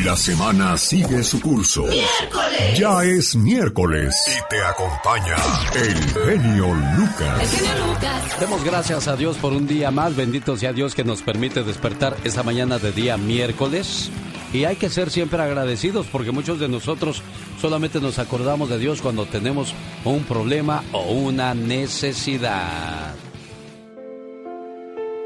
[0.00, 1.84] La semana sigue su curso.
[1.84, 2.78] ¡Miércoles!
[2.78, 5.36] Ya es miércoles y te acompaña
[5.74, 7.42] el genio Lucas.
[7.42, 8.40] El genio Lucas.
[8.40, 10.16] Demos gracias a Dios por un día más.
[10.16, 14.10] Bendito sea Dios que nos permite despertar esta mañana de día miércoles.
[14.54, 17.22] Y hay que ser siempre agradecidos porque muchos de nosotros
[17.60, 19.74] solamente nos acordamos de Dios cuando tenemos
[20.06, 23.14] un problema o una necesidad.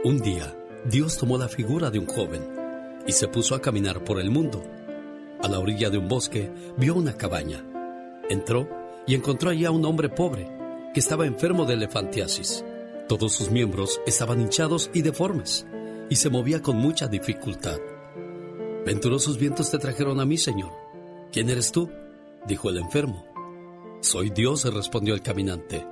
[0.03, 0.57] Un día,
[0.87, 2.56] Dios tomó la figura de un joven
[3.07, 4.63] y se puso a caminar por el mundo.
[5.43, 7.65] A la orilla de un bosque vio una cabaña.
[8.29, 8.69] Entró
[9.07, 10.49] y encontró allí a un hombre pobre
[10.93, 12.65] que estaba enfermo de elefantiasis.
[13.09, 15.67] Todos sus miembros estaban hinchados y deformes
[16.11, 17.79] y se movía con mucha dificultad.
[18.85, 20.73] Venturosos vientos te trajeron a mí, Señor.
[21.33, 21.91] ¿Quién eres tú?
[22.47, 23.27] dijo el enfermo.
[24.01, 25.87] Soy Dios, respondió el caminante.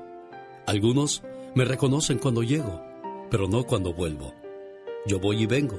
[0.67, 1.23] Algunos
[1.55, 2.81] me reconocen cuando llego,
[3.31, 4.33] pero no cuando vuelvo.
[5.07, 5.79] Yo voy y vengo.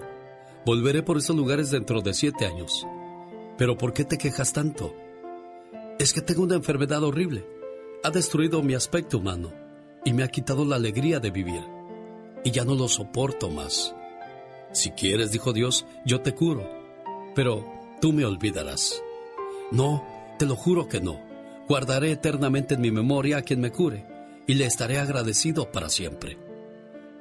[0.66, 2.88] Volveré por esos lugares dentro de siete años.
[3.55, 4.96] Pero ¿por qué te quejas tanto?
[6.00, 7.48] Es que tengo una enfermedad horrible.
[8.04, 9.54] Ha destruido mi aspecto humano
[10.04, 11.62] y me ha quitado la alegría de vivir.
[12.44, 13.96] Y ya no lo soporto más.
[14.72, 16.68] Si quieres, dijo Dios, yo te curo.
[17.35, 17.63] Pero
[18.02, 19.04] tú me olvidarás.
[19.72, 20.04] No,
[20.40, 21.22] te lo juro que no.
[21.68, 24.07] Guardaré eternamente en mi memoria a quien me cure
[24.48, 26.40] y le estaré agradecido para siempre.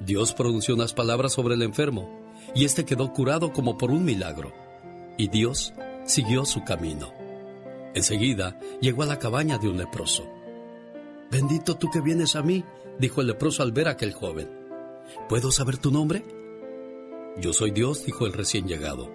[0.00, 2.23] Dios pronunció unas palabras sobre el enfermo
[2.54, 4.52] y éste quedó curado como por un milagro.
[5.16, 5.74] Y Dios
[6.04, 7.12] siguió su camino.
[7.94, 10.24] Enseguida llegó a la cabaña de un leproso.
[11.30, 12.64] Bendito tú que vienes a mí,
[12.98, 14.48] dijo el leproso al ver a aquel joven.
[15.28, 16.24] ¿Puedo saber tu nombre?
[17.36, 19.10] Yo soy Dios, dijo el recién llegado.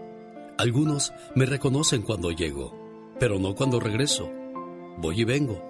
[0.57, 2.75] Algunos me reconocen cuando llego,
[3.19, 4.29] pero no cuando regreso.
[4.97, 5.63] Voy y vengo.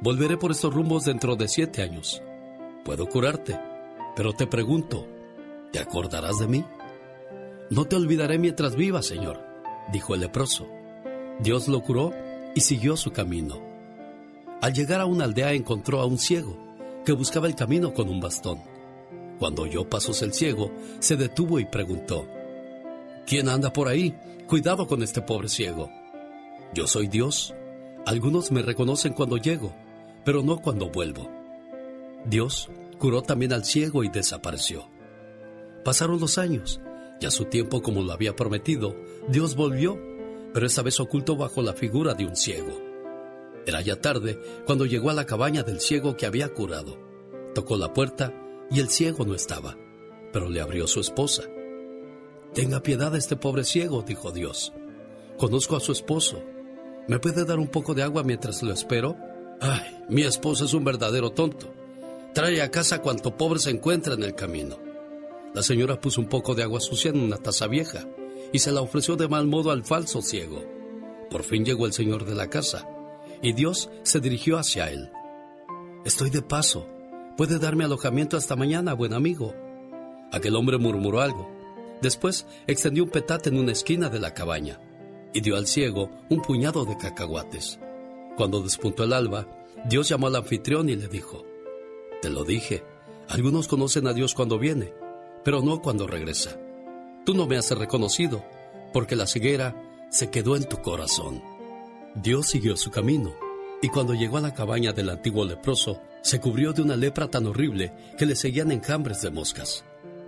[0.00, 2.22] Volveré por estos rumbos dentro de siete años.
[2.84, 3.58] Puedo curarte,
[4.14, 5.06] pero te pregunto,
[5.72, 6.64] ¿te acordarás de mí?
[7.70, 9.40] No te olvidaré mientras viva, Señor,
[9.92, 10.68] dijo el leproso.
[11.40, 12.12] Dios lo curó
[12.54, 13.60] y siguió su camino.
[14.60, 16.58] Al llegar a una aldea encontró a un ciego
[17.04, 18.62] que buscaba el camino con un bastón.
[19.38, 22.26] Cuando oyó pasos el ciego, se detuvo y preguntó,
[23.26, 24.14] ¿Quién anda por ahí?
[24.46, 25.90] Cuidado con este pobre ciego.
[26.74, 27.54] Yo soy Dios.
[28.06, 29.74] Algunos me reconocen cuando llego,
[30.24, 31.30] pero no cuando vuelvo.
[32.26, 32.68] Dios
[32.98, 34.86] curó también al ciego y desapareció.
[35.84, 36.80] Pasaron los años
[37.20, 38.96] y a su tiempo, como lo había prometido,
[39.28, 39.98] Dios volvió,
[40.52, 42.80] pero esta vez oculto bajo la figura de un ciego.
[43.66, 46.98] Era ya tarde cuando llegó a la cabaña del ciego que había curado.
[47.54, 48.32] Tocó la puerta
[48.70, 49.76] y el ciego no estaba,
[50.32, 51.44] pero le abrió su esposa.
[52.52, 54.72] Tenga piedad de este pobre ciego, dijo Dios.
[55.38, 56.42] Conozco a su esposo.
[57.08, 59.16] ¿Me puede dar un poco de agua mientras lo espero?
[59.60, 61.72] Ay, mi esposo es un verdadero tonto.
[62.32, 64.83] Trae a casa cuanto pobre se encuentra en el camino.
[65.54, 68.08] La señora puso un poco de agua sucia en una taza vieja
[68.52, 70.64] y se la ofreció de mal modo al falso ciego.
[71.30, 72.88] Por fin llegó el señor de la casa
[73.40, 75.10] y Dios se dirigió hacia él.
[76.04, 76.88] Estoy de paso.
[77.36, 79.54] Puede darme alojamiento hasta mañana, buen amigo.
[80.32, 81.48] Aquel hombre murmuró algo.
[82.02, 84.80] Después extendió un petate en una esquina de la cabaña
[85.32, 87.78] y dio al ciego un puñado de cacahuates.
[88.36, 89.46] Cuando despuntó el alba,
[89.88, 91.44] Dios llamó al anfitrión y le dijo,
[92.22, 92.82] Te lo dije,
[93.28, 94.92] algunos conocen a Dios cuando viene,
[95.44, 96.56] pero no cuando regresa.
[97.24, 98.44] Tú no me has reconocido,
[98.92, 99.74] porque la ceguera
[100.10, 101.42] se quedó en tu corazón.
[102.14, 103.34] Dios siguió su camino,
[103.82, 107.46] y cuando llegó a la cabaña del antiguo leproso, se cubrió de una lepra tan
[107.46, 109.84] horrible que le seguían enjambres de moscas.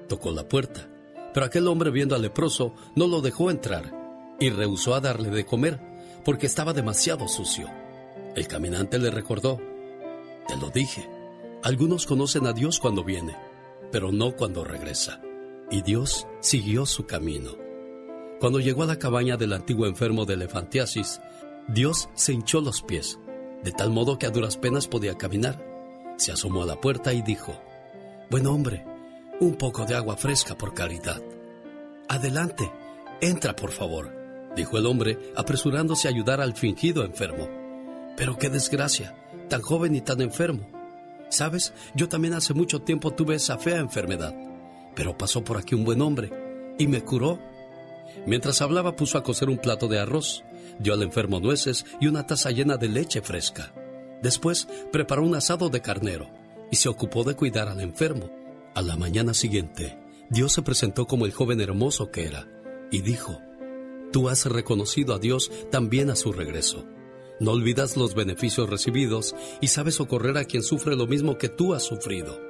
[0.09, 0.88] Tocó la puerta,
[1.33, 5.47] pero aquel hombre viendo al leproso no lo dejó entrar y rehusó a darle de
[5.47, 5.81] comer
[6.25, 7.71] porque estaba demasiado sucio.
[8.34, 9.60] El caminante le recordó,
[10.48, 11.09] te lo dije,
[11.62, 13.37] algunos conocen a Dios cuando viene,
[13.91, 15.20] pero no cuando regresa.
[15.70, 17.52] Y Dios siguió su camino.
[18.41, 21.20] Cuando llegó a la cabaña del antiguo enfermo de elefantiasis,
[21.69, 23.19] Dios se hinchó los pies,
[23.64, 25.64] de tal modo que a duras penas podía caminar.
[26.16, 27.60] Se asomó a la puerta y dijo,
[28.30, 28.84] Buen hombre,
[29.41, 31.20] un poco de agua fresca por caridad.
[32.08, 32.70] Adelante,
[33.20, 34.12] entra por favor,
[34.54, 37.48] dijo el hombre, apresurándose a ayudar al fingido enfermo.
[38.16, 39.16] Pero qué desgracia,
[39.48, 40.76] tan joven y tan enfermo.
[41.28, 44.34] Sabes, yo también hace mucho tiempo tuve esa fea enfermedad,
[44.95, 46.31] pero pasó por aquí un buen hombre
[46.78, 47.39] y me curó.
[48.27, 50.45] Mientras hablaba puso a cocer un plato de arroz,
[50.78, 53.73] dio al enfermo nueces y una taza llena de leche fresca.
[54.23, 56.31] Después preparó un asado de carnero
[56.71, 58.31] y se ocupó de cuidar al enfermo.
[58.75, 59.99] A la mañana siguiente,
[60.31, 62.49] Dios se presentó como el joven hermoso que era
[62.91, 63.41] y dijo,
[64.13, 66.87] Tú has reconocido a Dios también a su regreso.
[67.38, 71.74] No olvidas los beneficios recibidos y sabes socorrer a quien sufre lo mismo que tú
[71.74, 72.41] has sufrido.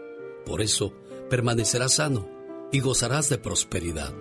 [0.45, 0.93] Por eso,
[1.29, 2.29] permanecerás sano
[2.71, 4.15] y gozarás de prosperidad.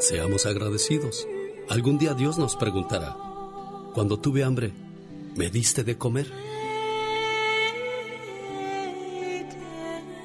[0.00, 1.28] Seamos agradecidos.
[1.68, 3.16] Algún día Dios nos preguntará,
[3.94, 4.72] cuando tuve hambre,
[5.36, 6.49] ¿me diste de comer?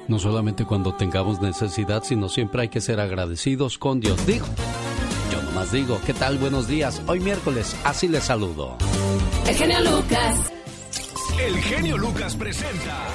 [0.08, 4.24] No solamente cuando tengamos necesidad, sino siempre hay que ser agradecidos con Dios.
[4.26, 4.46] Digo,
[5.32, 6.38] yo nomás digo, ¿qué tal?
[6.38, 7.02] Buenos días.
[7.06, 8.76] Hoy miércoles, así les saludo.
[9.48, 10.52] El genio Lucas.
[11.38, 13.06] El genio Lucas presenta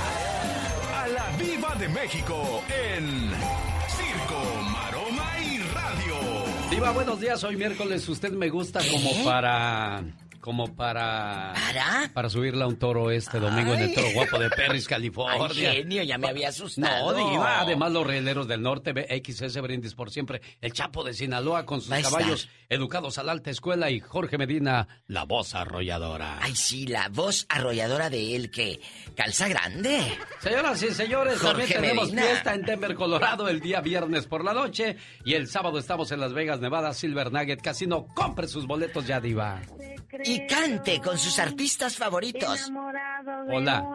[1.01, 3.31] a la Viva de México en
[6.71, 7.43] Diva, buenos días.
[7.43, 10.01] Hoy miércoles usted me gusta como para
[10.41, 12.11] como para ¿Para?
[12.13, 15.69] para subirle a un toro este domingo en el Toro Guapo de Perris, California.
[15.71, 17.11] Ay, genio, ya me había asustado.
[17.11, 21.65] No, diva, además los rieleros del norte, XS Brindis por siempre, el Chapo de Sinaloa
[21.65, 26.39] con sus caballos educados a la alta escuela y Jorge Medina, la voz arrolladora.
[26.41, 28.81] Ay, sí, la voz arrolladora de él que
[29.15, 30.17] calza grande.
[30.41, 34.97] Señoras y señores, también tenemos fiesta en Denver, Colorado el día viernes por la noche
[35.23, 38.07] y el sábado estamos en Las Vegas, Nevada, Silver Nugget Casino.
[38.15, 39.61] Compre sus boletos ya, diva
[40.23, 42.71] y cante con sus artistas favoritos.
[43.49, 43.85] Hola.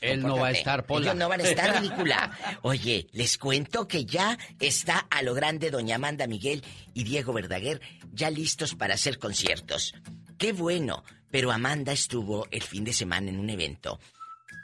[0.00, 1.06] Él no va a estar, Pola.
[1.06, 2.30] Ellos no van a estar, ridícula.
[2.62, 6.62] Oye, les cuento que ya está a lo grande doña Amanda Miguel
[6.94, 7.80] y Diego Verdaguer
[8.12, 9.94] ya listos para hacer conciertos.
[10.38, 13.98] Qué bueno, pero Amanda estuvo el fin de semana en un evento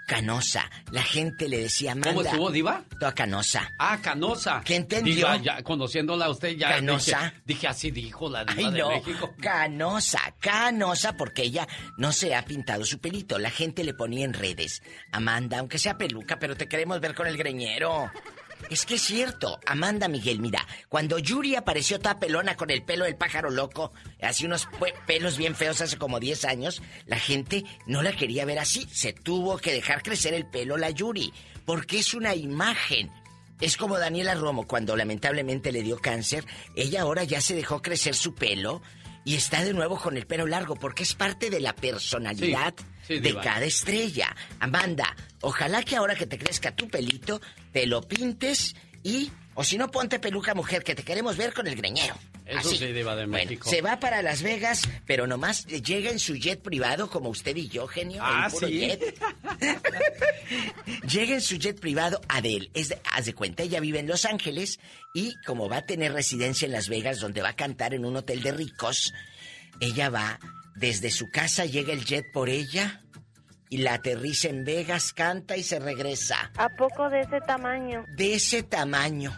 [0.06, 0.70] canosa.
[0.92, 2.10] La gente le decía Amanda.
[2.10, 2.84] ¿Cómo estuvo, Diva?
[2.98, 3.70] Toda canosa.
[3.78, 4.62] Ah, canosa.
[4.64, 5.14] ¿Qué entendió?
[5.14, 6.70] Diva, ya, conociéndola a usted ya.
[6.70, 7.34] Canosa.
[7.44, 9.34] Dije, así dijo la Diva de México.
[9.40, 11.66] Canosa, canosa, porque ella
[11.98, 13.38] no se ha pintado su pelito.
[13.38, 14.82] La gente le ponía en redes.
[15.12, 18.10] Amanda, aunque sea peluca, pero te queremos ver con el greñero.
[18.68, 23.04] Es que es cierto, Amanda Miguel, mira, cuando Yuri apareció toda pelona con el pelo
[23.04, 24.68] del pájaro loco, así unos
[25.06, 29.12] pelos bien feos hace como 10 años, la gente no la quería ver así, se
[29.12, 31.32] tuvo que dejar crecer el pelo la Yuri,
[31.64, 33.12] porque es una imagen.
[33.60, 38.16] Es como Daniela Romo cuando lamentablemente le dio cáncer, ella ahora ya se dejó crecer
[38.16, 38.82] su pelo
[39.24, 42.74] y está de nuevo con el pelo largo porque es parte de la personalidad
[43.08, 44.34] de cada estrella.
[44.60, 47.40] Amanda, ojalá que ahora que te crezca tu pelito,
[47.72, 51.66] te lo pintes y, o si no, ponte peluca mujer, que te queremos ver con
[51.66, 52.16] el greñero.
[52.46, 53.68] Eso sí, Diva de México.
[53.68, 57.68] se va para Las Vegas, pero nomás llega en su jet privado, como usted y
[57.68, 58.22] yo, genio.
[58.24, 58.78] Ah, sí.
[58.78, 59.20] Jet.
[61.08, 62.20] llega en su jet privado.
[62.72, 64.78] Es de, haz de cuenta, ella vive en Los Ángeles
[65.12, 68.14] y como va a tener residencia en Las Vegas, donde va a cantar en un
[68.16, 69.12] hotel de ricos,
[69.80, 70.38] ella va
[70.76, 73.02] desde su casa llega el jet por ella
[73.68, 76.52] y la aterriza en Vegas, canta y se regresa.
[76.56, 78.04] ¿A poco de ese tamaño?
[78.16, 79.36] De ese tamaño.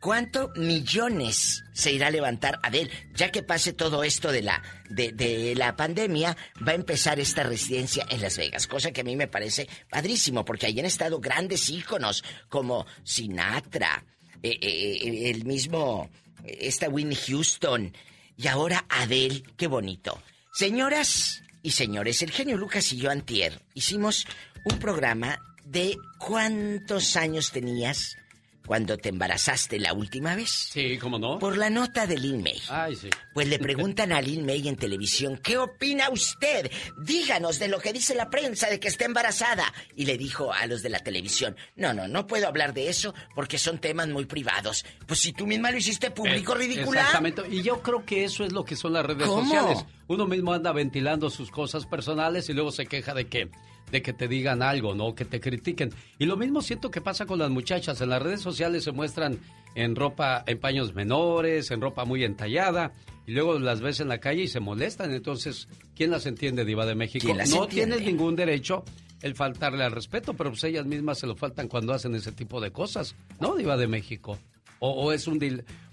[0.00, 2.90] ¿Cuánto millones se irá a levantar Adel?
[3.14, 6.36] Ya que pase todo esto de la, de, la pandemia,
[6.66, 8.66] va a empezar esta residencia en Las Vegas.
[8.66, 14.04] Cosa que a mí me parece padrísimo, porque ahí han estado grandes íconos como Sinatra,
[14.42, 16.10] eh, eh, eh, el mismo,
[16.44, 17.90] esta Winnie Houston,
[18.36, 20.20] y ahora Adele, qué bonito.
[20.54, 24.24] Señoras y señores, el genio Lucas y yo antier hicimos
[24.64, 28.16] un programa de cuántos años tenías
[28.66, 30.50] cuando te embarazaste la última vez.
[30.50, 31.38] Sí, ¿cómo no?
[31.38, 32.60] Por la nota de Lin May.
[32.68, 33.10] Ay, sí.
[33.32, 36.70] Pues le preguntan a Lin May en televisión, ¿qué opina usted?
[36.98, 39.72] Díganos de lo que dice la prensa de que está embarazada.
[39.94, 43.14] Y le dijo a los de la televisión, no, no, no puedo hablar de eso
[43.34, 44.84] porque son temas muy privados.
[45.06, 47.00] Pues si tú misma lo hiciste público, eh, ridícula.
[47.00, 47.42] Exactamente.
[47.50, 49.84] Y yo creo que eso es lo que son las redes sociales.
[50.06, 53.50] Uno mismo anda ventilando sus cosas personales y luego se queja de que
[53.94, 55.14] de que te digan algo, ¿no?
[55.14, 55.90] Que te critiquen.
[56.18, 58.00] Y lo mismo siento que pasa con las muchachas.
[58.00, 59.38] En las redes sociales se muestran
[59.76, 62.92] en ropa, en paños menores, en ropa muy entallada,
[63.24, 65.12] y luego las ves en la calle y se molestan.
[65.12, 67.28] Entonces, ¿quién las entiende, Diva de México?
[67.50, 68.82] no tienes ningún derecho
[69.22, 72.60] el faltarle al respeto, pero pues ellas mismas se lo faltan cuando hacen ese tipo
[72.60, 74.40] de cosas, ¿no, Diva de México?
[74.86, 75.38] O, es un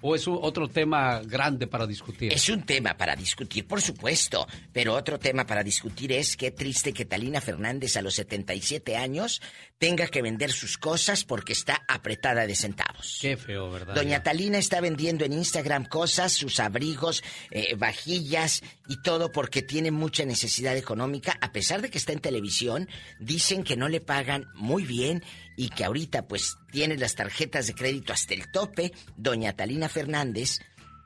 [0.01, 2.33] o es otro tema grande para discutir.
[2.33, 6.91] Es un tema para discutir, por supuesto, pero otro tema para discutir es qué triste
[6.91, 9.41] que Talina Fernández a los 77 años
[9.77, 13.19] tenga que vender sus cosas porque está apretada de centavos.
[13.21, 13.95] Qué feo, ¿verdad?
[13.95, 19.91] Doña Talina está vendiendo en Instagram cosas, sus abrigos, eh, vajillas y todo porque tiene
[19.91, 24.47] mucha necesidad económica, a pesar de que está en televisión, dicen que no le pagan
[24.53, 25.23] muy bien
[25.55, 30.59] y que ahorita pues tiene las tarjetas de crédito hasta el tope, doña Talina Fernández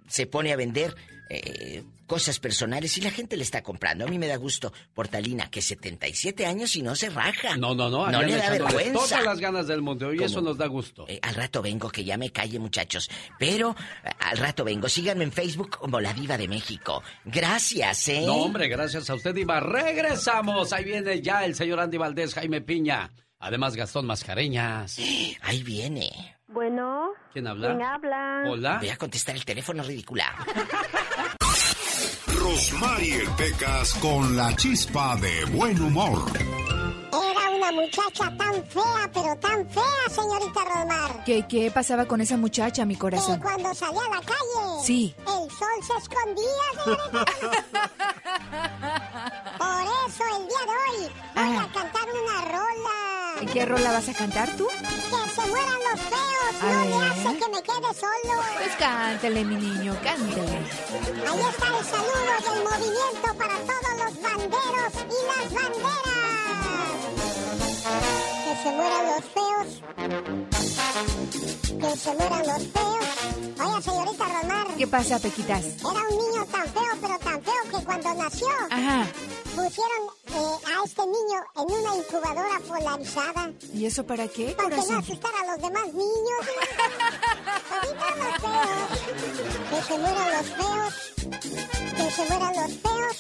[0.08, 0.96] se pone a vender
[1.30, 4.06] eh, cosas personales y la gente le está comprando.
[4.06, 7.58] A mí me da gusto por Talina, que 77 años y no se raja.
[7.58, 8.10] No, no, no.
[8.12, 8.94] No le da vergüenza.
[8.94, 11.06] Todas las ganas del mundo y eso nos da gusto.
[11.08, 13.10] Eh, al rato vengo, que ya me calle, muchachos.
[13.40, 14.88] Pero eh, al rato vengo.
[14.88, 17.02] Síganme en Facebook como La Diva de México.
[17.26, 18.24] Gracias, ¿eh?
[18.26, 19.60] No, hombre, gracias a usted, Diva.
[19.60, 20.74] Regresamos.
[20.74, 23.12] Ahí viene ya el señor Andy Valdés, Jaime Piña.
[23.40, 24.98] Además, Gastón Mascareñas.
[25.42, 26.38] Ahí viene.
[26.48, 27.12] Bueno.
[27.34, 27.70] ¿Quién habla?
[27.70, 28.44] ¿Quién habla?
[28.48, 28.78] Hola.
[28.80, 30.36] Voy a contestar el teléfono ridícula.
[32.28, 36.32] Rosmarie Pecas con la chispa de buen humor.
[37.68, 41.24] Una muchacha tan fea, pero tan fea, señorita Rosmar.
[41.26, 43.40] ¿Qué, ¿Qué pasaba con esa muchacha, mi Que corazón?
[43.40, 45.16] cuando salía a la calle, Sí.
[45.22, 47.26] el sol se escondía, señorita.
[49.58, 51.64] Por eso el día de hoy voy Ah.
[51.64, 53.52] a cantar una rola.
[53.52, 54.68] ¿Qué rola vas a cantar tú?
[54.68, 57.12] Que se mueran los feos, A no me ver.
[57.12, 58.44] hace que me quede solo.
[58.58, 60.58] Pues cántele, mi niño, cántele.
[60.58, 66.16] Ahí está el saludo del movimiento para todos los banderos y las banderas.
[67.86, 68.35] Thank you.
[68.56, 69.68] Que se mueran los feos.
[71.82, 73.06] Que se mueran los feos.
[73.68, 75.66] Oye, señorita Romar, ¿Qué pasa, Pequitas?
[75.66, 79.06] era un niño tan feo, pero tan feo que cuando nació Ajá.
[79.56, 84.76] pusieron eh, a este niño en una incubadora polarizada ¿Y eso para qué, para que
[84.92, 86.42] no asustara a los demás niños.
[88.18, 88.90] Los feos.
[89.70, 90.94] Que se mueran los feos.
[91.96, 93.18] Que se mueran los feos.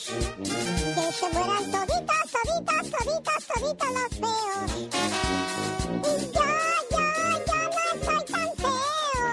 [0.95, 5.24] Que se mueran toditas, toditas, toditas, toditas los feos.
[5.25, 6.51] Y ya,
[6.91, 7.07] ya,
[7.47, 9.27] ya no estoy tan feo.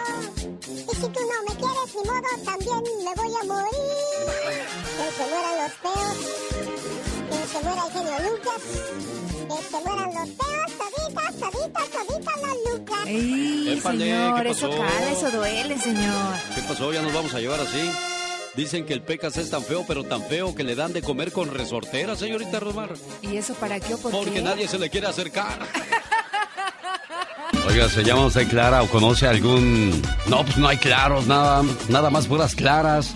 [0.90, 4.26] Y si tú no me quieres ni modo, también me voy a morir.
[4.96, 6.16] Que se mueran los feos.
[7.30, 8.62] Que se muera el genio Lucas.
[9.48, 13.06] Que se mueran los feos, toditas, toditas, toditas los Lucas.
[13.06, 14.42] ¡Ey, Épale, señor!
[14.42, 14.80] ¿qué Eso pasó?
[14.82, 16.34] cala, eso duele, señor.
[16.54, 16.92] ¿Qué pasó?
[16.92, 17.90] ¿Ya nos vamos a llevar así?
[18.54, 21.32] Dicen que el Pecas es tan feo, pero tan feo que le dan de comer
[21.32, 22.90] con resortera, señorita Rosmar.
[23.22, 24.42] ¿Y eso para qué o por Porque qué?
[24.42, 25.58] nadie se le quiere acercar.
[27.66, 30.02] Oiga, ¿se llama usted Clara o conoce algún...?
[30.26, 33.14] No, pues no hay claros, nada, nada más puras claras.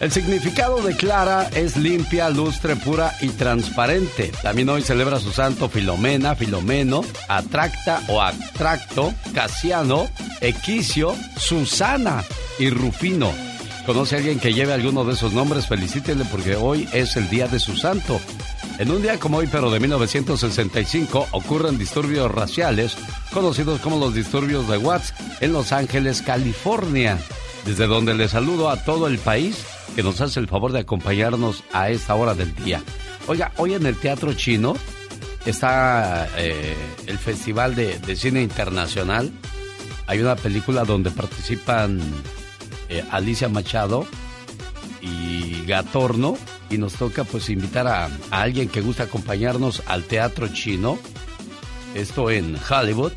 [0.00, 4.30] El significado de Clara es limpia, lustre, pura y transparente.
[4.42, 10.08] También hoy celebra su santo Filomena, Filomeno, Atracta o Atracto, Casiano,
[10.40, 12.22] Equicio, Susana
[12.60, 13.32] y Rufino.
[13.88, 15.66] ¿Conoce a alguien que lleve alguno de esos nombres?
[15.66, 18.20] Felicítele porque hoy es el día de su santo.
[18.78, 22.98] En un día como hoy, pero de 1965, ocurren disturbios raciales,
[23.32, 27.18] conocidos como los disturbios de Watts, en Los Ángeles, California,
[27.64, 29.64] desde donde le saludo a todo el país
[29.96, 32.82] que nos hace el favor de acompañarnos a esta hora del día.
[33.26, 34.76] Oiga, hoy en el Teatro Chino
[35.46, 36.76] está eh,
[37.06, 39.32] el Festival de, de Cine Internacional.
[40.06, 42.02] Hay una película donde participan
[42.88, 44.06] eh, Alicia Machado
[45.00, 46.36] y Gatorno
[46.70, 50.98] y nos toca pues invitar a, alguien que gusta acompañarnos al teatro chino.
[51.94, 53.12] Esto en Hollywood.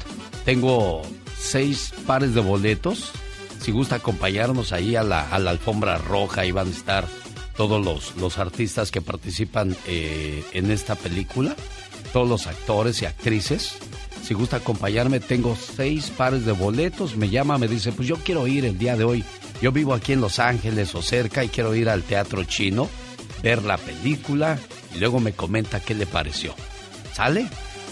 [0.45, 1.01] Tengo
[1.37, 3.11] seis pares de boletos.
[3.59, 7.07] Si gusta acompañarnos ahí a la, a la alfombra roja, ahí van a estar
[7.55, 11.55] todos los, los artistas que participan eh, en esta película,
[12.13, 13.75] todos los actores y actrices.
[14.23, 17.17] Si gusta acompañarme, tengo seis pares de boletos.
[17.17, 19.23] Me llama, me dice, pues yo quiero ir el día de hoy.
[19.61, 22.89] Yo vivo aquí en Los Ángeles o cerca y quiero ir al teatro chino,
[23.43, 24.57] ver la película
[24.95, 26.53] y luego me comenta qué le pareció.
[27.13, 27.47] ¿Sale?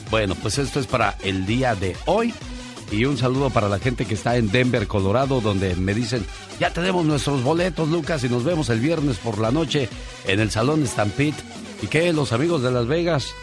[0.10, 2.34] Bueno, pues esto es para el día de hoy.
[2.92, 6.26] Y un saludo para la gente que está en Denver, Colorado, donde me dicen,
[6.60, 9.88] ya tenemos nuestros boletos, Lucas, y nos vemos el viernes por la noche
[10.26, 11.36] en el Salón Stampede.
[11.84, 12.12] ¿Y qué?
[12.14, 13.36] Los amigos de Las Vegas,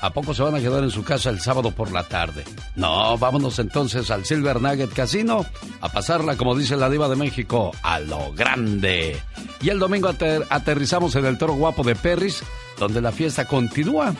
[0.00, 2.44] ¿a poco se van a quedar en su casa el sábado por la tarde?
[2.76, 5.44] No, vámonos entonces al Silver Nugget Casino
[5.80, 9.20] a pasarla, como dice la diva de México, a lo grande.
[9.60, 12.42] Y el domingo ater- aterrizamos en el Toro Guapo de Perris,
[12.78, 14.14] donde la fiesta continúa.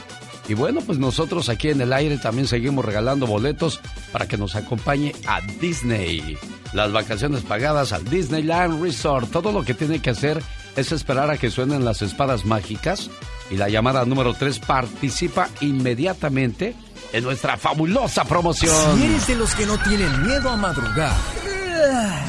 [0.48, 4.56] Y bueno, pues nosotros aquí en el aire también seguimos regalando boletos para que nos
[4.56, 6.36] acompañe a Disney.
[6.72, 9.30] Las vacaciones pagadas al Disneyland Resort.
[9.30, 10.42] Todo lo que tiene que hacer
[10.76, 13.10] es esperar a que suenen las espadas mágicas
[13.50, 16.74] y la llamada número 3 participa inmediatamente
[17.12, 18.98] en nuestra fabulosa promoción.
[18.98, 21.16] Si eres de los que no tienen miedo a madrugar.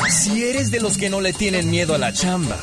[0.10, 2.58] Si eres de los que no le tienen miedo a la chamba.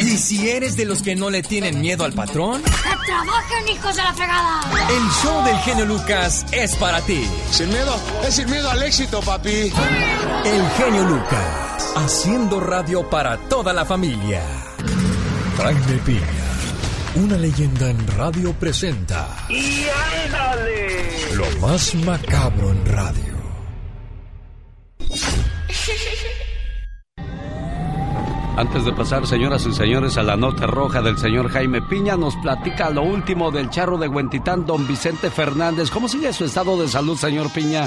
[0.00, 2.62] Y si eres de los que no le tienen miedo al patrón,
[3.06, 4.60] ¡Trabajen, hijos de la fregada!
[4.90, 7.24] el show del genio Lucas es para ti.
[7.50, 9.72] Sin miedo, es sin miedo al éxito, papi.
[10.44, 14.42] El genio Lucas, haciendo radio para toda la familia.
[15.56, 16.35] Jaime Piña,
[17.16, 19.28] una leyenda en radio presenta.
[19.48, 19.86] ¡Y
[20.26, 21.34] ándale!
[21.34, 23.36] Lo más macabro en radio.
[28.56, 32.34] Antes de pasar, señoras y señores, a la nota roja del señor Jaime Piña, nos
[32.36, 35.90] platica lo último del charro de Huentitán, don Vicente Fernández.
[35.90, 37.86] ¿Cómo sigue su estado de salud, señor Piña?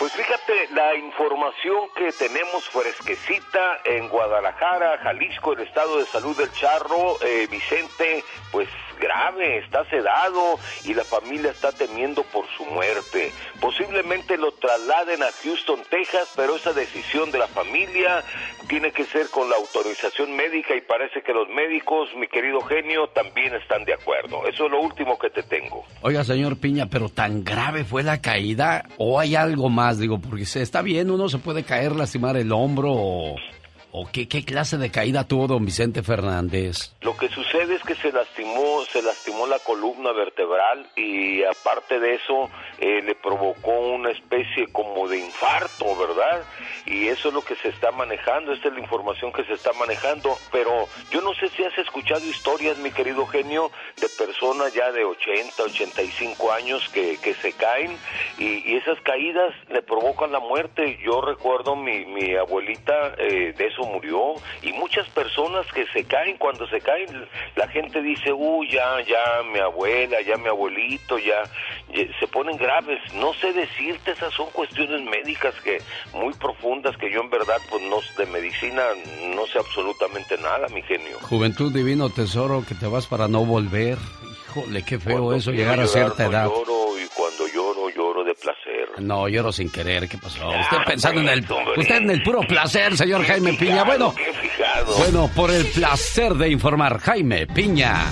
[0.00, 0.39] Pues fíjate,
[0.72, 7.48] la información que tenemos fresquecita en Guadalajara, Jalisco, el estado de salud del charro, eh,
[7.50, 8.68] Vicente, pues
[9.00, 13.32] grave, está sedado y la familia está temiendo por su muerte.
[13.60, 18.22] Posiblemente lo trasladen a Houston, Texas, pero esa decisión de la familia
[18.68, 23.08] tiene que ser con la autorización médica y parece que los médicos, mi querido genio,
[23.08, 24.46] también están de acuerdo.
[24.46, 25.84] Eso es lo último que te tengo.
[26.02, 30.44] Oiga, señor Piña, pero tan grave fue la caída o hay algo más, digo, porque
[30.44, 33.36] se está bien, uno se puede caer, lastimar el hombro o,
[33.92, 36.92] o qué, clase de caída tuvo don Vicente Fernández.
[37.00, 42.14] Lo que sucede es que se lastimó, se lastimó la columna vertebral y aparte de
[42.14, 46.42] eso eh, le provocó una especie como de infarto, ¿verdad?
[46.86, 49.72] Y eso es lo que se está manejando, esta es la información que se está
[49.74, 53.70] manejando, pero yo no sé si has escuchado historias, mi querido genio,
[54.00, 57.96] de personas ya de 80, 85 años que, se caen
[58.38, 60.98] y, esas caídas le provocan la muerte.
[61.04, 66.36] Yo recuerdo mi, mi abuelita eh, de eso murió y muchas personas que se caen,
[66.36, 71.42] cuando se caen, la gente dice, uy, ya, ya, mi abuela, ya mi abuelito, ya,
[71.94, 73.00] ya", se ponen graves.
[73.14, 75.78] No sé decirte, esas son cuestiones médicas que
[76.12, 78.82] muy profundas que yo en verdad, pues no, de medicina
[79.34, 81.18] no sé absolutamente nada, mi genio.
[81.22, 83.98] Juventud divino tesoro, que te vas para no volver.
[84.50, 86.44] Híjole, qué feo Cuando eso, llegar a llorar, cierta no edad.
[86.46, 87.46] Lloro y cuando
[88.98, 90.50] No, lloro sin querer, ¿qué pasó?
[90.50, 91.74] Ah, Usted pensando en el, hombre.
[91.78, 93.84] usted en el puro placer, señor Jaime Piña.
[93.84, 94.14] Bueno,
[94.98, 98.04] bueno, por el placer de informar, Jaime Piña.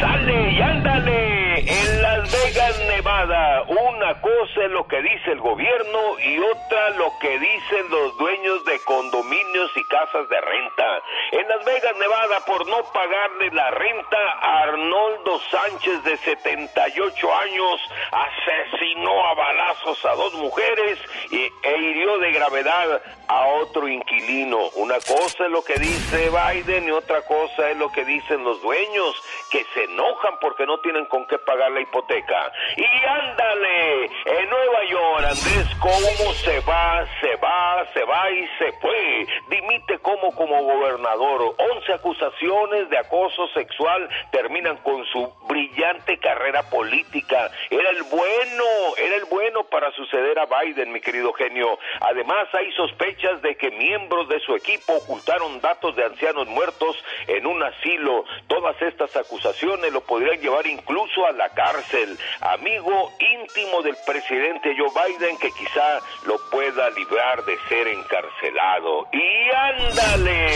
[0.00, 3.62] Sale y ándale en Las Vegas, Nevada.
[3.62, 8.64] Una cosa es lo que dice el gobierno y otra lo que dicen los dueños
[8.64, 11.02] de condominios y casas de renta.
[11.32, 17.80] En Las Vegas, Nevada, por no pagarle la renta, Arnoldo Sánchez, de 78 años,
[18.12, 21.00] asesinó a balazos a dos mujeres
[21.32, 24.68] e hirió de gravedad a otro inquilino.
[24.76, 28.60] Una cosa es lo que dice Biden y otra cosa es lo que dicen los
[28.62, 29.20] dueños,
[29.50, 32.43] que se enojan porque no tienen con qué pagar la hipoteca.
[32.76, 38.72] Y ándale, en Nueva York, Andrés cómo se va, se va, se va y se
[38.80, 39.26] fue.
[39.48, 41.54] Dimite como como gobernador.
[41.58, 47.50] 11 acusaciones de acoso sexual terminan con su brillante carrera política.
[47.70, 48.64] Era el bueno,
[48.96, 51.78] era el bueno para suceder a Biden, mi querido genio.
[52.00, 57.46] Además, hay sospechas de que miembros de su equipo ocultaron datos de ancianos muertos en
[57.46, 58.24] un asilo.
[58.46, 62.18] Todas estas acusaciones lo podrían llevar incluso a la cárcel.
[62.40, 69.06] Amigo íntimo del presidente Joe Biden que quizá lo pueda librar de ser encarcelado.
[69.12, 70.46] Y ándale,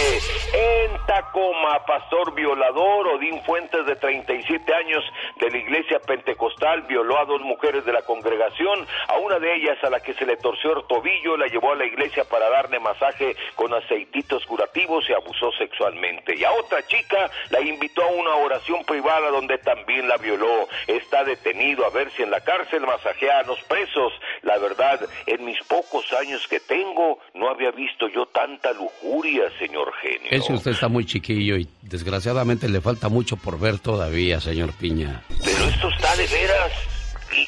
[0.52, 5.04] en Tacoma, pastor violador Odín Fuentes de 37 años
[5.36, 9.78] de la iglesia pentecostal violó a dos mujeres de la congregación, a una de ellas
[9.82, 12.80] a la que se le torció el tobillo, la llevó a la iglesia para darle
[12.80, 16.34] masaje con aceititos curativos y abusó sexualmente.
[16.36, 20.68] Y a otra chica la invitó a una oración privada donde también la violó.
[20.86, 21.24] Está
[21.68, 24.12] detenido a ver si en la cárcel masajea a los presos.
[24.42, 29.92] La verdad, en mis pocos años que tengo, no había visto yo tanta lujuria, señor
[30.00, 30.28] genio.
[30.30, 35.22] Ese usted está muy chiquillo y desgraciadamente le falta mucho por ver todavía, señor Piña.
[35.44, 36.97] Pero esto está de veras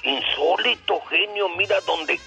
[0.03, 1.49] insólito, genio.
[1.51, 2.19] Mira dónde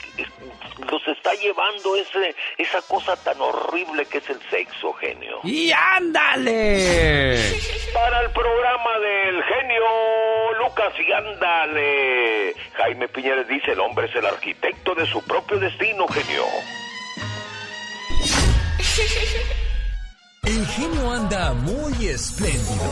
[0.90, 5.40] los está llevando ese, esa cosa tan horrible que es el sexo, genio.
[5.44, 7.40] ¡Y ándale!
[7.94, 9.84] Para el programa del genio
[10.60, 12.56] Lucas y ándale.
[12.74, 16.44] Jaime Piñeres dice, el hombre es el arquitecto de su propio destino, genio.
[20.44, 22.92] El genio anda muy espléndido.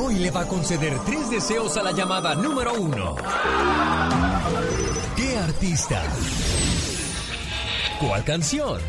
[0.00, 3.16] Hoy le va a conceder tres deseos a la llamada número uno.
[5.16, 6.00] ¿Qué artista?
[7.98, 8.80] ¿Cuál canción?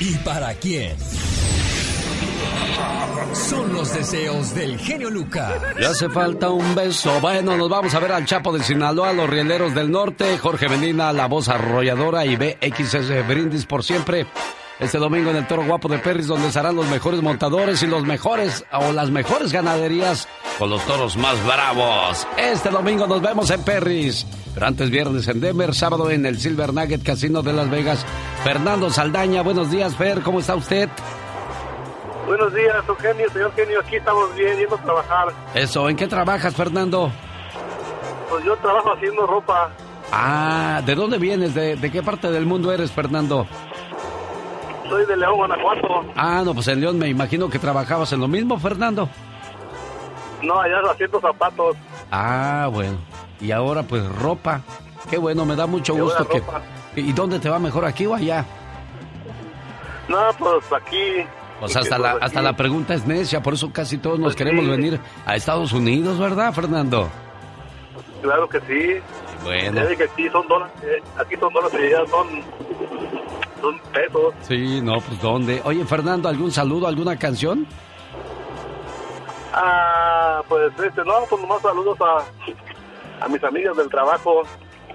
[0.00, 0.96] ¿Y para quién?
[3.32, 5.52] Son los deseos del genio Lucas.
[5.78, 7.20] Le hace falta un beso.
[7.20, 11.12] Bueno, nos vamos a ver al Chapo de Sinaloa, los Rieleros del Norte, Jorge Medina,
[11.12, 14.26] la voz arrolladora y BXS Brindis por siempre.
[14.80, 18.02] Este domingo en el Toro Guapo de Perris, donde estarán los mejores montadores y los
[18.04, 20.26] mejores o las mejores ganaderías
[20.58, 22.26] con los toros más bravos.
[22.38, 24.26] Este domingo nos vemos en Perris.
[24.54, 28.06] Pero antes viernes en Denver, sábado en el Silver Nugget Casino de Las Vegas.
[28.42, 30.88] Fernando Saldaña, buenos días, Fer, ¿cómo está usted?
[32.26, 35.28] Buenos días, Eugenio, señor Genio, aquí estamos bien, yendo a trabajar.
[35.54, 37.12] Eso, ¿en qué trabajas, Fernando?
[38.30, 39.70] Pues yo trabajo haciendo ropa.
[40.10, 41.54] Ah, ¿de dónde vienes?
[41.54, 43.46] ¿De, de qué parte del mundo eres, Fernando?
[44.90, 46.04] Soy de León, Guanajuato.
[46.16, 49.08] Ah, no, pues en León me imagino que trabajabas en lo mismo, Fernando.
[50.42, 51.76] No, allá haciendo zapatos.
[52.10, 52.98] Ah, bueno.
[53.40, 54.60] Y ahora pues ropa.
[55.08, 56.40] Qué bueno, me da mucho gusto que...
[56.40, 56.60] ropa.
[56.96, 58.44] ¿Y dónde te va mejor, aquí o allá?
[60.08, 61.24] No, pues aquí,
[61.60, 64.98] Pues hasta la, hasta la pregunta es necia, por eso casi todos nos queremos venir
[65.24, 67.08] a Estados Unidos, ¿verdad, Fernando?
[68.22, 69.00] Claro que sí.
[69.44, 69.88] Bueno.
[69.88, 72.28] Ya que aquí son dólares, eh, aquí son dólares y allá son,
[73.60, 74.34] son pesos.
[74.42, 75.60] Sí, no, pues ¿dónde?
[75.64, 77.66] Oye, Fernando, ¿algún saludo, alguna canción?
[79.52, 84.42] Ah, pues este, no, pues nomás saludos a, a mis amigas del trabajo.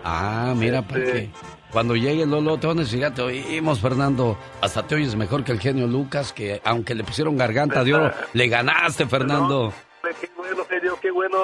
[0.03, 1.29] Ah, mira, Este- porque
[1.71, 4.37] cuando llegue Lolo, te van a decir, ya te oímos, Fernando.
[4.61, 8.11] Hasta te oyes mejor que el genio Lucas, que aunque le pusieron garganta de oro,
[8.33, 9.73] le ganaste, Fernando.
[10.21, 11.37] Qué bueno, serio, qué bueno.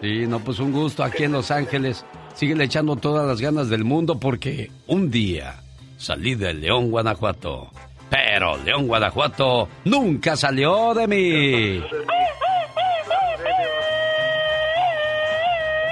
[0.00, 2.04] Sí, no, pues un gusto aquí en Los Ángeles.
[2.34, 5.62] Síguele echando todas las ganas del mundo porque un día
[5.96, 7.70] salí de León, Guanajuato.
[8.10, 11.84] Pero León, Guanajuato nunca salió de mí.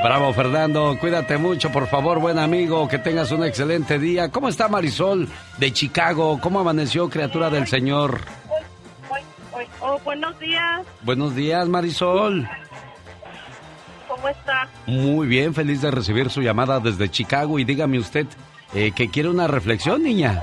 [0.02, 0.98] Bravo, Fernando.
[1.00, 2.86] Cuídate mucho, por favor, buen amigo.
[2.88, 4.30] Que tengas un excelente día.
[4.30, 6.38] ¿Cómo está Marisol de Chicago?
[6.42, 8.20] ¿Cómo amaneció, criatura del Señor?
[9.80, 12.48] Oh, buenos días, Buenos días, Marisol.
[14.08, 14.68] ¿cómo está?
[14.86, 17.58] Muy bien, feliz de recibir su llamada desde Chicago.
[17.58, 18.26] Y dígame usted,
[18.74, 20.42] eh, ¿que quiere una reflexión, niña?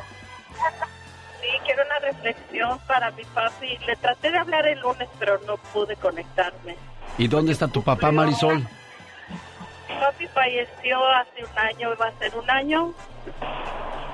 [1.41, 3.77] Sí, quiero una reflexión para mi papi.
[3.85, 6.75] Le traté de hablar el lunes, pero no pude conectarme.
[7.17, 8.57] ¿Y dónde está tu papá, Marisol?
[8.59, 12.93] Mi papi falleció hace un año, va a ser un año,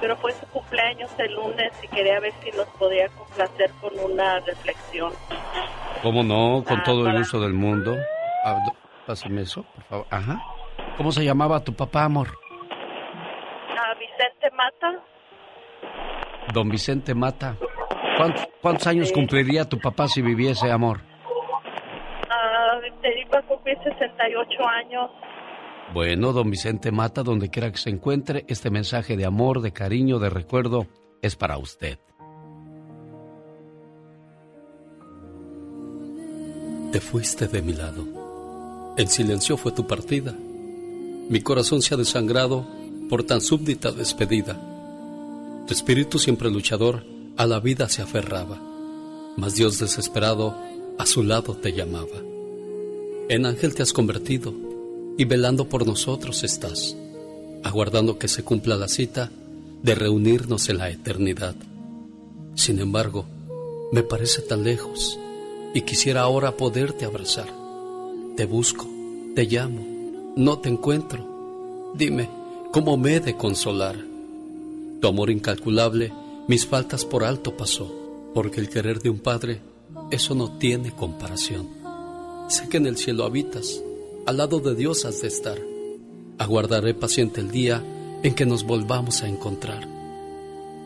[0.01, 4.39] pero fue su cumpleaños el lunes y quería ver si nos podía complacer con una
[4.39, 5.13] reflexión.
[6.01, 6.63] ¿Cómo no?
[6.67, 7.95] Con Ah, todo el gusto del mundo.
[8.43, 8.57] Ah,
[9.05, 10.07] Pásame eso, por favor.
[10.09, 10.41] Ajá.
[10.97, 12.27] ¿Cómo se llamaba tu papá, amor?
[13.87, 15.01] A Vicente Mata,
[16.53, 17.57] Don Vicente Mata.
[18.17, 20.99] ¿Cuántos, cuántos años cumpliría tu papá si viviese, amor?
[22.29, 25.09] ah, te iba a cumplir 68 años.
[25.93, 30.19] Bueno, don Vicente Mata, donde quiera que se encuentre, este mensaje de amor, de cariño,
[30.19, 30.87] de recuerdo
[31.21, 31.97] es para usted.
[36.91, 38.03] Te fuiste de mi lado.
[38.97, 40.33] En silencio fue tu partida.
[41.29, 42.65] Mi corazón se ha desangrado
[43.09, 44.59] por tan súbdita despedida.
[45.67, 47.03] Tu espíritu siempre luchador
[47.35, 48.61] a la vida se aferraba,
[49.35, 50.55] mas Dios desesperado
[50.97, 52.21] a su lado te llamaba.
[53.29, 54.53] En ángel te has convertido
[55.17, 56.95] y velando por nosotros estás,
[57.63, 59.31] aguardando que se cumpla la cita
[59.83, 61.55] de reunirnos en la eternidad.
[62.55, 63.25] Sin embargo,
[63.91, 65.19] me parece tan lejos
[65.73, 67.47] y quisiera ahora poderte abrazar.
[68.35, 68.87] Te busco,
[69.35, 71.91] te llamo, no te encuentro.
[71.95, 72.29] Dime,
[72.71, 73.95] ¿cómo me he de consolar?
[75.01, 76.11] Tu amor incalculable
[76.47, 77.93] mis faltas por alto pasó,
[78.33, 79.59] porque el querer de un padre,
[80.11, 81.67] eso no tiene comparación.
[82.47, 83.83] Sé que en el cielo habitas,
[84.25, 85.57] al lado de Dios has de estar.
[86.37, 87.83] Aguardaré paciente el día
[88.23, 89.85] en que nos volvamos a encontrar.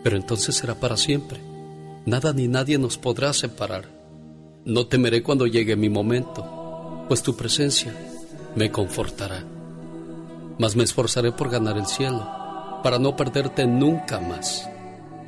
[0.03, 1.39] Pero entonces será para siempre.
[2.07, 3.87] Nada ni nadie nos podrá separar.
[4.65, 7.93] No temeré cuando llegue mi momento, pues tu presencia
[8.55, 9.45] me confortará.
[10.57, 12.27] Mas me esforzaré por ganar el cielo,
[12.83, 14.69] para no perderte nunca más.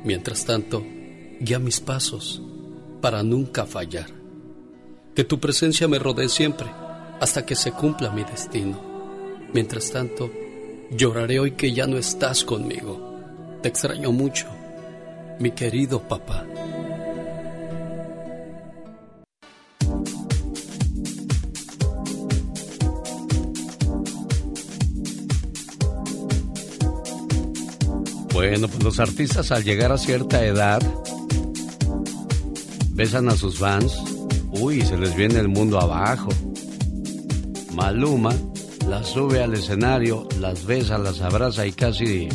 [0.04, 0.82] Mientras tanto,
[1.40, 2.42] guía mis pasos,
[3.00, 4.06] para nunca fallar.
[5.14, 6.68] Que tu presencia me rodee siempre,
[7.20, 8.80] hasta que se cumpla mi destino.
[9.52, 10.30] Mientras tanto,
[10.90, 13.14] lloraré hoy que ya no estás conmigo.
[13.62, 14.46] Te extraño mucho,
[15.38, 16.44] mi querido papá.
[28.34, 30.82] Bueno, pues los artistas al llegar a cierta edad
[32.90, 33.96] besan a sus fans.
[34.50, 36.30] Uy, se les viene el mundo abajo.
[37.74, 38.34] Maluma
[38.88, 42.28] las sube al escenario, las besa, las abraza y casi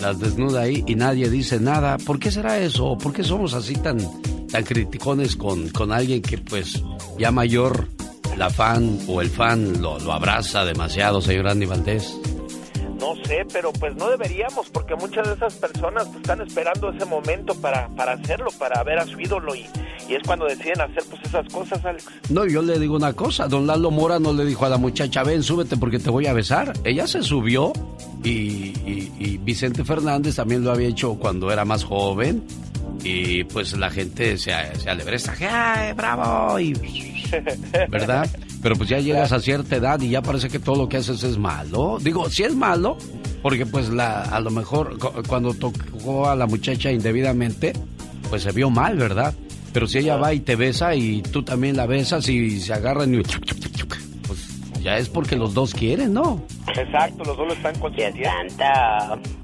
[0.00, 1.98] las desnuda ahí y nadie dice nada.
[1.98, 2.96] ¿Por qué será eso?
[2.96, 3.98] ¿Por qué somos así tan,
[4.48, 6.82] tan criticones con, con alguien que pues
[7.18, 7.86] ya mayor,
[8.38, 12.16] la fan o el fan lo, lo abraza demasiado, señor Andy Valdés?
[12.98, 17.04] No sé, pero pues no deberíamos, porque muchas de esas personas pues, están esperando ese
[17.04, 19.66] momento para, para hacerlo, para ver a su ídolo y,
[20.08, 22.06] y es cuando deciden hacer pues esas cosas, Alex.
[22.30, 25.22] No, yo le digo una cosa, don Lalo Mora no le dijo a la muchacha,
[25.22, 26.72] ven, súbete porque te voy a besar.
[26.84, 27.72] Ella se subió
[28.24, 32.42] y, y- y Vicente Fernández también lo había hecho cuando era más joven
[33.04, 34.90] y pues la gente se, se
[35.48, 36.58] ¡ay, bravo!
[36.58, 36.72] Y,
[37.88, 38.28] ¿Verdad?
[38.62, 41.22] Pero pues ya llegas a cierta edad y ya parece que todo lo que haces
[41.22, 41.98] es malo.
[42.02, 42.96] Digo, sí es malo,
[43.42, 47.72] porque pues la, a lo mejor cu- cuando tocó a la muchacha indebidamente,
[48.28, 49.32] pues se vio mal, ¿verdad?
[49.72, 53.14] Pero si ella va y te besa y tú también la besas y se agarran
[53.14, 53.22] y...
[54.26, 56.42] Pues ya es porque los dos quieren, ¿no?
[56.68, 58.24] Exacto, los dos lo están consiguiendo.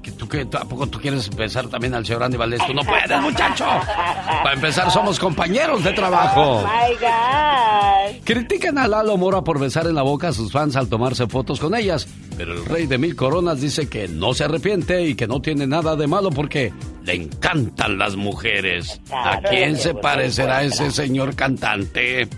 [0.01, 0.57] Que tú ¿Tú qué?
[0.57, 2.59] ¿A poco tú quieres besar también al señor Andy Valdés?
[2.65, 3.63] Tú no puedes, muchacho.
[3.63, 6.61] Para empezar, somos compañeros de trabajo.
[6.61, 8.23] Oh my God.
[8.23, 11.59] Critican a Lalo Mora por besar en la boca a sus fans al tomarse fotos
[11.59, 12.07] con ellas.
[12.37, 15.67] Pero el rey de mil coronas dice que no se arrepiente y que no tiene
[15.67, 18.99] nada de malo porque le encantan las mujeres.
[19.11, 22.27] ¿A quién se parecerá ese señor cantante?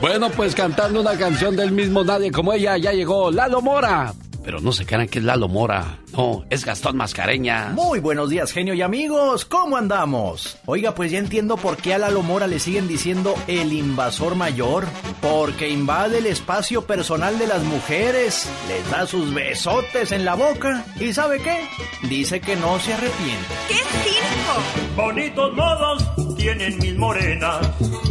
[0.00, 4.12] Bueno, pues cantando una canción del mismo Nadie como ella, ya llegó Lalo Mora.
[4.46, 5.98] Pero no se crean que es Lalo Mora.
[6.12, 7.70] No, es Gastón Mascareña.
[7.70, 9.44] Muy buenos días, genio y amigos.
[9.44, 10.56] ¿Cómo andamos?
[10.66, 14.84] Oiga, pues ya entiendo por qué a Lalo Mora le siguen diciendo el invasor mayor.
[15.20, 20.84] Porque invade el espacio personal de las mujeres, les da sus besotes en la boca.
[21.00, 21.66] ¿Y sabe qué?
[22.08, 23.48] Dice que no se arrepiente.
[23.66, 24.94] ¡Qué circo!
[24.94, 27.68] Bonitos modos tienen mis morenas.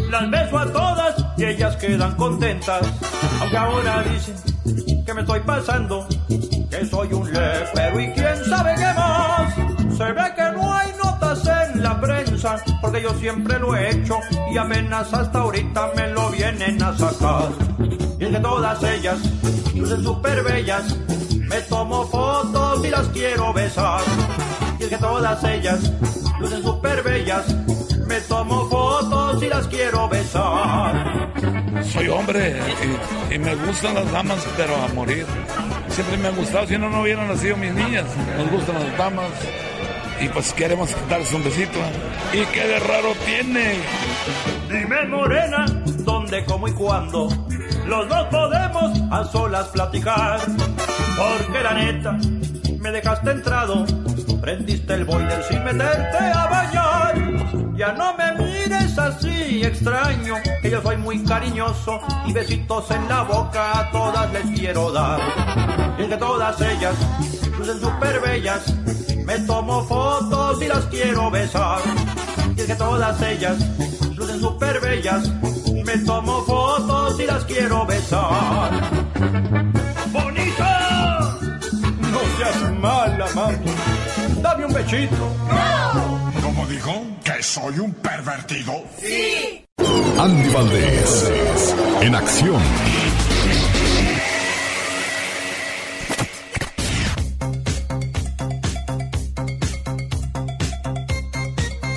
[0.10, 2.86] Las beso a todas y ellas quedan contentas.
[3.40, 4.55] Aunque ahora dicen
[5.16, 6.06] me estoy pasando,
[6.70, 9.56] que soy un lepero y quién sabe qué más.
[9.98, 14.20] Se ve que no hay notas en la prensa, porque yo siempre lo he hecho
[14.52, 17.48] y apenas hasta ahorita me lo vienen a sacar.
[18.20, 19.18] Y es que todas ellas
[19.74, 20.98] lucen súper bellas,
[21.48, 24.02] me tomo fotos y las quiero besar.
[24.80, 25.80] Y es que todas ellas
[26.42, 27.56] lucen súper bellas,
[28.06, 31.32] me tomo fotos y las quiero besar.
[31.84, 32.58] Soy hombre
[33.30, 35.26] y, y me gustan las damas, pero a morir.
[35.90, 38.06] Siempre me ha gustado, si no, no hubieran nacido mis niñas.
[38.38, 39.32] Nos gustan las damas
[40.20, 41.80] y pues queremos darles un besito.
[42.34, 43.76] ¿Y qué de raro tiene?
[44.70, 45.66] Dime morena,
[46.00, 47.28] dónde, cómo y cuándo.
[47.86, 50.40] Los dos podemos a solas platicar.
[51.18, 52.18] Porque la neta,
[52.86, 53.84] me dejaste entrado.
[54.40, 57.76] Prendiste el boiler sin meterte a bañar.
[57.76, 63.24] Ya no me mires así extraño, que yo soy muy cariñoso y besitos en la
[63.24, 65.20] boca a todas les quiero dar.
[65.98, 66.96] Y es que todas ellas
[67.58, 68.76] lucen súper bellas,
[69.26, 71.80] me tomo fotos y las quiero besar.
[72.56, 73.58] Y es que todas ellas
[74.16, 75.28] lucen súper bellas,
[75.84, 79.75] me tomo fotos y las quiero besar.
[82.36, 83.58] No seas mala, mami.
[84.42, 85.32] Dame un bechito.
[86.44, 86.92] ¿Cómo dijo?
[87.24, 88.84] ¿Que soy un pervertido?
[89.00, 89.66] ¡Sí!
[90.20, 91.32] Andy Valdés,
[92.02, 92.62] en acción.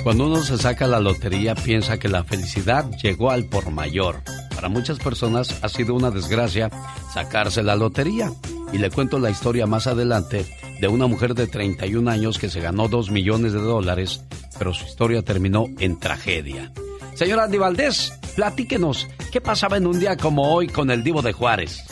[0.03, 4.21] Cuando uno se saca la lotería piensa que la felicidad llegó al por mayor.
[4.55, 6.69] Para muchas personas ha sido una desgracia
[7.13, 8.31] sacarse la lotería.
[8.71, 10.45] Y le cuento la historia más adelante
[10.79, 14.23] de una mujer de 31 años que se ganó 2 millones de dólares,
[14.57, 16.71] pero su historia terminó en tragedia.
[17.15, 21.33] Señora Andy Valdés, platíquenos, ¿qué pasaba en un día como hoy con el Divo de
[21.33, 21.83] Juárez?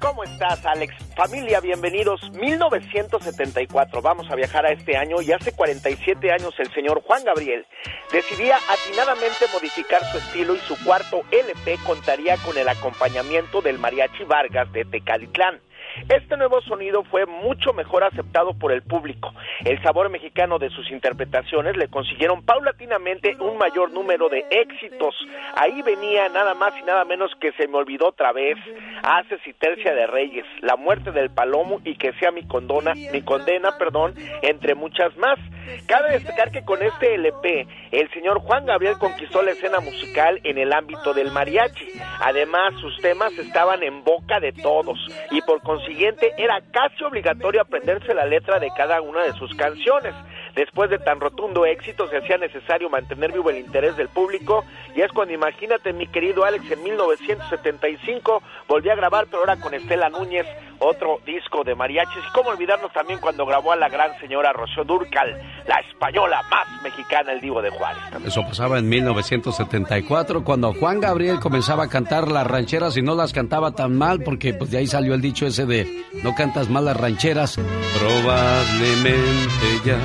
[0.00, 0.94] ¿Cómo estás, Alex?
[1.16, 2.20] Familia, bienvenidos.
[2.32, 4.00] 1974.
[4.00, 7.66] Vamos a viajar a este año y hace 47 años el señor Juan Gabriel
[8.12, 14.22] decidía atinadamente modificar su estilo y su cuarto LP contaría con el acompañamiento del Mariachi
[14.24, 15.60] Vargas de Tecalitlán.
[16.08, 19.32] Este nuevo sonido fue mucho mejor aceptado por el público.
[19.64, 25.14] El sabor mexicano de sus interpretaciones le consiguieron paulatinamente un mayor número de éxitos.
[25.54, 28.56] Ahí venía nada más y nada menos que Se me olvidó otra vez,
[29.02, 33.22] Haces y Tercia de Reyes, La muerte del palomo y que sea mi condona, mi
[33.22, 35.38] condena, perdón, entre muchas más.
[35.86, 40.58] Cabe destacar que con este LP, el señor Juan Gabriel conquistó la escena musical en
[40.58, 41.88] el ámbito del mariachi.
[42.20, 44.98] Además, sus temas estaban en boca de todos
[45.30, 50.12] y por consiguiente era casi obligatorio aprenderse la letra de cada una de sus canciones.
[50.56, 54.64] Después de tan rotundo éxito se hacía necesario mantener vivo el interés del público
[54.96, 59.72] y es cuando imagínate mi querido Alex en 1975 volvió a grabar pero ahora con
[59.72, 60.46] Estela Núñez
[60.78, 64.84] otro disco de mariachis y cómo olvidarnos también cuando grabó a la gran señora Rocío
[64.84, 68.02] Durcal, la española más mexicana, el divo de Juárez.
[68.24, 73.32] Eso pasaba en 1974 cuando Juan Gabriel comenzaba a cantar las rancheras y no las
[73.32, 76.84] cantaba tan mal porque pues de ahí salió el dicho ese de no cantas mal
[76.84, 77.58] las rancheras.
[77.98, 79.98] Probablemente ya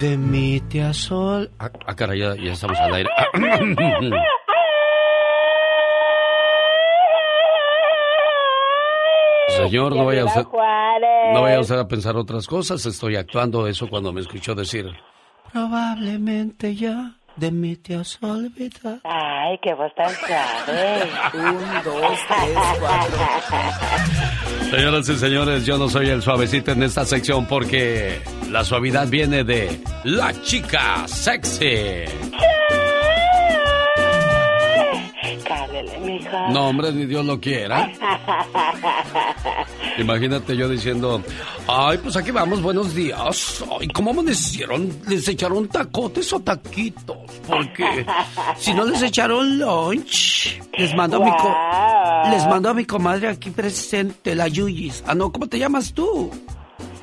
[0.00, 1.50] de mi tía Sol.
[1.58, 3.10] Ah, ah, caray, ya, ya estamos al aire.
[9.64, 10.44] Señor, no vaya, usted,
[11.32, 12.84] no vaya usted a pensar otras cosas.
[12.86, 14.86] Estoy actuando eso cuando me escuchó decir.
[15.52, 19.00] Probablemente ya de mí te has olvidado.
[19.04, 21.10] Ay, qué voz tan suave.
[21.34, 23.18] Un, dos, tres, cuatro.
[24.70, 28.20] Señoras y señores, yo no soy el suavecito en esta sección porque
[28.50, 32.04] la suavidad viene de la chica sexy.
[32.30, 32.79] Carle
[36.04, 36.50] mija.
[36.50, 37.90] No, hombre, ni Dios lo quiera.
[39.98, 41.22] Imagínate yo diciendo,
[41.66, 43.64] ay, pues aquí vamos, buenos días.
[43.78, 44.90] Ay, ¿cómo amanecieron?
[45.08, 47.16] ¿Les echaron tacotes o taquitos?
[47.46, 48.06] Porque
[48.56, 53.28] si no les echaron lunch, les mando a mi co les mando a mi comadre
[53.28, 55.02] aquí presente, la Yuyis.
[55.06, 56.30] Ah, no, ¿cómo te llamas tú?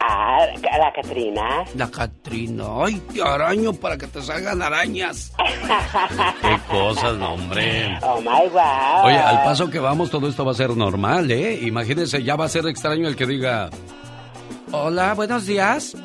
[0.10, 0.48] Ah,
[0.80, 1.66] la Catrina.
[1.76, 2.64] La Catrina.
[2.86, 5.34] Ay, te araño para que te salgan arañas.
[6.42, 7.98] Qué cosas, no, hombre.
[8.02, 9.06] Oh my wow.
[9.06, 11.60] Oye, al paso que vamos, todo esto va a ser normal, ¿eh?
[11.64, 13.70] Imagínense, ya va a ser extraño el que diga:
[14.72, 15.96] Hola, buenos días.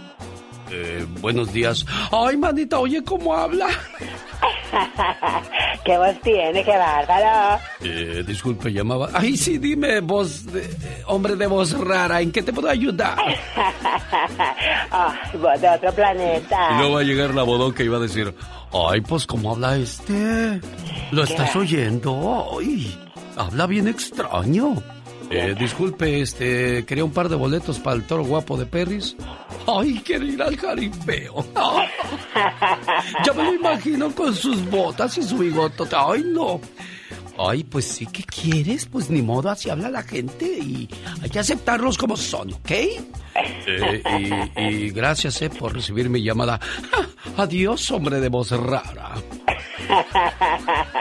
[0.75, 1.85] Eh, buenos días.
[2.11, 3.69] Ay, manita, oye, ¿cómo habla?
[5.85, 6.65] ¿Qué voz tiene?
[6.65, 7.61] ¡Qué bárbaro!
[7.83, 9.11] Eh, disculpe, llamaba.
[9.13, 13.19] Ay, sí, dime, voz, de, eh, hombre de voz rara, ¿en qué te puedo ayudar?
[14.95, 16.69] Ah, voz de otro planeta.
[16.73, 18.35] Y luego va a llegar la bodoca y va a decir,
[18.73, 20.61] ay, pues, ¿cómo habla este?
[21.13, 22.51] ¿Lo estás oyendo?
[22.59, 22.99] Ay,
[23.37, 24.83] habla bien extraño.
[25.35, 29.17] Eh, disculpe, este, quería un par de boletos para el toro guapo de Perris.
[29.67, 31.45] Ay, quiere ir al jaripeo.
[33.25, 35.85] Ya me lo imagino con sus botas y su bigote.
[35.97, 36.61] Ay, no.
[37.39, 38.87] Ay, pues sí, ¿qué quieres?
[38.87, 40.89] Pues ni modo, así habla la gente y
[41.23, 42.71] hay que aceptarlos como son, ¿ok?
[42.71, 44.03] Eh,
[44.57, 46.61] y, y gracias eh, por recibir mi llamada.
[47.37, 49.15] Adiós, hombre de voz rara.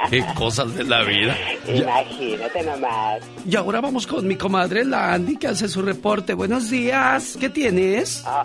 [0.10, 1.36] Qué cosas de la vida.
[1.67, 3.21] Imagínate nomás.
[3.45, 6.34] Y ahora vamos con mi comadre, la Andy, que hace su reporte.
[6.34, 7.38] Buenos días.
[7.39, 8.24] ¿Qué tienes?
[8.26, 8.43] Ah,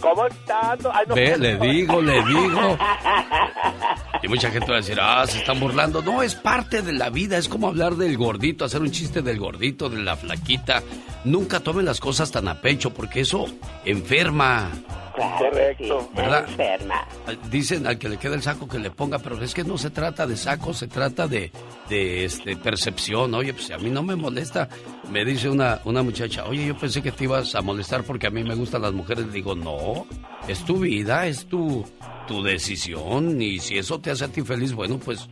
[0.00, 0.78] ¿cómo estás?
[0.92, 1.14] Ay, no.
[1.14, 2.78] Ve, le digo, le digo.
[4.22, 6.00] Y mucha gente va a decir, ah, se están burlando.
[6.00, 7.38] No, es parte de la vida.
[7.38, 10.82] Es como hablar del gordito, hacer un chiste del gordito, de la flaquita.
[11.24, 13.46] Nunca tomen las cosas tan a pecho, porque eso
[13.84, 14.70] enferma.
[15.16, 16.08] Correcto.
[16.14, 16.48] ¿Verdad?
[16.48, 17.06] Enferma.
[17.50, 19.90] Dicen al que le queda el saco que le ponga, pero es que no se
[19.90, 21.50] trata de saco, se trata de,
[21.88, 23.34] de este, percepción.
[23.34, 24.68] Oye, pues a mí no me molesta,
[25.10, 28.30] me dice una, una muchacha, oye, yo pensé que te ibas a molestar porque a
[28.30, 29.32] mí me gustan las mujeres.
[29.32, 30.06] Digo, no,
[30.48, 31.84] es tu vida, es tu,
[32.26, 35.28] tu decisión y si eso te hace a ti feliz, bueno, pues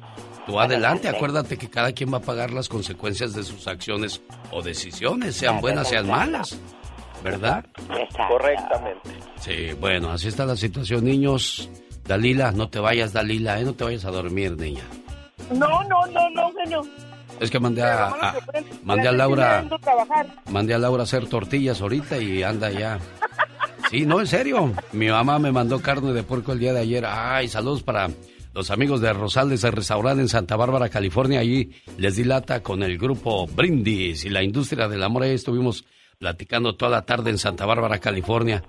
[0.46, 1.08] tú adelante.
[1.08, 5.60] Acuérdate que cada quien va a pagar las consecuencias de sus acciones o decisiones, sean
[5.60, 6.58] buenas, sean malas.
[7.22, 7.66] ¿Verdad?
[8.28, 9.10] Correctamente.
[9.40, 11.68] Sí, bueno, así está la situación, niños.
[12.06, 13.64] Dalila, no te vayas, Dalila, ¿eh?
[13.64, 14.82] No te vayas a dormir, niña.
[15.52, 16.82] No, no, no, no, genio.
[17.38, 18.34] Es que mandé a, a-
[18.84, 19.64] mandé a Laura,
[20.50, 22.98] mandé a Laura a hacer tortillas ahorita y anda ya.
[23.90, 24.72] Sí, no, en serio.
[24.92, 27.04] Mi mamá me mandó carne de puerco el día de ayer.
[27.04, 28.08] Ay, saludos para
[28.54, 31.40] los amigos de Rosales de Restaurante en Santa Bárbara, California.
[31.40, 35.24] Allí les di lata con el grupo Brindis y la industria del amor.
[35.24, 35.84] Ahí estuvimos
[36.20, 38.62] platicando toda la tarde en Santa Bárbara, California.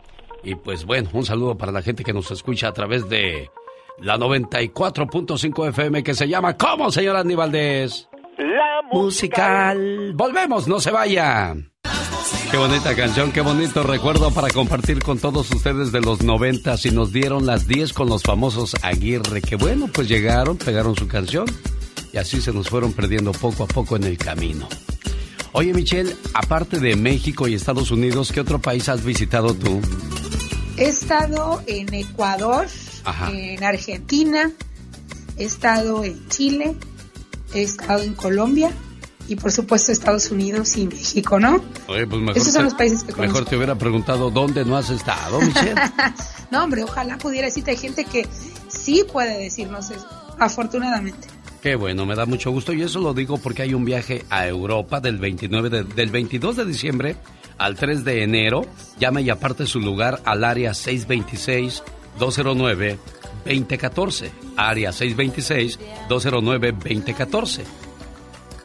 [0.43, 3.51] Y pues bueno, un saludo para la gente que nos escucha a través de
[3.99, 8.09] la 94.5 FM que se llama ¿Cómo, señor Andy Valdés?
[8.39, 10.13] La Musical.
[10.15, 11.53] Volvemos, no se vaya.
[12.51, 16.91] Qué bonita canción, qué bonito recuerdo para compartir con todos ustedes de los 90 y
[16.91, 21.45] nos dieron las 10 con los famosos Aguirre, que bueno, pues llegaron, pegaron su canción
[22.11, 24.67] y así se nos fueron perdiendo poco a poco en el camino.
[25.53, 29.79] Oye Michelle, aparte de México y Estados Unidos, ¿qué otro país has visitado tú?
[30.75, 32.67] He estado en Ecuador,
[33.05, 33.31] Ajá.
[33.31, 34.51] en Argentina,
[35.37, 36.75] he estado en Chile,
[37.53, 38.73] he estado en Colombia
[39.31, 41.61] y por supuesto Estados Unidos y México, ¿no?
[41.87, 43.49] Oye, pues mejor, Esos son te, los países que mejor conozco.
[43.49, 45.73] te hubiera preguntado dónde no has estado, Michelle.
[46.51, 48.27] no, hombre, ojalá pudiera decirte, hay gente que
[48.67, 50.05] sí puede decirnos eso,
[50.37, 51.27] afortunadamente.
[51.61, 54.47] Qué bueno, me da mucho gusto y eso lo digo porque hay un viaje a
[54.47, 57.15] Europa del 29 de- del 22 de diciembre
[57.57, 58.65] al 3 de enero.
[58.99, 61.83] Llame y aparte su lugar al área 626
[62.19, 62.97] 209
[63.45, 64.31] 2014.
[64.57, 67.63] Área 626 209 2014.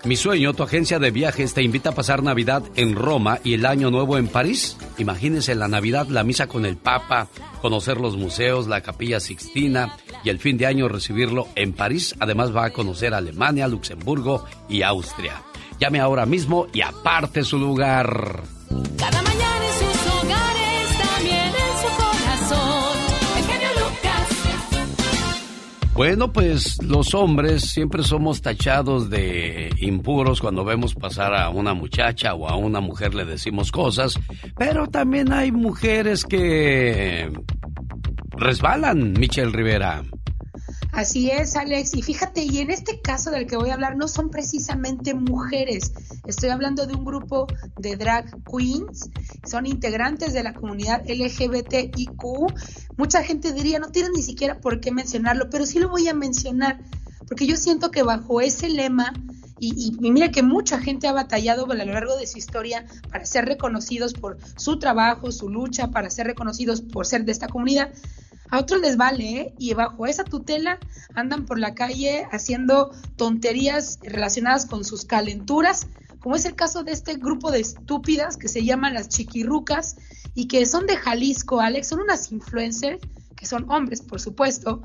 [0.07, 3.67] Mi sueño, tu agencia de viajes te invita a pasar Navidad en Roma y el
[3.67, 4.77] Año Nuevo en París.
[4.99, 7.27] Imagínense la Navidad, la misa con el Papa,
[7.61, 12.15] conocer los museos, la Capilla Sixtina y el fin de año recibirlo en París.
[12.21, 15.43] Además va a conocer Alemania, Luxemburgo y Austria.
[15.81, 18.45] Llame ahora mismo y aparte su lugar.
[18.97, 19.56] Cada mañana
[25.97, 32.35] Bueno, pues los hombres siempre somos tachados de impuros cuando vemos pasar a una muchacha
[32.35, 34.21] o a una mujer le decimos cosas,
[34.59, 37.33] pero también hay mujeres que
[38.37, 40.05] resbalan, Michelle Rivera.
[40.97, 41.95] Así es, Alex.
[41.95, 45.93] Y fíjate, y en este caso del que voy a hablar no son precisamente mujeres.
[46.25, 49.11] Estoy hablando de un grupo de drag queens.
[49.45, 52.23] Son integrantes de la comunidad LGBTIQ.
[52.97, 56.15] Mucha gente diría, no tienen ni siquiera por qué mencionarlo, pero sí lo voy a
[56.15, 56.81] mencionar.
[57.29, 59.13] Porque yo siento que bajo ese lema
[59.59, 62.85] Y, y- y mira que mucha gente ha batallado a lo largo de su historia
[63.11, 67.49] para ser reconocidos por su trabajo, su lucha, para ser reconocidos por ser de esta
[67.49, 67.91] comunidad.
[68.51, 69.55] A otros les vale, ¿eh?
[69.59, 70.79] Y bajo esa tutela
[71.15, 75.87] andan por la calle haciendo tonterías relacionadas con sus calenturas,
[76.21, 79.97] como es el caso de este grupo de estúpidas que se llaman las chiquirrucas
[80.35, 83.01] y que son de Jalisco, Alex, son unas influencers,
[83.37, 84.83] que son hombres, por supuesto,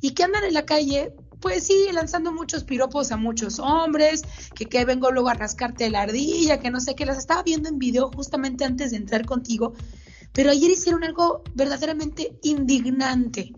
[0.00, 4.22] y que andan en la calle, pues sí, lanzando muchos piropos a muchos hombres,
[4.54, 7.68] que, que vengo luego a rascarte la ardilla, que no sé qué, las estaba viendo
[7.68, 9.74] en video justamente antes de entrar contigo,
[10.32, 13.52] pero ayer hicieron algo verdaderamente indignante,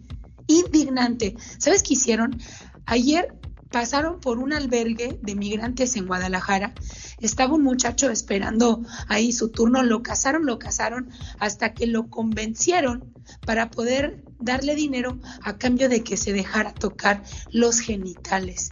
[0.47, 1.37] indignante.
[1.59, 2.39] ¿Sabes qué hicieron?
[2.87, 3.35] Ayer
[3.73, 6.75] pasaron por un albergue de migrantes en Guadalajara,
[7.21, 13.13] estaba un muchacho esperando ahí su turno, lo cazaron, lo cazaron, hasta que lo convencieron
[13.47, 18.71] para poder darle dinero a cambio de que se dejara tocar los genitales.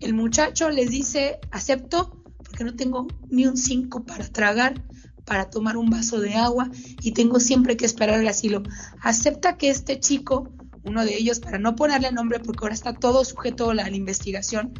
[0.00, 4.82] El muchacho les dice, acepto porque no tengo ni un cinco para tragar,
[5.30, 6.68] para tomar un vaso de agua
[7.02, 8.64] y tengo siempre que esperar el asilo.
[9.00, 10.48] Acepta que este chico,
[10.82, 13.90] uno de ellos, para no ponerle nombre porque ahora está todo sujeto a la, a
[13.90, 14.72] investigación,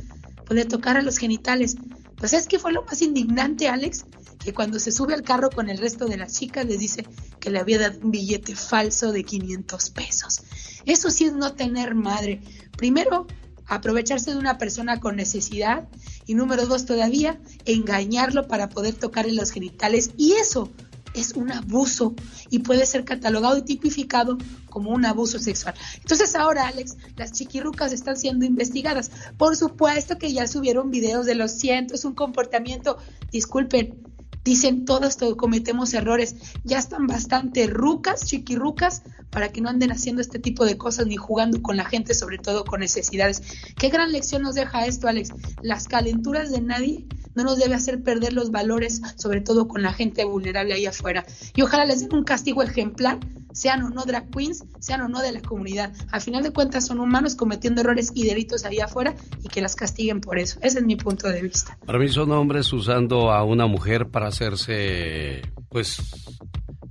[0.45, 1.77] pues le tocara los genitales.
[2.17, 4.07] Pues es que fue lo más indignante, Alex,
[4.45, 7.07] que cuando se sube al carro con el resto de las chicas les dice
[7.39, 10.43] que le había dado un billete falso de 500 pesos.
[10.85, 12.41] Eso sí es no tener madre.
[12.77, 13.29] Primero,
[13.71, 15.89] aprovecharse de una persona con necesidad
[16.27, 20.71] y número dos todavía, engañarlo para poder tocarle los genitales y eso
[21.14, 22.14] es un abuso
[22.51, 25.75] y puede ser catalogado y tipificado como un abuso sexual.
[25.97, 29.11] Entonces ahora, Alex, las chiquirrucas están siendo investigadas.
[29.37, 32.99] Por supuesto que ya subieron videos de los cientos, un comportamiento,
[33.31, 34.03] disculpen,
[34.45, 40.20] dicen todos to- cometemos errores, ya están bastante rucas, chiquirrucas, para que no anden haciendo
[40.22, 43.43] este tipo de cosas ni jugando con la gente, sobre todo con necesidades.
[43.76, 45.30] Qué gran lección nos deja esto, Alex.
[45.62, 49.93] Las calenturas de nadie no nos debe hacer perder los valores, sobre todo con la
[49.93, 51.24] gente vulnerable ahí afuera.
[51.55, 53.20] Y ojalá les den un castigo ejemplar,
[53.53, 55.93] sean o no drag queens, sean o no de la comunidad.
[56.11, 59.77] Al final de cuentas son humanos cometiendo errores y delitos ahí afuera y que las
[59.77, 60.59] castiguen por eso.
[60.63, 61.79] Ese es mi punto de vista.
[61.87, 65.99] Para mí son hombres usando a una mujer para hacerse, pues,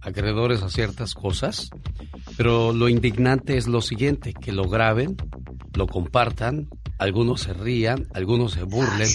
[0.02, 1.70] acreedores a ciertas cosas.
[2.38, 5.18] Pero lo indignante es lo siguiente, que lo graben,
[5.74, 9.08] lo compartan, algunos se rían, algunos se burlen.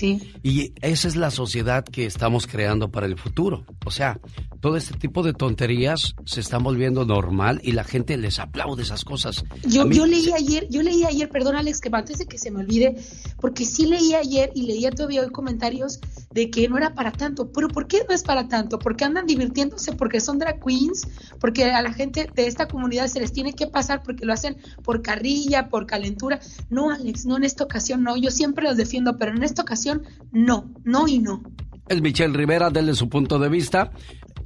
[0.43, 3.65] Y esa es la sociedad que estamos creando para el futuro.
[3.87, 4.19] O sea,
[4.61, 9.05] todo este tipo de tonterías se están volviendo normal y la gente les aplaude esas
[9.05, 9.45] cosas.
[9.67, 12.39] Yo, mí yo leí se- ayer, yo leí ayer, perdón Alex, que antes de que
[12.39, 12.97] se me olvide,
[13.41, 16.01] porque sí leí ayer y leía todavía hoy comentarios
[16.33, 17.53] de que no era para tanto.
[17.53, 18.79] Pero ¿por qué no es para tanto?
[18.79, 21.07] Porque andan divirtiéndose, porque son drag queens,
[21.39, 24.57] porque a la gente de esta comunidad se les tiene que pasar porque lo hacen
[24.83, 26.41] por carrilla, por calentura.
[26.71, 28.17] No, Alex, no en esta ocasión, no.
[28.17, 31.43] Yo siempre los defiendo, pero en esta ocasión, no, no y no.
[31.89, 33.91] Es Michelle Rivera, denle su punto de vista.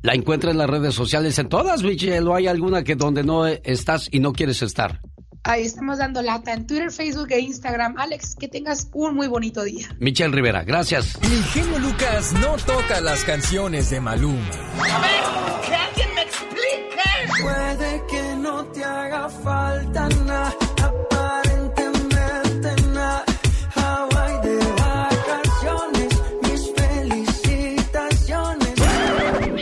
[0.03, 3.47] La encuentra en las redes sociales, en todas, Michelle, o hay alguna que donde no
[3.47, 5.03] estás y no quieres estar.
[5.45, 7.97] Ahí estamos dando lata en Twitter, Facebook e Instagram.
[7.99, 9.89] Alex, que tengas un muy bonito día.
[10.01, 11.19] Michelle Rivera, gracias.
[11.23, 14.41] El genio Lucas no toca las canciones de Maluma.
[14.41, 17.43] A ver, que alguien me explique.
[17.43, 20.55] Puede que no te haga falta nada,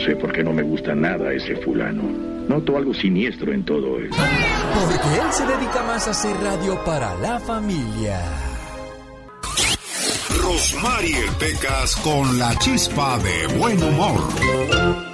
[0.07, 2.03] sé por qué no me gusta nada ese fulano.
[2.47, 4.09] Noto algo siniestro en todo él.
[4.09, 8.21] Porque él se dedica más a hacer radio para la familia.
[10.41, 15.06] Rosmarie Pecas con la chispa de buen humor.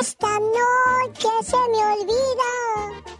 [0.00, 2.52] Esta noche se me olvida,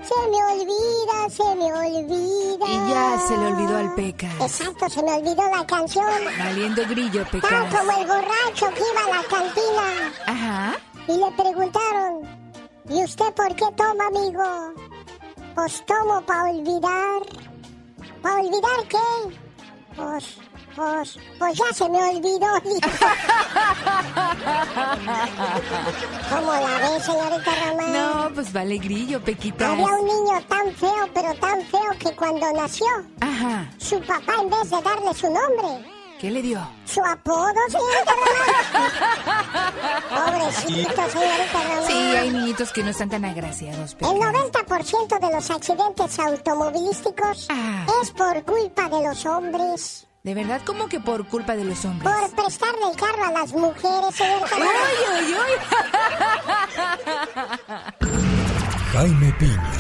[0.02, 2.66] se me olvida, se me olvida.
[2.66, 4.28] Y ya se le olvidó al Peca.
[4.40, 6.06] Exacto, se me olvidó la canción.
[6.38, 7.74] Valiendo grillo, Tal Pecas.
[7.74, 10.12] como el borracho que iba a la cantina.
[10.26, 10.76] Ajá.
[11.08, 12.22] Y le preguntaron,
[12.88, 14.74] ¿y usted por qué toma, amigo?
[15.54, 17.22] Pues tomo para olvidar.
[18.22, 19.38] ¿Para olvidar qué?
[19.94, 20.36] Pues,
[20.76, 22.46] pues, pues ya se me olvidó.
[26.30, 27.92] ¿Cómo la ve, señorita Román?
[27.92, 29.70] No, pues vale grillo, Pequitas.
[29.70, 32.86] Había un niño tan feo, pero tan feo que cuando nació,
[33.20, 33.68] Ajá.
[33.78, 36.60] su papá en vez de darle su nombre, ¿Qué le dio?
[36.86, 39.72] su apodo, señorita Román.
[40.32, 41.86] Pobrecito, señorita Román.
[41.86, 44.12] Sí, hay niñitos que no están tan agraciados, El Pecas.
[44.14, 47.86] 90% de los accidentes automovilísticos Ah.
[48.02, 50.05] es por culpa de los hombres.
[50.26, 52.12] De verdad, como que por culpa de los hombres.
[52.12, 54.70] Por prestarle el carro a las mujeres, señorita Román.
[55.14, 55.34] ¡Ay,
[58.92, 59.72] ay, Jaime Piña,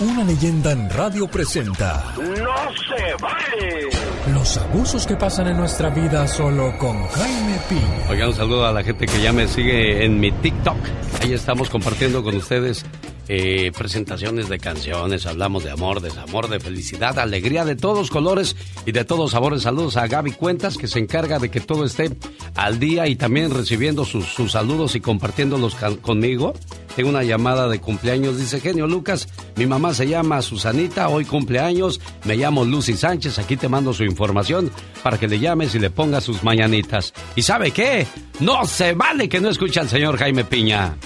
[0.00, 2.04] una leyenda en radio presenta.
[2.18, 3.88] ¡No se vale!
[4.34, 8.10] Los abusos que pasan en nuestra vida solo con Jaime Piña.
[8.10, 10.76] Oigan, un saludo a la gente que ya me sigue en mi TikTok.
[11.22, 12.84] Ahí estamos compartiendo con ustedes
[13.28, 18.92] eh, presentaciones de canciones, hablamos de amor, desamor, de felicidad, alegría de todos colores y
[18.92, 19.62] de todos sabores.
[19.62, 22.10] Saludos a Gaby Cuentas que se encarga de que todo esté
[22.54, 26.54] al día y también recibiendo sus, saludos y compartiéndolos conmigo.
[26.96, 32.00] Tengo una llamada de cumpleaños, dice Genio Lucas, mi mamá se llama Susanita, hoy cumpleaños,
[32.24, 34.70] me llamo Lucy Sánchez, aquí te mando su información
[35.02, 37.14] para que le llames y le pongas sus mañanitas.
[37.34, 38.06] ¿Y sabe qué?
[38.40, 40.96] No se vale que no escuche al señor Jaime Piña.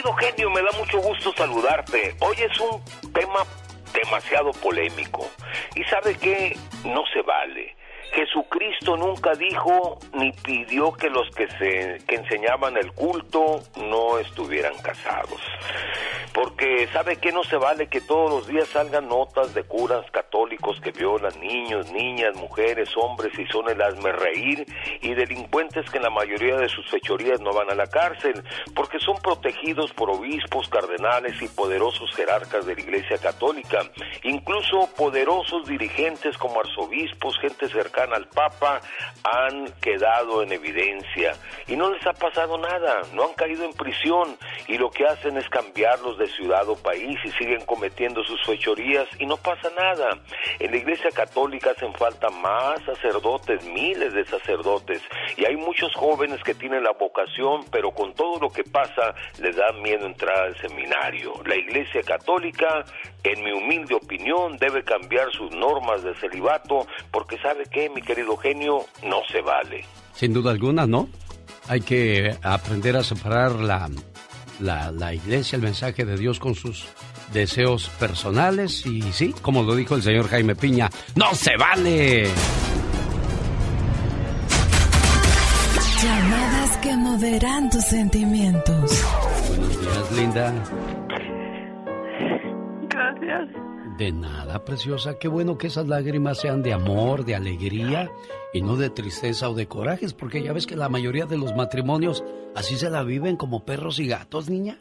[0.00, 2.14] Querido genio, me da mucho gusto saludarte.
[2.20, 2.82] Hoy es un
[3.12, 3.44] tema
[3.92, 5.30] demasiado polémico.
[5.74, 6.56] ¿Y sabe qué?
[6.84, 7.76] No se vale.
[8.12, 14.76] Jesucristo nunca dijo ni pidió que los que se que enseñaban el culto no estuvieran
[14.82, 15.40] casados.
[16.32, 20.80] Porque sabe que no se vale que todos los días salgan notas de curas católicos
[20.80, 24.64] que violan niños, niñas, mujeres, hombres y son el hazme reír
[25.02, 28.42] y delincuentes que en la mayoría de sus fechorías no van a la cárcel
[28.74, 33.82] porque son protegidos por obispos, cardenales y poderosos jerarcas de la Iglesia Católica,
[34.22, 38.80] incluso poderosos dirigentes como arzobispos, gente cercana al Papa
[39.24, 41.32] han quedado en evidencia
[41.66, 44.36] y no les ha pasado nada, no han caído en prisión
[44.66, 49.06] y lo que hacen es cambiarlos de ciudad o país y siguen cometiendo sus fechorías
[49.18, 50.18] y no pasa nada.
[50.58, 55.02] En la Iglesia Católica hacen falta más sacerdotes, miles de sacerdotes
[55.36, 59.56] y hay muchos jóvenes que tienen la vocación, pero con todo lo que pasa les
[59.56, 61.34] da miedo entrar al seminario.
[61.44, 62.84] La Iglesia Católica,
[63.24, 68.36] en mi humilde opinión, debe cambiar sus normas de celibato porque sabe que, mi querido
[68.36, 69.84] genio, no se vale.
[70.14, 71.08] Sin duda alguna, ¿no?
[71.68, 73.88] Hay que aprender a separar la,
[74.60, 76.86] la, la iglesia, el mensaje de Dios con sus
[77.32, 82.28] deseos personales y sí, como lo dijo el señor Jaime Piña, ¡no se vale!
[86.02, 89.04] Llamadas que moverán tus sentimientos.
[89.48, 90.54] Buenos días, linda.
[93.20, 93.70] Gracias.
[93.98, 95.18] De nada, preciosa.
[95.18, 98.10] Qué bueno que esas lágrimas sean de amor, de alegría
[98.52, 101.54] y no de tristeza o de corajes, porque ya ves que la mayoría de los
[101.54, 104.78] matrimonios así se la viven como perros y gatos, niña.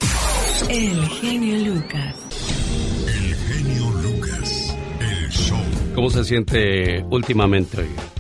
[0.69, 2.15] El genio Lucas.
[3.07, 4.77] El genio Lucas.
[4.99, 5.57] El show.
[5.95, 7.81] ¿Cómo se siente últimamente?
[7.81, 8.18] oiga?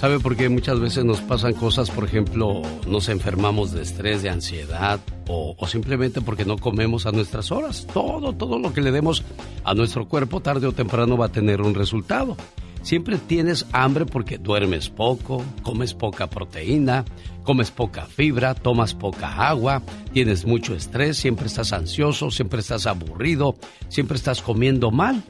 [0.00, 4.30] ¿Sabe por qué muchas veces nos pasan cosas, por ejemplo, nos enfermamos de estrés, de
[4.30, 4.98] ansiedad
[5.28, 7.86] o, o simplemente porque no comemos a nuestras horas?
[7.92, 9.22] Todo, todo lo que le demos
[9.62, 12.34] a nuestro cuerpo tarde o temprano va a tener un resultado.
[12.80, 17.04] Siempre tienes hambre porque duermes poco, comes poca proteína,
[17.42, 19.82] comes poca fibra, tomas poca agua,
[20.14, 23.54] tienes mucho estrés, siempre estás ansioso, siempre estás aburrido,
[23.88, 25.22] siempre estás comiendo mal.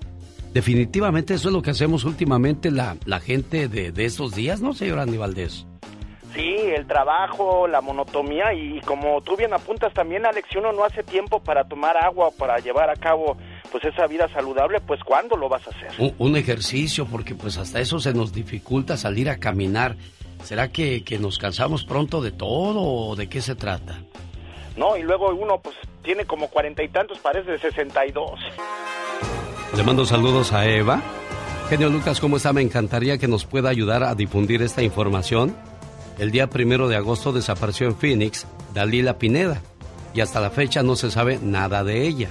[0.53, 4.72] Definitivamente eso es lo que hacemos últimamente la, la gente de, de estos días, ¿no,
[4.74, 5.66] señor Andy Valdés?
[6.34, 10.84] Sí, el trabajo, la monotomía y como tú bien apuntas también, Alex, si uno no
[10.84, 13.36] hace tiempo para tomar agua o para llevar a cabo
[13.72, 15.90] pues esa vida saludable, pues ¿cuándo lo vas a hacer?
[15.98, 19.96] Un, un ejercicio, porque pues hasta eso se nos dificulta salir a caminar.
[20.44, 23.98] ¿Será que, que nos cansamos pronto de todo o de qué se trata?
[24.76, 28.40] No, y luego uno pues tiene como cuarenta y tantos, parece de sesenta y dos.
[29.77, 31.01] Le mando saludos a Eva.
[31.68, 32.53] Genio Lucas, ¿cómo está?
[32.53, 35.55] Me encantaría que nos pueda ayudar a difundir esta información.
[36.18, 39.62] El día primero de agosto desapareció en Phoenix Dalila Pineda
[40.12, 42.31] y hasta la fecha no se sabe nada de ella.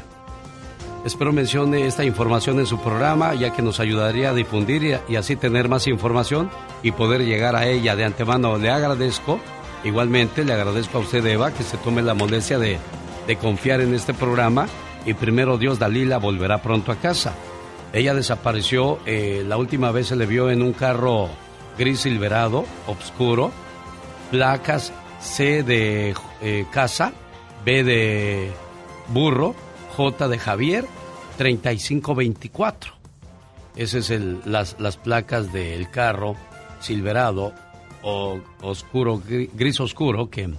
[1.05, 5.37] Espero mencione esta información en su programa ya que nos ayudaría a difundir y, así
[5.37, 6.49] tener más información
[6.83, 7.95] y poder llegar a ella.
[7.95, 9.39] De antemano le agradezco.
[9.85, 12.77] Igualmente le agradezco a usted, Eva, que se tome la molestia de,
[13.27, 14.67] de confiar en este programa
[15.05, 17.33] y primero Dios Dalila volverá pronto a casa.
[17.93, 21.29] Ella desapareció, eh, la última vez se le vio en un carro
[21.77, 23.51] gris silverado, oscuro,
[24.31, 27.13] placas C de eh, casa,
[27.65, 28.51] B de
[29.07, 29.55] burro,
[29.97, 30.85] J de Javier,
[31.37, 32.93] 3524.
[33.75, 36.35] Esas es el, las, placas del carro
[36.79, 37.53] silverado
[38.03, 40.49] o oscuro, gri- gris oscuro que,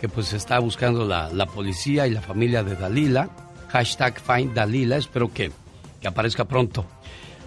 [0.00, 3.30] que pues está buscando la, la policía y la familia de Dalila.
[3.76, 5.52] Hashtag Find Dalila, espero que,
[6.00, 6.86] que aparezca pronto.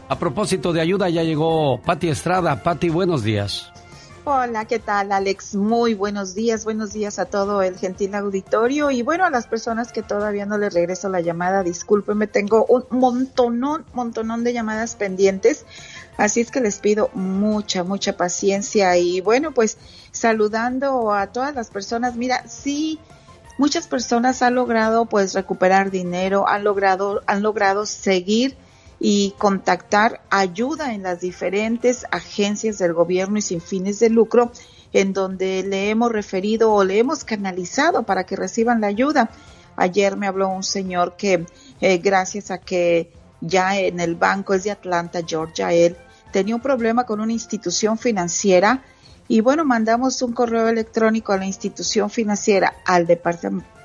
[0.07, 2.61] A propósito de ayuda, ya llegó Patti Estrada.
[2.61, 3.71] Patti, buenos días.
[4.25, 5.55] Hola, ¿qué tal Alex?
[5.55, 9.91] Muy buenos días, buenos días a todo el gentil auditorio y bueno, a las personas
[9.91, 15.65] que todavía no les regreso la llamada, discúlpenme, tengo un montonón, montonón de llamadas pendientes,
[16.17, 19.79] así es que les pido mucha, mucha paciencia y bueno, pues
[20.11, 22.99] saludando a todas las personas, mira, sí,
[23.59, 28.55] muchas personas han logrado pues recuperar dinero, han logrado, han logrado seguir
[29.01, 34.51] y contactar ayuda en las diferentes agencias del gobierno y sin fines de lucro
[34.93, 39.29] en donde le hemos referido o le hemos canalizado para que reciban la ayuda.
[39.75, 41.45] Ayer me habló un señor que
[41.81, 45.97] eh, gracias a que ya en el banco es de Atlanta, Georgia, él
[46.31, 48.83] tenía un problema con una institución financiera
[49.29, 53.79] y bueno, mandamos un correo electrónico a la institución financiera, al departamento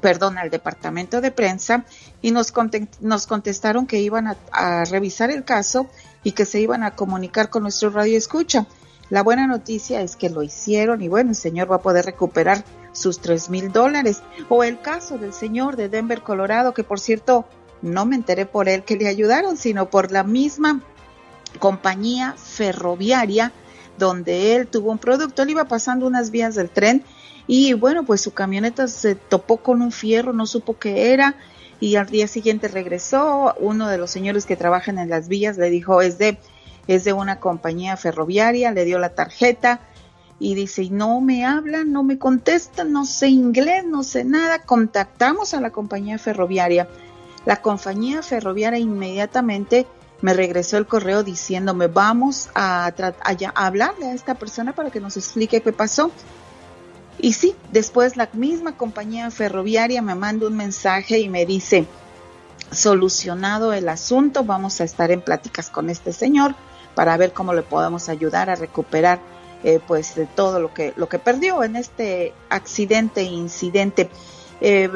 [0.00, 1.84] perdón, al departamento de prensa
[2.22, 2.52] y nos,
[3.00, 5.86] nos contestaron que iban a, revisar el caso
[6.22, 8.66] y que se iban a comunicar con nuestro radio escucha.
[9.08, 12.64] La buena noticia es que lo hicieron y bueno, el señor va a poder recuperar
[12.92, 14.22] sus tres mil dólares.
[14.48, 17.46] O el caso del señor de Denver, Colorado, que por cierto
[17.82, 20.82] no me enteré por él que le ayudaron, sino por la misma
[21.58, 23.52] compañía ferroviaria
[23.98, 25.42] donde él tuvo un producto.
[25.42, 27.04] Él iba pasando unas vías del tren
[27.46, 31.36] y bueno, pues su camioneta se topó con un fierro, no supo qué era
[31.80, 33.54] y al día siguiente regresó.
[33.60, 36.38] Uno de los señores que trabajan en las vías le dijo es de
[36.86, 39.80] es de una compañía ferroviaria, le dio la tarjeta
[40.38, 44.60] y dice, no me hablan, no me contestan, no sé inglés, no sé nada.
[44.60, 46.88] Contactamos a la compañía ferroviaria.
[47.44, 49.86] La compañía ferroviaria inmediatamente
[50.22, 52.94] me regresó el correo diciéndome, vamos a, a,
[53.24, 56.10] a hablarle a esta persona para que nos explique qué pasó.
[57.18, 61.86] Y sí, después la misma compañía ferroviaria me manda un mensaje y me dice,
[62.70, 66.54] solucionado el asunto, vamos a estar en pláticas con este señor
[66.94, 69.20] para ver cómo le podemos ayudar a recuperar
[69.64, 74.10] eh, pues de todo lo que lo que perdió en este accidente e incidente.
[74.60, 74.90] Eh,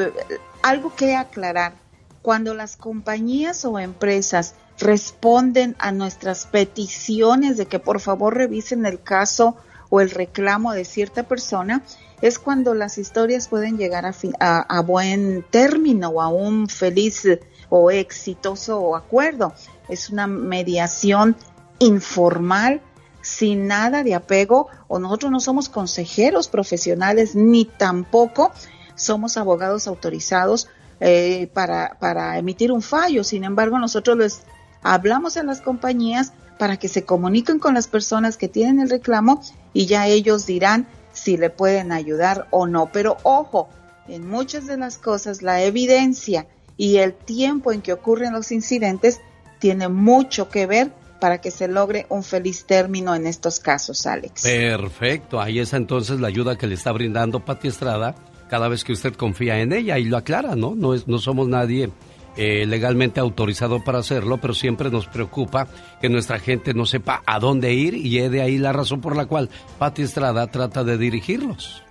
[0.62, 1.74] algo que aclarar,
[2.22, 9.02] cuando las compañías o empresas responden a nuestras peticiones de que por favor revisen el
[9.02, 9.56] caso
[9.90, 11.82] o el reclamo de cierta persona,
[12.22, 17.26] es cuando las historias pueden llegar a, a, a buen término o a un feliz
[17.68, 19.52] o exitoso acuerdo.
[19.88, 21.36] Es una mediación
[21.78, 22.82] informal,
[23.22, 28.52] sin nada de apego, o nosotros no somos consejeros profesionales, ni tampoco
[28.94, 30.68] somos abogados autorizados
[31.00, 33.24] eh, para, para emitir un fallo.
[33.24, 34.42] Sin embargo, nosotros les
[34.82, 39.42] hablamos a las compañías para que se comuniquen con las personas que tienen el reclamo
[39.72, 42.90] y ya ellos dirán si le pueden ayudar o no.
[42.92, 43.68] Pero ojo,
[44.08, 49.20] en muchas de las cosas la evidencia y el tiempo en que ocurren los incidentes
[49.58, 54.42] tiene mucho que ver para que se logre un feliz término en estos casos, Alex.
[54.42, 58.14] Perfecto, ahí está entonces la ayuda que le está brindando Pati Estrada
[58.48, 60.74] cada vez que usted confía en ella y lo aclara, ¿no?
[60.74, 61.90] No, es, no somos nadie
[62.36, 65.66] eh, legalmente autorizado para hacerlo, pero siempre nos preocupa
[66.00, 69.16] que nuestra gente no sepa a dónde ir y es de ahí la razón por
[69.16, 71.82] la cual Pati Estrada trata de dirigirlos.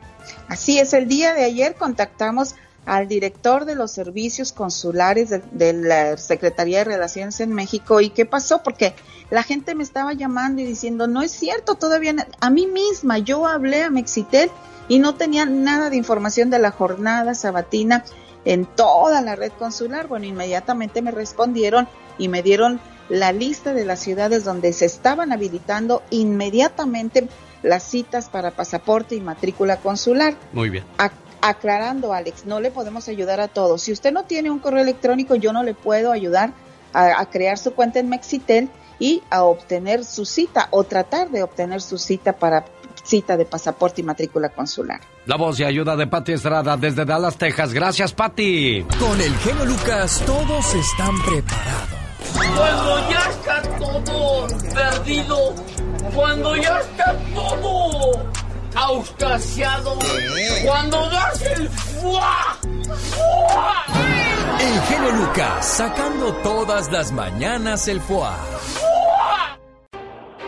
[0.48, 5.74] Así es, el día de ayer contactamos al director de los servicios consulares de, de,
[5.74, 8.02] la Secretaría de Relaciones en México.
[8.02, 8.96] Y qué pasó, porque
[9.30, 13.46] la gente me estaba llamando y diciendo, no es cierto, todavía a mí misma, yo
[13.46, 14.50] hablé a Mexitel
[14.88, 18.04] y no tenía nada de información de la jornada sabatina
[18.46, 20.08] en toda la red consular.
[20.08, 21.88] Bueno, inmediatamente me respondieron
[22.18, 22.80] y me dieron
[23.10, 27.28] la lista de las ciudades donde se estaban habilitando inmediatamente
[27.64, 30.36] las citas para pasaporte y matrícula consular.
[30.54, 30.84] Muy bien.
[30.98, 31.12] A
[31.42, 33.84] aclarando, Alex, no le podemos ayudar a todos.
[33.84, 36.52] Si usted no tiene un correo electrónico, yo no le puedo ayudar
[36.92, 38.70] a, a, crear su cuenta en Mexitel
[39.00, 42.66] y a obtener su cita o tratar de obtener su cita para
[43.10, 45.02] cita de pasaporte y matrícula consular.
[45.26, 47.74] La voz y ayuda de Pati Estrada desde Dallas, Texas.
[47.74, 48.86] Gracias, Pati.
[49.00, 52.00] Con el genio Lucas todos están preparados.
[52.56, 55.56] Cuando ya está todo perdido,
[56.14, 58.30] cuando ya está todo
[58.76, 59.98] auscasiado,
[60.64, 62.58] cuando das el fuá,
[63.12, 63.86] fuá.
[64.60, 68.38] El genio Lucas sacando todas las mañanas el fuá.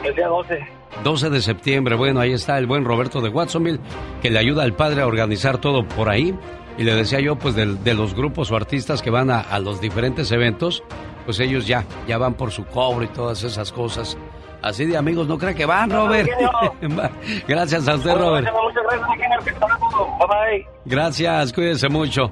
[0.03, 0.67] El día 12.
[1.03, 3.79] 12 de septiembre, bueno, ahí está el buen Roberto de Watsonville,
[4.21, 6.35] que le ayuda al padre a organizar todo por ahí.
[6.77, 9.59] Y le decía yo, pues, de, de los grupos o artistas que van a, a,
[9.59, 10.83] los diferentes eventos,
[11.25, 14.17] pues ellos ya, ya van por su cobro y todas esas cosas.
[14.61, 16.29] Así de amigos, no cree que van, Robert.
[17.47, 18.47] gracias a usted, Robert.
[20.85, 22.31] Gracias, cuídense mucho.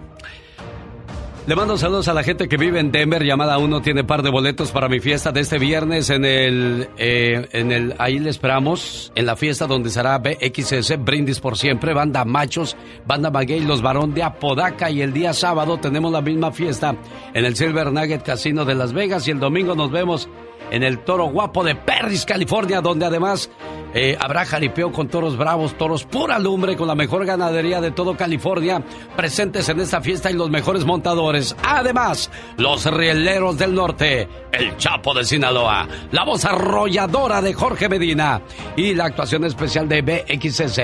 [1.49, 3.23] Le mando saludos a la gente que vive en Denver.
[3.23, 7.47] Llamada 1 tiene par de boletos para mi fiesta de este viernes en el, eh,
[7.53, 12.23] en el, ahí le esperamos, en la fiesta donde será BXS Brindis por siempre, Banda
[12.23, 12.77] Machos,
[13.07, 16.95] Banda Maguey, Los Barón de Apodaca y el día sábado tenemos la misma fiesta
[17.33, 20.29] en el Silver Nugget Casino de Las Vegas y el domingo nos vemos
[20.71, 23.49] en el Toro Guapo de Perris, California, donde además
[23.93, 28.15] Eh, habrá jaripeo con toros bravos, toros pura lumbre, con la mejor ganadería de todo
[28.15, 28.83] California,
[29.15, 31.55] presentes en esta fiesta y los mejores montadores.
[31.63, 38.43] Además, los rieleros del norte, el Chapo de Sinaloa, la voz arrolladora de Jorge Medina
[38.75, 40.81] y la actuación especial de BXS,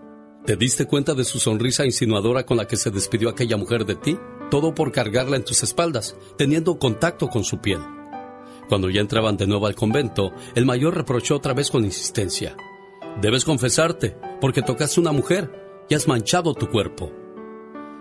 [0.45, 3.95] ¿Te diste cuenta de su sonrisa insinuadora con la que se despidió aquella mujer de
[3.95, 4.19] ti?
[4.51, 7.81] Todo por cargarla en tus espaldas, teniendo contacto con su piel.
[8.69, 12.57] Cuando ya entraban de nuevo al convento, el mayor reprochó otra vez con insistencia.
[13.21, 17.13] Debes confesarte, porque tocaste una mujer y has manchado tu cuerpo.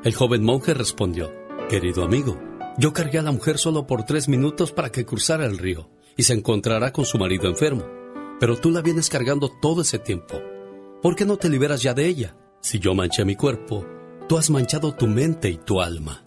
[0.03, 1.31] El joven monje respondió,
[1.69, 2.39] Querido amigo,
[2.79, 6.23] yo cargué a la mujer solo por tres minutos para que cruzara el río y
[6.23, 7.98] se encontrará con su marido enfermo,
[8.39, 10.41] pero tú la vienes cargando todo ese tiempo.
[11.01, 12.35] ¿Por qué no te liberas ya de ella?
[12.61, 13.85] Si yo manché mi cuerpo,
[14.27, 16.25] tú has manchado tu mente y tu alma.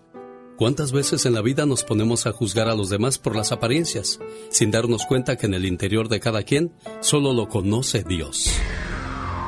[0.56, 4.20] ¿Cuántas veces en la vida nos ponemos a juzgar a los demás por las apariencias,
[4.50, 8.50] sin darnos cuenta que en el interior de cada quien solo lo conoce Dios?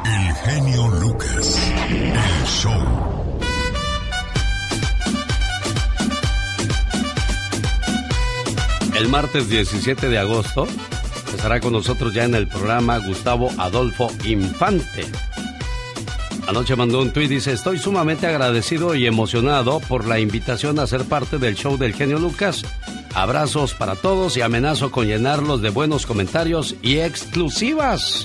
[0.05, 1.73] El genio Lucas.
[1.89, 3.05] El show.
[8.97, 10.67] El martes 17 de agosto
[11.45, 15.05] estará con nosotros ya en el programa Gustavo Adolfo Infante.
[16.49, 20.87] Anoche mandó un tuit y dice, estoy sumamente agradecido y emocionado por la invitación a
[20.87, 22.65] ser parte del show del genio Lucas.
[23.13, 28.25] Abrazos para todos y amenazo con llenarlos de buenos comentarios y exclusivas.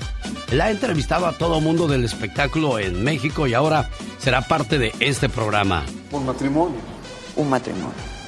[0.53, 4.93] La ha entrevistado a todo mundo del espectáculo en México y ahora será parte de
[5.01, 5.83] este programa.
[6.13, 6.79] Un matrimonio.
[7.35, 8.18] Un matrimonio.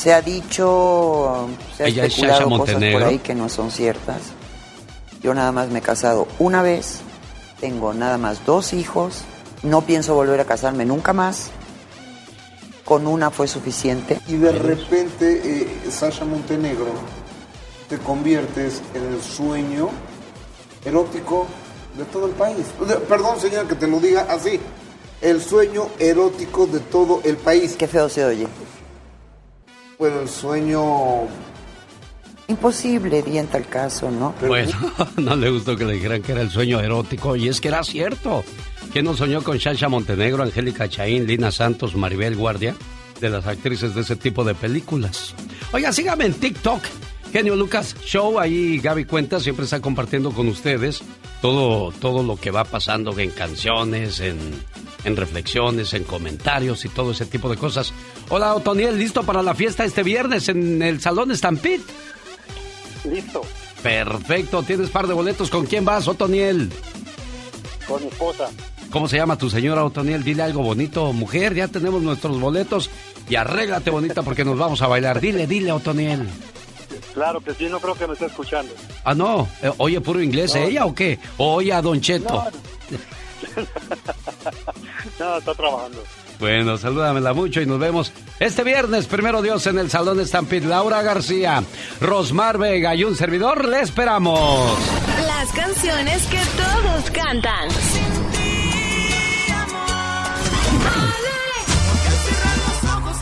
[0.00, 1.46] Se ha dicho,
[1.76, 4.22] se ha Ella especulado cosas por ahí que no son ciertas.
[5.22, 7.00] Yo nada más me he casado una vez,
[7.60, 9.24] tengo nada más dos hijos,
[9.62, 11.50] no pienso volver a casarme nunca más.
[12.86, 14.18] Con una fue suficiente.
[14.26, 16.94] Y de repente, eh, Sasha Montenegro,
[17.90, 19.90] te conviertes en el sueño
[20.82, 21.46] erótico
[21.98, 22.64] de todo el país.
[23.06, 24.58] Perdón, señora, que te lo diga así.
[25.20, 27.76] El sueño erótico de todo el país.
[27.76, 28.48] Qué feo se oye.
[30.00, 31.28] Bueno, el sueño...
[32.48, 34.34] Imposible, di en tal caso, ¿no?
[34.40, 34.72] Bueno,
[35.18, 37.84] no le gustó que le dijeran que era el sueño erótico y es que era
[37.84, 38.42] cierto.
[38.94, 42.74] ¿Quién no soñó con Shasha Montenegro, Angélica Chaín, Lina Santos, Maribel Guardia?
[43.20, 45.34] De las actrices de ese tipo de películas.
[45.70, 46.80] Oiga, sígame en TikTok.
[47.30, 51.02] Genio Lucas Show, ahí Gaby Cuenta siempre está compartiendo con ustedes
[51.42, 54.38] todo, todo lo que va pasando en canciones, en,
[55.04, 57.92] en reflexiones, en comentarios y todo ese tipo de cosas.
[58.28, 61.80] Hola, Otoniel, ¿listo para la fiesta este viernes en el Salón Stampede?
[63.10, 63.42] Listo,
[63.82, 65.48] Perfecto, tienes par de boletos.
[65.48, 66.70] ¿Con quién vas, Otoniel?
[67.88, 68.48] con mi esposa.
[68.90, 70.22] ¿Cómo se llama tu señora Otoniel?
[70.22, 71.12] Dile algo bonito.
[71.12, 72.88] Mujer, ya tenemos nuestros boletos
[73.28, 75.20] y arréglate bonita porque nos vamos a bailar.
[75.20, 76.28] Dile, dile, Otoniel.
[77.14, 78.72] Claro que sí, no creo que me esté escuchando.
[79.04, 79.48] Ah, no.
[79.62, 80.60] Eh, ¿Oye puro inglés No.
[80.60, 81.18] ella o qué?
[81.38, 82.32] ¿O oye a Don Cheto?
[82.34, 82.44] No,
[85.18, 86.02] no, está trabajando.
[86.38, 90.66] Bueno, salúdamela mucho y nos vemos este viernes, primero Dios, en el Salón Stampede.
[90.66, 91.62] Laura García,
[92.00, 94.78] Rosmar Vega y un servidor, le esperamos.
[95.26, 97.68] Las canciones que todos cantan.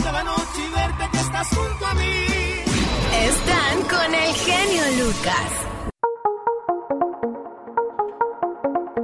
[0.09, 0.63] Cada noche
[1.13, 2.25] estás junto a mí.
[3.27, 5.68] Están con el genio Lucas.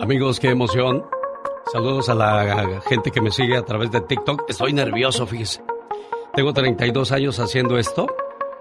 [0.05, 1.03] Amigos, qué emoción.
[1.73, 4.45] Saludos a la gente que me sigue a través de TikTok.
[4.51, 5.63] Estoy nervioso, fíjese.
[6.35, 8.07] Tengo 32 años haciendo esto,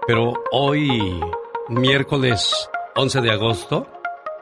[0.06, 1.20] pero hoy,
[1.68, 3.86] miércoles 11 de agosto,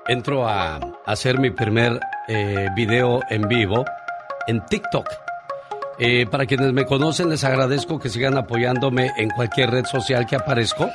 [0.07, 1.99] entro a hacer mi primer
[2.29, 3.85] eh, video en vivo
[4.47, 5.09] en TikTok.
[5.99, 10.37] Eh, para quienes me conocen, les agradezco que sigan apoyándome en cualquier red social que
[10.37, 10.89] aparezco.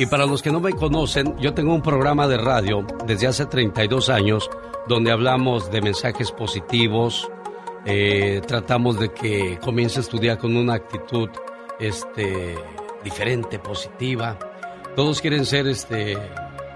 [0.00, 3.44] Y para los que no me conocen, yo tengo un programa de radio desde hace
[3.44, 4.48] 32 años
[4.88, 7.30] donde hablamos de mensajes positivos,
[7.84, 11.28] eh, tratamos de que comience a estudiar con una actitud
[11.78, 12.56] este,
[13.04, 14.38] diferente, positiva.
[14.96, 16.16] Todos quieren ser este,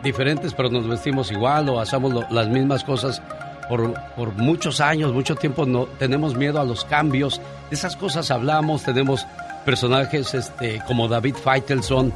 [0.03, 3.23] diferentes, pero nos vestimos igual o hacemos las mismas cosas
[3.71, 5.65] por, por muchos años, mucho tiempo.
[5.65, 7.41] No tenemos miedo a los cambios.
[7.71, 8.83] De esas cosas hablamos.
[8.83, 9.27] Tenemos
[9.65, 12.13] personajes este, como David Feitelson,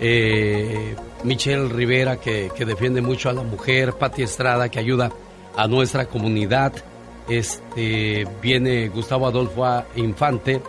[0.00, 0.94] eh,
[1.24, 5.10] Michelle Rivera que, que defiende mucho a la mujer, Patti Estrada que ayuda
[5.56, 6.72] a nuestra comunidad.
[7.28, 9.84] Este viene Gustavo Adolfo.
[9.96, 10.62] Infante,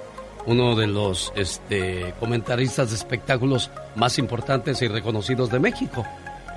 [0.46, 6.06] uno de los este, comentaristas de espectáculos más importantes y reconocidos de México.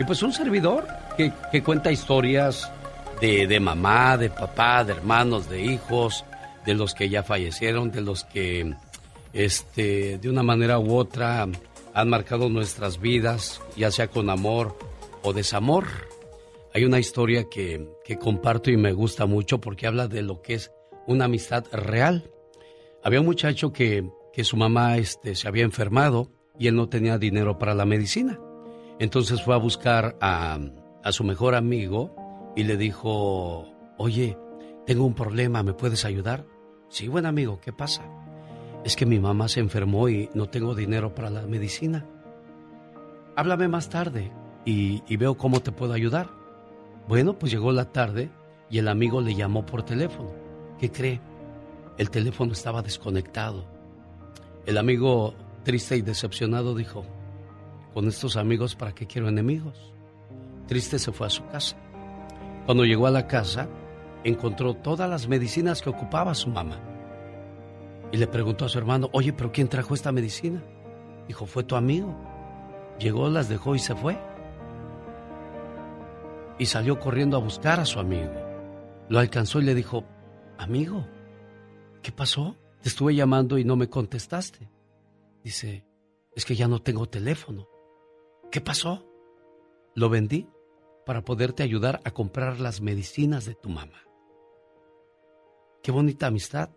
[0.00, 2.70] Y pues un servidor que, que cuenta historias
[3.20, 6.24] de, de mamá, de papá, de hermanos, de hijos,
[6.64, 8.74] de los que ya fallecieron, de los que
[9.32, 11.46] este, de una manera u otra
[11.94, 14.76] han marcado nuestras vidas, ya sea con amor
[15.22, 15.84] o desamor.
[16.74, 20.54] Hay una historia que, que comparto y me gusta mucho porque habla de lo que
[20.54, 20.72] es
[21.06, 22.30] una amistad real.
[23.02, 27.18] Había un muchacho que, que su mamá este, se había enfermado y él no tenía
[27.18, 28.40] dinero para la medicina.
[28.98, 30.58] Entonces fue a buscar a,
[31.02, 32.14] a su mejor amigo
[32.56, 33.66] y le dijo,
[33.98, 34.38] oye,
[34.86, 36.46] tengo un problema, ¿me puedes ayudar?
[36.88, 38.21] Sí, buen amigo, ¿qué pasa?
[38.84, 42.04] Es que mi mamá se enfermó y no tengo dinero para la medicina.
[43.36, 44.32] Háblame más tarde
[44.64, 46.28] y, veo cómo te puedo ayudar.
[47.08, 48.30] Bueno, pues llegó la tarde
[48.70, 50.32] y el amigo le llamó por teléfono.
[50.78, 51.20] ¿Qué cree?
[51.96, 53.64] El teléfono estaba desconectado.
[54.66, 57.04] El amigo, triste y decepcionado, dijo,
[57.94, 59.92] con estos amigos, ¿para qué quiero enemigos?
[60.66, 61.76] Triste se fue a su casa.
[62.66, 63.68] Cuando llegó a la casa,
[64.24, 66.91] encontró todas las medicinas que ocupaba su mamá.
[68.12, 70.62] Y le preguntó a su hermano, oye, pero ¿quién trajo esta medicina?
[71.26, 72.14] Dijo, fue tu amigo.
[72.98, 74.18] Llegó, las dejó y se fue.
[76.58, 78.30] Y salió corriendo a buscar a su amigo.
[79.08, 80.04] Lo alcanzó y le dijo,
[80.58, 81.06] amigo,
[82.02, 82.56] ¿qué pasó?
[82.82, 84.68] Te estuve llamando y no me contestaste.
[85.42, 85.86] Dice,
[86.36, 87.66] es que ya no tengo teléfono.
[88.50, 89.06] ¿Qué pasó?
[89.94, 90.48] Lo vendí
[91.06, 94.02] para poderte ayudar a comprar las medicinas de tu mamá.
[95.82, 96.70] Qué bonita amistad,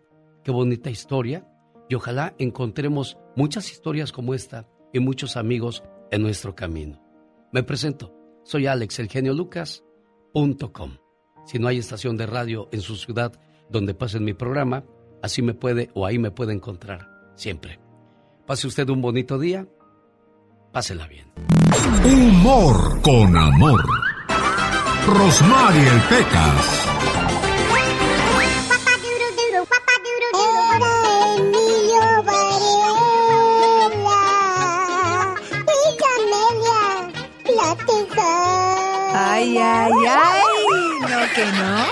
[0.46, 1.44] qué bonita historia
[1.88, 5.82] y ojalá encontremos muchas historias como esta y muchos amigos
[6.12, 7.02] en nuestro camino.
[7.52, 10.98] Me presento, soy Alex, el genio Lucas.com.
[11.46, 13.32] Si no hay estación de radio en su ciudad
[13.68, 14.84] donde pasen mi programa,
[15.20, 17.80] así me puede o ahí me puede encontrar siempre.
[18.46, 19.66] Pase usted un bonito día,
[20.70, 21.26] pásela bien.
[22.04, 23.84] Humor con amor.
[25.08, 27.25] Rosmarie el Pecas.
[39.86, 41.00] Ay, ay.
[41.00, 41.86] No, que no.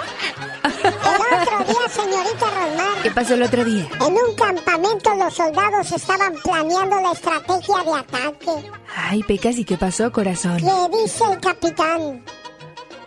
[0.84, 3.88] El otro día, señorita Rosmar, ¿Qué pasó el otro día?
[4.01, 8.70] en un campamento los soldados estaban planeando la estrategia de ataque.
[8.97, 10.57] Ay, Pecas, ¿y qué pasó, corazón?
[10.57, 12.24] Le dice el capitán,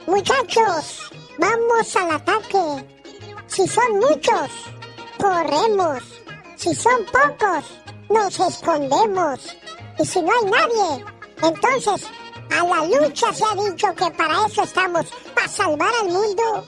[0.05, 2.85] muchachos, vamos al ataque.
[3.47, 4.49] Si son muchos,
[5.17, 6.03] corremos.
[6.55, 7.65] Si son pocos,
[8.09, 9.57] nos escondemos.
[9.99, 11.05] Y si no hay nadie,
[11.43, 12.07] entonces
[12.49, 16.65] a la lucha se ha dicho que para eso estamos, para salvar al mundo.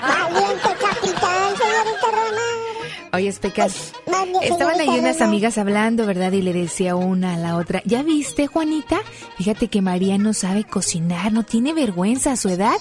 [0.00, 2.68] Valiente capitán, señorita Román.
[3.12, 6.30] Oye, Pecas, Mande, estaban ahí unas amigas hablando, ¿verdad?
[6.32, 9.00] Y le decía una a la otra, ¿ya viste, Juanita?
[9.38, 12.76] Fíjate que María no sabe cocinar, no tiene vergüenza a su edad.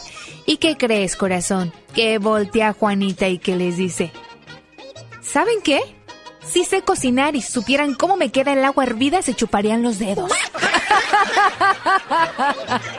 [0.46, 1.72] ¿Y qué crees, corazón?
[1.94, 4.12] Que voltea a Juanita y que les dice,
[5.22, 5.80] ¿saben qué?
[6.52, 10.32] Si sé cocinar y supieran cómo me queda el agua hervida, se chuparían los dedos.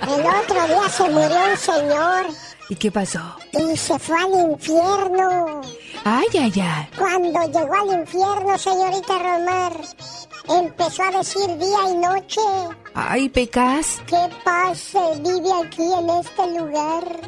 [0.02, 2.26] El otro día se murió un señor
[2.68, 3.20] ¿Y qué pasó?
[3.52, 5.62] y se fue al infierno.
[6.04, 6.88] Ay, ay, ay.
[6.98, 9.72] Cuando llegó al infierno, señorita Romar,
[10.48, 12.40] empezó a decir día y noche.
[12.94, 14.00] Ay, Pecas.
[14.06, 17.20] ¿Qué paz se vive aquí en este lugar?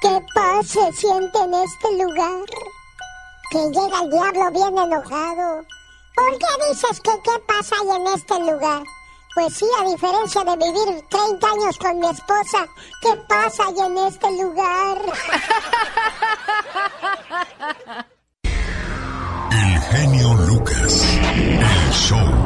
[0.00, 2.44] ¿Qué paz se siente en este lugar?
[3.54, 5.64] Que llega el diablo bien enojado
[6.16, 8.82] ¿Por qué dices que qué pasa ahí en este lugar?
[9.36, 12.66] Pues sí, a diferencia de vivir 30 años con mi esposa,
[13.00, 14.98] ¿qué pasa ahí en este lugar?
[19.52, 21.04] El genio Lucas.
[21.22, 22.43] El show.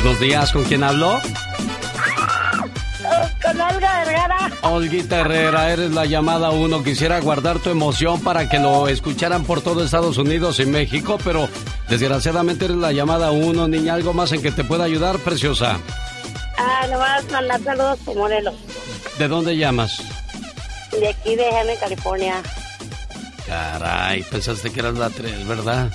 [0.00, 1.20] Buenos días, ¿con quién habló?
[3.42, 4.50] Con Olga Herrera.
[4.62, 6.84] Olguita Herrera, eres la llamada uno.
[6.84, 11.48] Quisiera guardar tu emoción para que lo escucharan por todo Estados Unidos y México, pero
[11.88, 13.94] desgraciadamente eres la llamada uno, niña.
[13.94, 15.80] ¿Algo más en que te pueda ayudar, preciosa?
[16.56, 18.54] Ah, nomás mandar saludos por Morelos.
[19.18, 20.00] ¿De dónde llamas?
[20.92, 22.40] De aquí de Herne, California.
[23.48, 25.90] Caray, pensaste que eras la tres, ¿verdad?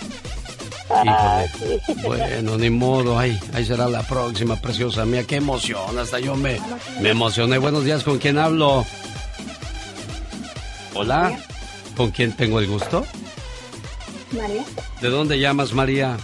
[0.89, 1.81] Híjole.
[2.05, 3.17] Bueno, ni modo.
[3.17, 5.23] Ay, ahí será la próxima, preciosa mía.
[5.25, 5.97] Qué emoción.
[5.97, 6.59] Hasta yo me,
[7.01, 7.57] me emocioné.
[7.57, 8.85] Buenos días, ¿con quién hablo?
[10.93, 11.37] Hola.
[11.95, 13.05] ¿Con quién tengo el gusto?
[14.31, 14.63] María.
[15.01, 16.17] ¿De dónde llamas, María?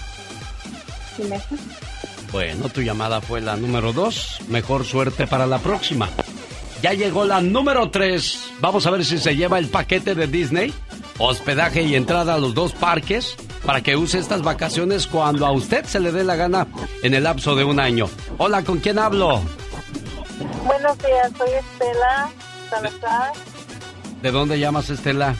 [2.32, 4.40] Bueno, tu llamada fue la número dos.
[4.48, 6.10] Mejor suerte para la próxima.
[6.82, 8.40] Ya llegó la número tres.
[8.62, 10.74] Vamos a ver si se lleva el paquete de Disney.
[11.20, 15.84] Hospedaje y entrada a los dos parques para que use estas vacaciones cuando a usted
[15.86, 16.68] se le dé la gana
[17.04, 18.10] en el lapso de un año.
[18.38, 19.42] Hola, ¿con quién hablo?
[20.66, 22.30] Buenos días, soy Estela
[22.70, 23.34] Salazar
[24.22, 25.36] ¿De dónde llamas, Estela?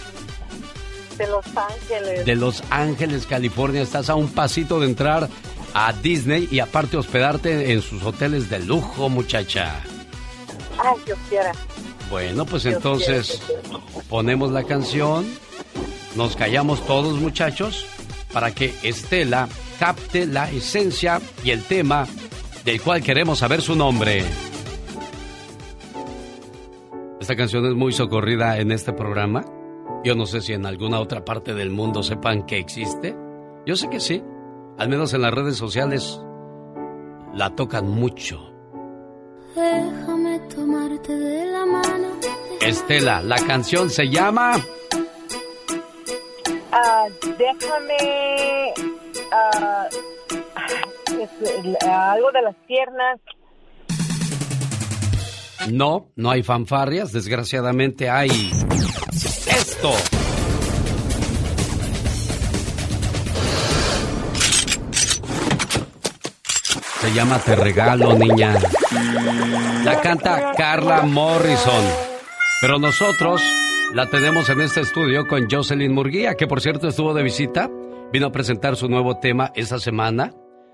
[1.18, 2.26] de Los Ángeles.
[2.26, 3.82] De Los Ángeles, California.
[3.82, 5.28] Estás a un pasito de entrar
[5.74, 9.82] a Disney y aparte hospedarte en sus hoteles de lujo, muchacha.
[10.82, 11.52] Ay, yo quiera.
[12.10, 15.28] Bueno, pues Yo entonces quiero ponemos la canción,
[16.16, 17.86] nos callamos todos muchachos
[18.34, 19.48] para que Estela
[19.80, 22.08] capte la esencia y el tema
[22.66, 24.24] del cual queremos saber su nombre.
[27.20, 29.46] Esta canción es muy socorrida en este programa.
[30.04, 33.16] Yo no sé si en alguna otra parte del mundo sepan que existe.
[33.66, 34.24] Yo sé que sí.
[34.78, 36.22] Al menos en las redes sociales
[37.34, 38.40] la tocan mucho.
[39.56, 42.08] Déjame tomarte de la mano.
[42.62, 44.54] Estela, la canción se llama
[46.72, 47.08] Ah,
[47.38, 48.74] déjame
[49.32, 49.90] ah,
[52.12, 53.20] algo de las piernas.
[55.70, 58.30] No, no hay fanfarrias, desgraciadamente hay
[59.48, 59.92] esto.
[67.02, 68.58] Se llama Te regalo, niña.
[69.84, 71.84] La canta Carla Morrison.
[72.62, 73.42] Pero nosotros
[73.94, 77.70] la tenemos en este estudio con Jocelyn Murguía, que por cierto estuvo de visita.
[78.14, 80.32] Vino a presentar su nuevo tema esta semana.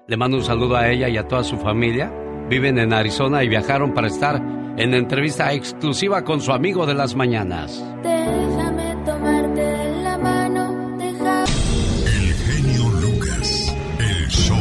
[0.07, 2.13] Le mando un saludo a ella y a toda su familia.
[2.49, 4.35] Viven en Arizona y viajaron para estar
[4.77, 7.83] en entrevista exclusiva con su amigo de las mañanas.
[8.03, 10.97] Déjame tomarte de la mano.
[10.97, 11.43] Deja...
[11.43, 13.75] El genio Lucas.
[13.97, 14.57] El show.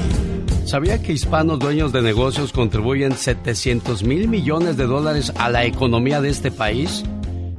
[0.64, 6.20] ¿Sabía que hispanos dueños de negocios contribuyen 700 mil millones de dólares a la economía
[6.20, 7.04] de este país?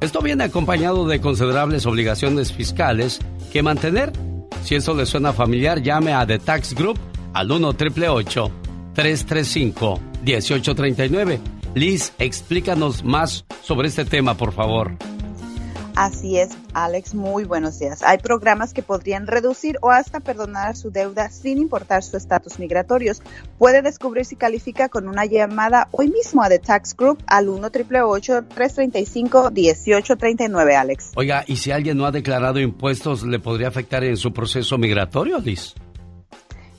[0.06, 3.20] Esto viene acompañado de considerables obligaciones fiscales
[3.52, 4.14] que mantener.
[4.64, 7.00] Si eso le suena familiar, llame a The Tax Group
[7.34, 8.52] al 1 888
[8.94, 11.40] 335 1839
[11.74, 14.96] Liz, explícanos más sobre este tema, por favor.
[15.96, 18.04] Así es, Alex, muy buenos días.
[18.04, 23.22] Hay programas que podrían reducir o hasta perdonar su deuda sin importar su estatus migratorios.
[23.58, 27.70] Puede descubrir si califica con una llamada hoy mismo a The Tax Group al 1
[27.72, 31.12] 335 1839 Alex.
[31.16, 35.40] Oiga, ¿y si alguien no ha declarado impuestos, le podría afectar en su proceso migratorio,
[35.40, 35.76] Liz?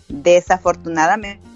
[0.08, 1.55] Desafortunadamente,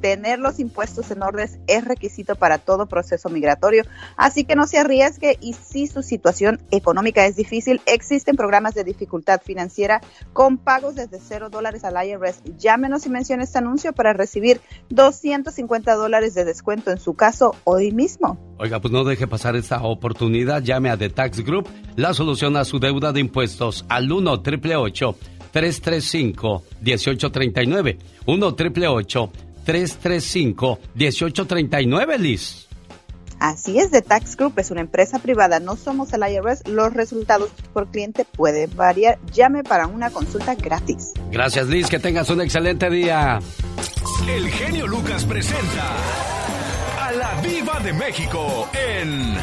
[0.00, 3.84] tener los impuestos en orden es requisito para todo proceso migratorio,
[4.16, 8.84] así que no se arriesgue y si su situación económica es difícil, existen programas de
[8.84, 10.00] dificultad financiera
[10.32, 12.42] con pagos desde cero dólares al IRS.
[12.58, 17.92] Llámenos y mencione este anuncio para recibir 250 dólares de descuento en su caso hoy
[17.92, 18.38] mismo.
[18.58, 20.62] Oiga, pues no deje pasar esta oportunidad.
[20.62, 25.16] Llame a The Tax Group, la solución a su deuda de impuestos al 1 888
[25.52, 32.70] 335 1839 1 888 335-1839, Liz.
[33.40, 37.50] Así es, The Tax Group es una empresa privada, no somos el IRS, los resultados
[37.72, 39.18] por cliente pueden variar.
[39.32, 41.14] Llame para una consulta gratis.
[41.30, 43.40] Gracias, Liz, que tengas un excelente día.
[44.28, 45.96] El genio Lucas presenta
[47.00, 49.34] a la Viva de México en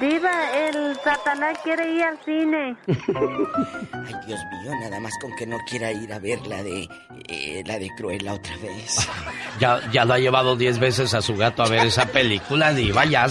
[0.00, 2.76] Diva, el Satanás quiere ir al cine.
[2.86, 6.88] Ay, Dios mío, nada más con que no quiera ir a ver la de
[7.28, 9.08] eh, la de Cruella otra vez.
[9.60, 13.04] Ya, ya lo ha llevado diez veces a su gato a ver esa película, Diva.
[13.06, 13.26] Ya,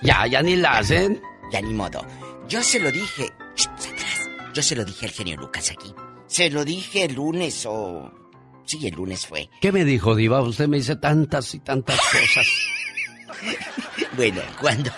[0.00, 1.20] ya, ya ni la hacen.
[1.50, 2.06] Ya ni modo.
[2.48, 3.28] Yo se lo dije.
[3.56, 4.30] Shh, atrás.
[4.54, 5.92] Yo se lo dije al genio Lucas aquí.
[6.28, 8.12] Se lo dije el lunes o.
[8.64, 9.50] Sí, el lunes fue.
[9.60, 10.40] ¿Qué me dijo, Diva?
[10.40, 12.46] Usted me dice tantas y tantas cosas.
[14.16, 14.92] Bueno, cuando.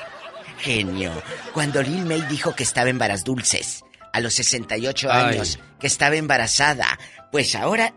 [0.65, 1.13] Genio.
[1.53, 3.85] Cuando Lil May dijo que estaba en varas dulces.
[4.15, 5.35] A los 68 Ay.
[5.35, 5.59] años.
[5.79, 6.99] Que estaba embarazada.
[7.31, 7.95] Pues ahora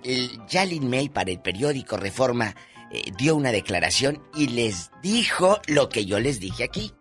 [0.49, 2.55] ya Lil May para el periódico Reforma
[2.91, 6.93] eh, dio una declaración y les dijo lo que yo les dije aquí.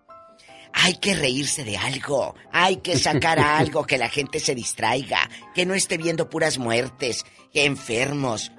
[0.73, 5.65] Hay que reírse de algo, hay que sacar algo, que la gente se distraiga, que
[5.65, 8.53] no esté viendo puras muertes, enfermos.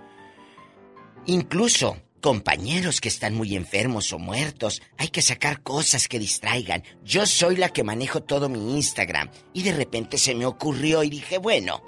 [1.28, 1.98] Incluso
[2.28, 6.84] compañeros que están muy enfermos o muertos, hay que sacar cosas que distraigan.
[7.02, 11.10] Yo soy la que manejo todo mi Instagram y de repente se me ocurrió y
[11.10, 11.82] dije, bueno,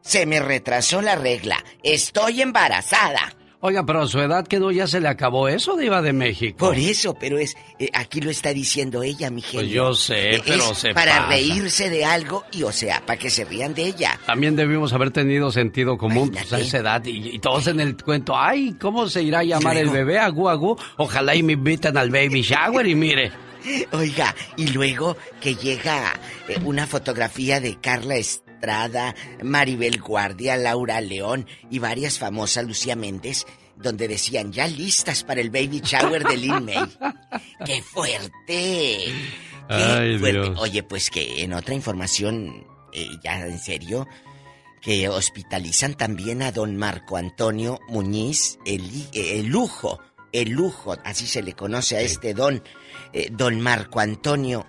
[0.00, 3.34] se me retrasó la regla, estoy embarazada.
[3.62, 6.56] Oiga, pero a su edad que no ya se le acabó eso, Diva de México.
[6.58, 9.60] Por eso, pero es eh, aquí lo está diciendo ella, mi genio.
[9.60, 11.28] Pues yo sé, Eh, pero es se para pasa.
[11.28, 14.18] reírse de algo y o sea, para que se rían de ella.
[14.24, 17.96] También debimos haber tenido sentido común pues, a esa edad y, y todos en el
[18.02, 20.18] cuento, ay, ¿cómo se irá a llamar el bebé?
[20.18, 20.78] Agú, agú.
[20.96, 23.30] Ojalá y me invitan al baby shower y mire.
[23.92, 26.14] Oiga, y luego que llega
[26.48, 28.16] eh, una fotografía de Carla
[28.60, 35.40] Estrada, Maribel Guardia, Laura León y varias famosas, Lucía Méndez, donde decían ya listas para
[35.40, 36.98] el baby shower de Lin May.
[37.64, 38.34] ¡Qué fuerte!
[38.46, 39.14] ¡Qué
[39.70, 40.42] Ay, fuerte!
[40.42, 40.58] Dios.
[40.60, 44.06] Oye, pues que en otra información, eh, ya en serio,
[44.82, 48.82] que hospitalizan también a don Marco Antonio Muñiz, el,
[49.14, 50.00] el lujo,
[50.32, 52.62] el lujo, así se le conoce a este don,
[53.14, 54.66] eh, don Marco Antonio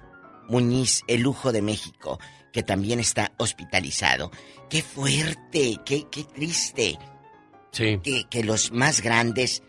[0.47, 2.19] Muñiz, el lujo de México,
[2.51, 4.31] que también está hospitalizado.
[4.69, 5.77] ¡Qué fuerte!
[5.85, 6.97] ¡Qué, qué triste!
[7.71, 7.99] Sí.
[8.03, 9.63] Que, que los más grandes,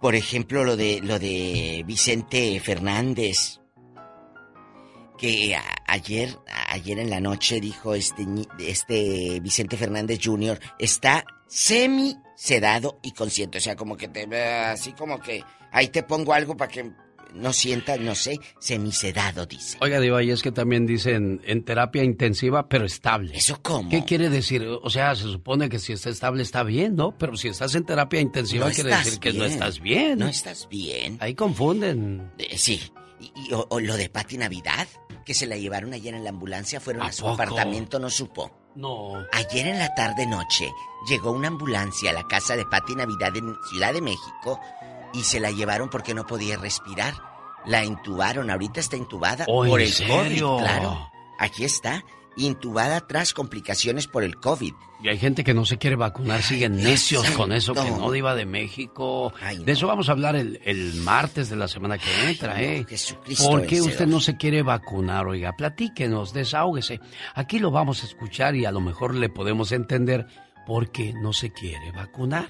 [0.00, 3.60] por ejemplo, lo de, lo de Vicente Fernández,
[5.18, 6.36] que a- ayer,
[6.68, 8.26] ayer en la noche dijo este,
[8.58, 10.58] este Vicente Fernández Jr.
[10.78, 16.02] está semi sedado y consciente, o sea, como que te así como que ahí te
[16.02, 16.90] pongo algo para que
[17.34, 19.76] no sientas, no sé, semisedado dice.
[19.80, 23.36] Oiga, Diva, y es que también dicen en terapia intensiva, pero estable.
[23.36, 23.90] ¿Eso cómo?
[23.90, 24.66] ¿Qué quiere decir?
[24.82, 27.16] O sea, se supone que si está estable está bien, ¿no?
[27.18, 30.18] Pero si estás en terapia intensiva, No quiere decir que no estás bien.
[30.18, 31.18] No estás bien.
[31.20, 32.32] Ahí confunden.
[32.38, 32.80] Eh, sí.
[33.20, 34.86] Y, y- o, o lo de Pati Navidad,
[35.24, 38.50] que se la llevaron ayer en la ambulancia, fueron a, ¿A su apartamento, no supo.
[38.76, 39.12] No.
[39.32, 40.68] Ayer en la tarde noche
[41.08, 44.58] llegó una ambulancia a la casa de Pati Navidad en Ciudad de México
[45.14, 47.14] y se la llevaron porque no podía respirar.
[47.66, 50.48] La intubaron, ahorita está intubada Oh, por ¿en el serio?
[50.56, 51.10] COVID, claro.
[51.38, 52.04] Aquí está,
[52.36, 54.74] intubada tras complicaciones por el COVID.
[55.02, 58.34] Y hay gente que no se quiere vacunar, siguen necios con eso, que no diva
[58.34, 59.32] de México.
[59.40, 62.60] Ay, De eso vamos a hablar el, el martes de la semana que entra, no,
[62.60, 62.86] ¿eh?
[62.88, 65.26] Jesucristo ¿Por qué usted no se quiere vacunar?
[65.26, 67.00] Oiga, platíquenos, desahógese.
[67.34, 70.26] Aquí lo vamos a escuchar y a lo mejor le podemos entender
[70.66, 72.48] por qué no se quiere vacunar.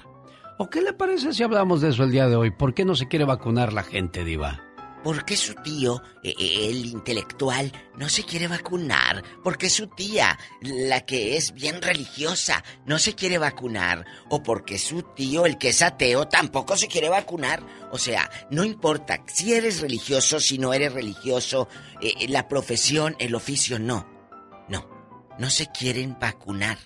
[0.57, 2.49] ¿O qué le parece si hablamos de eso el día de hoy?
[2.51, 4.61] ¿Por qué no se quiere vacunar la gente, diva?
[5.03, 9.21] ¿Por qué su tío, eh, eh, el intelectual, no se quiere vacunar?
[9.43, 14.05] ¿Por qué su tía, la que es bien religiosa, no se quiere vacunar?
[14.29, 17.61] ¿O porque su tío, el que es ateo, tampoco se quiere vacunar?
[17.91, 21.67] O sea, no importa si eres religioso, si no eres religioso,
[22.01, 24.07] eh, eh, la profesión, el oficio, no.
[24.69, 24.87] No,
[25.37, 26.77] no se quieren vacunar.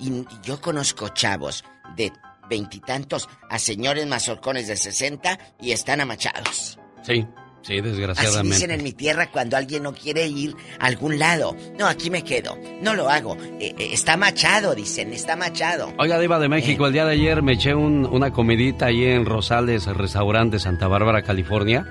[0.00, 1.64] Y yo conozco chavos
[1.96, 2.12] de
[2.48, 6.78] veintitantos a señores mazorcones de sesenta y están amachados.
[7.02, 7.26] Sí,
[7.62, 8.54] sí, Así desgraciadamente.
[8.56, 11.56] dicen en mi tierra cuando alguien no quiere ir a algún lado.
[11.78, 12.58] No, aquí me quedo.
[12.82, 13.36] No lo hago.
[13.60, 15.92] Eh, eh, está machado, dicen, está machado.
[15.98, 19.26] Oiga, Diva de México, el día de ayer me eché un- una comidita ahí en
[19.26, 21.86] Rosales, restaurante Santa Bárbara, California,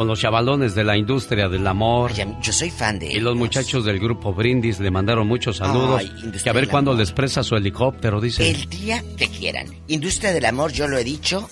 [0.00, 2.12] con los chavalones de la industria del amor.
[2.40, 6.00] yo soy fan de Y los muchachos del grupo Brindis le mandaron muchos saludos.
[6.00, 8.46] Ay, que a ver cuándo les presta su helicóptero, dicen.
[8.46, 9.66] El día que quieran.
[9.88, 11.46] Industria del amor, yo lo he dicho,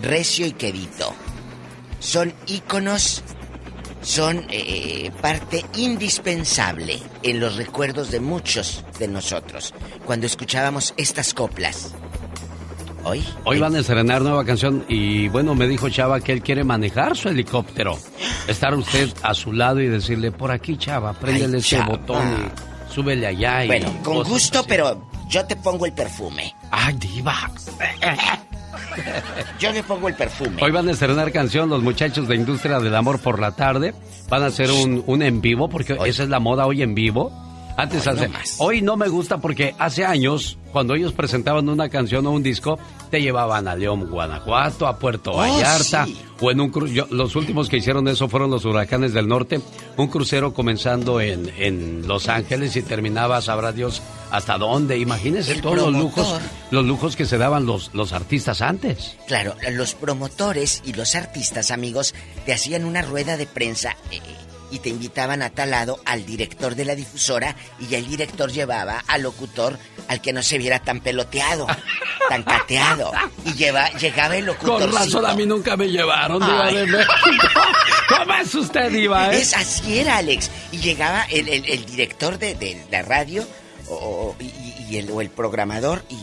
[0.00, 1.12] recio y quedito.
[1.98, 3.24] Son íconos,
[4.02, 9.74] son eh, parte indispensable en los recuerdos de muchos de nosotros.
[10.04, 11.92] Cuando escuchábamos estas coplas.
[13.04, 16.64] Hoy, Hoy van a estrenar nueva canción y bueno, me dijo Chava que él quiere
[16.64, 17.98] manejar su helicóptero.
[18.48, 21.96] Estar usted a su lado y decirle, por aquí Chava, préndele ese Chava.
[21.96, 22.22] botón
[22.88, 23.64] y súbele allá.
[23.64, 24.68] y Bueno, con gusto, así.
[24.68, 26.54] pero yo te pongo el perfume.
[26.70, 27.50] Ay, diva.
[29.58, 30.62] Yo le pongo el perfume.
[30.62, 33.92] Hoy van a estrenar canción los muchachos de Industria del Amor por la tarde.
[34.28, 37.32] Van a hacer un, un en vivo, porque esa es la moda hoy en vivo.
[37.76, 42.32] Antes hace, hoy no me gusta porque hace años, cuando ellos presentaban una canción o
[42.32, 42.78] un disco,
[43.10, 46.18] te llevaban a León, Guanajuato, a Puerto Oh, Vallarta, sí.
[46.40, 47.06] o en un crucero.
[47.10, 49.60] Los últimos que hicieron eso fueron los Huracanes del Norte,
[49.96, 54.02] un crucero comenzando en, en Los Ángeles y terminaba, sabrá Dios,
[54.32, 54.98] hasta dónde.
[54.98, 56.34] Imagínense El todos los lujos,
[56.72, 59.16] los lujos que se daban los, los artistas antes.
[59.28, 62.14] Claro, los promotores y los artistas, amigos,
[62.44, 64.20] te hacían una rueda de prensa eh,
[64.74, 68.50] y te invitaban a tal lado al director de la difusora y ya el director
[68.50, 69.78] llevaba al locutor
[70.08, 71.66] al que no se viera tan peloteado,
[72.28, 73.12] tan cateado.
[73.44, 74.80] Y lleva, llegaba el locutor.
[74.80, 77.12] Con razón a mí nunca me llevaron, Diva de México.
[78.08, 79.32] ¿Cómo es usted, Diva?
[79.34, 79.38] eh?
[79.40, 80.50] Es así era, Alex.
[80.72, 83.46] Y llegaba el, el- el director de, de la radio
[83.88, 84.52] o, o- y,
[84.90, 86.18] y el, o el programador y,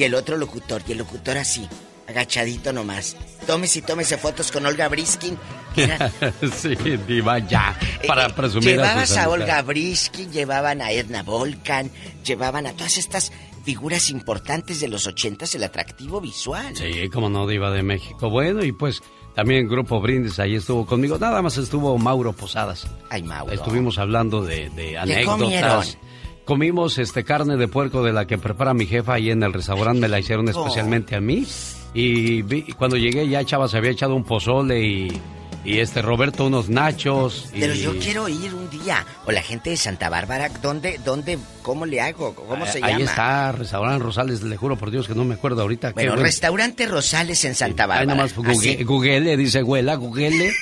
[0.00, 0.82] y el otro locutor.
[0.88, 1.68] Y el locutor así,
[2.10, 3.16] agachadito nomás.
[3.46, 5.36] Tómese y tómese fotos con Olga Briskin.
[5.76, 6.10] era-
[6.56, 6.76] sí,
[7.06, 7.76] Diva, ya.
[8.06, 9.28] Para presumir Llevabas a.
[9.28, 11.90] Olga Briskin, llevaban a Edna Volcan,
[12.24, 13.32] llevaban a todas estas
[13.64, 16.76] figuras importantes de los ochentas, el atractivo visual.
[16.76, 18.30] Sí, como no, Diva de México.
[18.30, 19.02] Bueno, y pues
[19.34, 21.18] también Grupo Brindis ahí estuvo conmigo.
[21.18, 22.86] Nada más estuvo Mauro Posadas.
[23.10, 23.52] Ay, Mauro.
[23.52, 25.98] Estuvimos hablando de, de anécdotas.
[26.44, 30.00] Comimos este carne de puerco de la que prepara mi jefa ahí en el restaurante,
[30.00, 31.46] me la hicieron especialmente a mí.
[31.94, 35.20] Y, vi- y cuando llegué ya Chava se había echado un pozole y,
[35.64, 37.50] y este Roberto unos nachos.
[37.54, 39.04] y- Pero yo quiero ir un día.
[39.26, 42.34] O la gente de Santa Bárbara, ¿dónde, dónde, cómo le hago?
[42.34, 43.04] ¿Cómo se Ahí llama?
[43.04, 45.92] está, restaurante Rosales, le juro por Dios que no me acuerdo ahorita.
[45.92, 48.06] Bueno, restaurante Rosales en Santa Ahí Bárbara.
[48.14, 48.36] nomás Así.
[48.76, 50.52] Google, Google, dice güela, Google.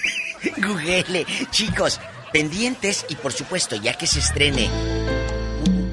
[0.67, 1.27] Google.
[1.51, 2.01] Chicos,
[2.33, 4.69] pendientes y por supuesto, ya que se estrene,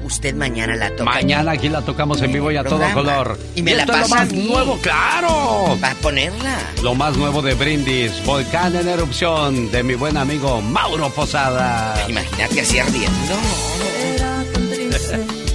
[0.06, 1.04] usted mañana la toca.
[1.04, 3.38] Mañana aquí la tocamos en vivo y a todo color.
[3.54, 4.46] Y me la esto es lo pasa a más mí.
[4.48, 5.78] nuevo, claro.
[5.82, 6.58] Va a ponerla.
[6.82, 11.94] Lo más nuevo de Brindis, Volcán en erupción, de mi buen amigo Mauro Posada.
[12.08, 13.16] Imagínate así ardiendo.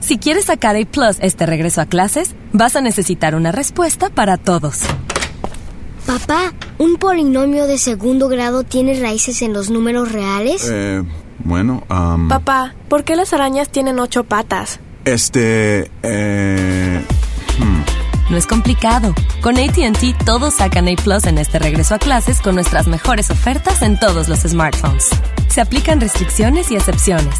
[0.00, 4.36] Si quieres sacar A Plus este regreso a clases, vas a necesitar una respuesta para
[4.36, 4.80] todos.
[6.04, 10.68] Papá, ¿un polinomio de segundo grado tiene raíces en los números reales?
[10.70, 11.02] Eh,
[11.38, 14.80] bueno, am, Papá, ¿por qué las arañas tienen ocho patas?
[15.04, 17.04] este, eh,
[17.58, 18.30] hmm.
[18.30, 19.14] No es complicado.
[19.42, 23.82] Con ATT todos sacan A Plus en este regreso a clases con nuestras mejores ofertas
[23.82, 25.10] en todos los smartphones.
[25.48, 27.34] Se aplican restricciones y excepciones.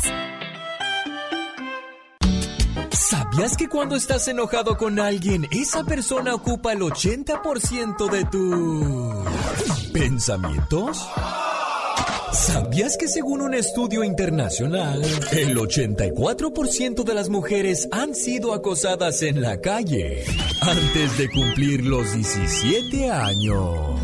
[2.90, 11.08] ¿Sabías que cuando estás enojado con alguien, esa persona ocupa el 80% de tus pensamientos?
[12.34, 15.00] ¿Sabías que según un estudio internacional,
[15.30, 20.24] el 84% de las mujeres han sido acosadas en la calle
[20.60, 24.00] antes de cumplir los 17 años?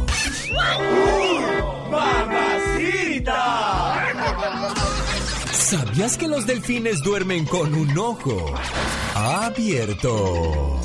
[5.51, 8.55] ¿Sabías que los delfines duermen con un ojo
[9.17, 10.81] abierto?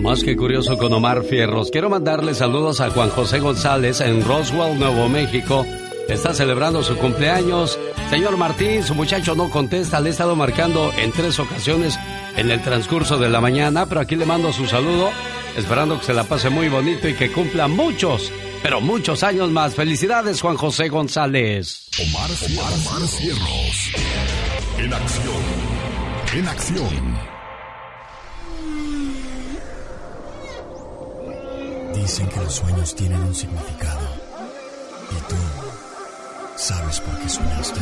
[0.00, 1.72] Más que curioso con Omar Fierros.
[1.72, 5.66] Quiero mandarle saludos a Juan José González en Roswell, Nuevo México.
[6.08, 7.78] Está celebrando su cumpleaños.
[8.10, 10.00] Señor Martín, su muchacho no contesta.
[10.00, 11.98] Le he estado marcando en tres ocasiones
[12.36, 15.10] en el transcurso de la mañana, pero aquí le mando su saludo,
[15.56, 19.74] esperando que se la pase muy bonito y que cumpla muchos, pero muchos años más.
[19.74, 21.88] Felicidades, Juan José González.
[21.98, 23.92] Omar, Omar Cierros.
[24.78, 25.42] En acción.
[26.34, 27.32] En acción.
[31.94, 34.08] Dicen que los sueños tienen un significado.
[35.10, 35.61] ¿Y tú
[36.62, 37.80] sabes por qué soñaste?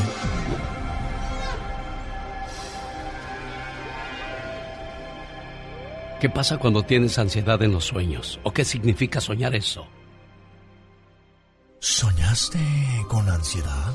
[6.19, 8.41] ¿Qué pasa cuando tienes ansiedad en los sueños?
[8.43, 9.87] ¿O qué significa soñar eso?
[11.79, 12.59] ¿Soñaste
[13.09, 13.95] con ansiedad?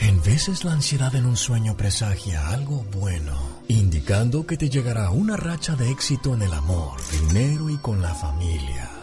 [0.00, 3.36] En veces la ansiedad en un sueño presagia algo bueno,
[3.68, 8.14] indicando que te llegará una racha de éxito en el amor, dinero y con la
[8.14, 8.95] familia.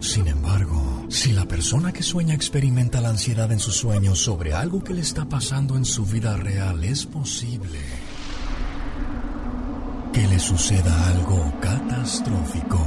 [0.00, 4.82] Sin embargo, si la persona que sueña experimenta la ansiedad en sus sueños sobre algo
[4.82, 7.80] que le está pasando en su vida real, es posible
[10.12, 12.78] que le suceda algo catastrófico.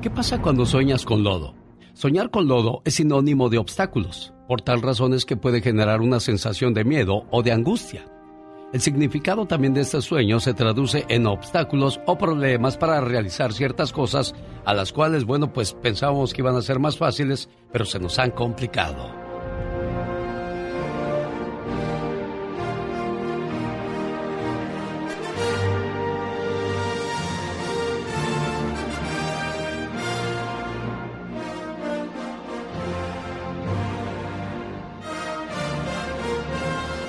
[0.00, 1.54] ¿Qué pasa cuando sueñas con lodo?
[1.92, 4.32] Soñar con lodo es sinónimo de obstáculos.
[4.48, 8.04] Por tal razón es que puede generar una sensación de miedo o de angustia.
[8.74, 13.92] El significado también de este sueño se traduce en obstáculos o problemas para realizar ciertas
[13.92, 14.34] cosas
[14.64, 18.18] a las cuales, bueno, pues pensábamos que iban a ser más fáciles, pero se nos
[18.18, 19.22] han complicado.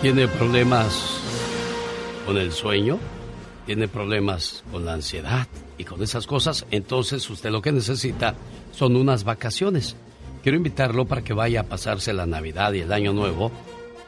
[0.02, 1.25] tiene problemas
[2.26, 3.00] con el sueño?
[3.66, 5.48] ¿Tiene problemas con la ansiedad?
[5.78, 8.36] Y con esas cosas, entonces usted lo que necesita
[8.72, 9.96] son unas vacaciones.
[10.44, 13.52] Quiero invitarlo para que vaya a pasarse la Navidad y el Año Nuevo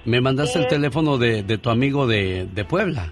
[0.05, 3.09] Me mandaste el teléfono de, de tu amigo de, de Puebla.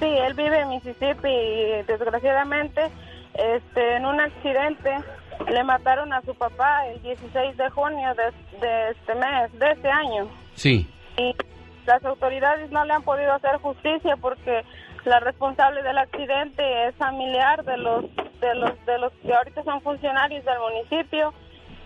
[0.00, 2.90] Sí, él vive en Mississippi y desgraciadamente
[3.34, 4.90] este, en un accidente
[5.48, 9.88] le mataron a su papá el 16 de junio de, de este mes, de este
[9.88, 10.28] año.
[10.54, 10.86] Sí.
[11.16, 11.34] y
[11.86, 14.64] las autoridades no le han podido hacer justicia porque
[15.04, 18.04] la responsable del accidente es familiar de los
[18.44, 21.32] de los de los que ahorita son funcionarios del municipio.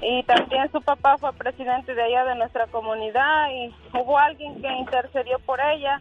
[0.00, 4.72] Y también su papá fue presidente de allá de nuestra comunidad y hubo alguien que
[4.72, 6.00] intercedió por ella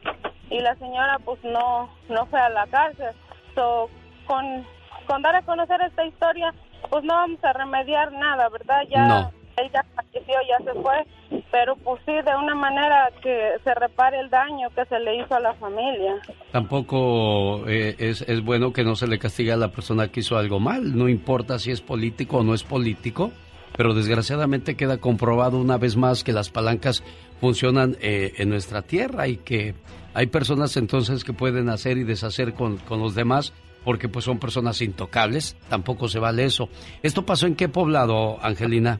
[0.52, 3.16] y la señora pues no no fue a la cárcel.
[3.56, 3.90] So,
[4.26, 4.66] con
[5.08, 6.54] con dar a conocer esta historia
[6.90, 9.32] pues no vamos a remediar nada verdad ya.
[9.58, 14.20] Él ya falleció, ya se fue, pero pues sí, de una manera que se repare
[14.20, 16.16] el daño que se le hizo a la familia.
[16.52, 20.38] Tampoco eh, es, es bueno que no se le castigue a la persona que hizo
[20.38, 20.96] algo mal.
[20.96, 23.32] No importa si es político o no es político,
[23.76, 27.04] pero desgraciadamente queda comprobado una vez más que las palancas
[27.42, 29.76] funcionan eh, en nuestra tierra y que
[30.14, 33.54] hay personas entonces que pueden hacer y deshacer con, con los demás
[33.84, 35.56] porque pues son personas intocables.
[35.70, 36.70] Tampoco se vale eso.
[37.04, 39.00] ¿Esto pasó en qué poblado, Angelina?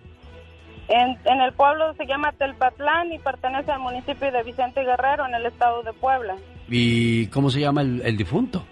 [0.90, 5.36] En, en el pueblo se llama Telpatlán y pertenece al municipio de Vicente Guerrero, en
[5.36, 6.36] el estado de Puebla.
[6.70, 8.64] ¿Y cómo se llama el, el difunto?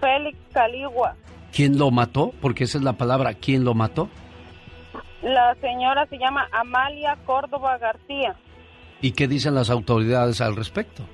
[0.00, 1.14] Félix Caligua.
[1.52, 2.32] ¿Quién lo mató?
[2.40, 4.08] Porque esa es la palabra, ¿quién lo mató?
[5.22, 8.34] La señora se llama Amalia Córdoba García.
[9.00, 11.04] ¿Y qué dicen las autoridades al respecto?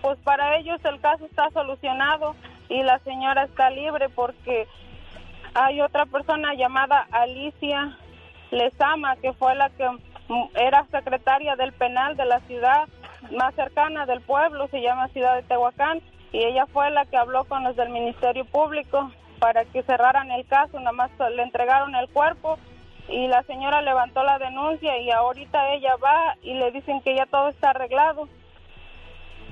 [0.00, 2.34] Pues para ellos el caso está solucionado
[2.68, 4.66] y la señora está libre porque
[5.54, 7.96] hay otra persona llamada Alicia
[8.52, 12.88] Lezama que fue la que mm, era secretaria del penal de la ciudad
[13.36, 16.00] más cercana del pueblo, se llama Ciudad de Tehuacán,
[16.32, 20.46] y ella fue la que habló con los del Ministerio Público para que cerraran el
[20.46, 22.58] caso, nada más le entregaron el cuerpo
[23.08, 27.26] y la señora levantó la denuncia y ahorita ella va y le dicen que ya
[27.26, 28.28] todo está arreglado.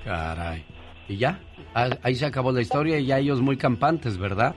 [0.05, 0.65] Caray.
[1.09, 1.41] ¿Y ya?
[1.75, 4.55] Ah, Ahí se acabó la historia y ya ellos muy campantes, ¿verdad?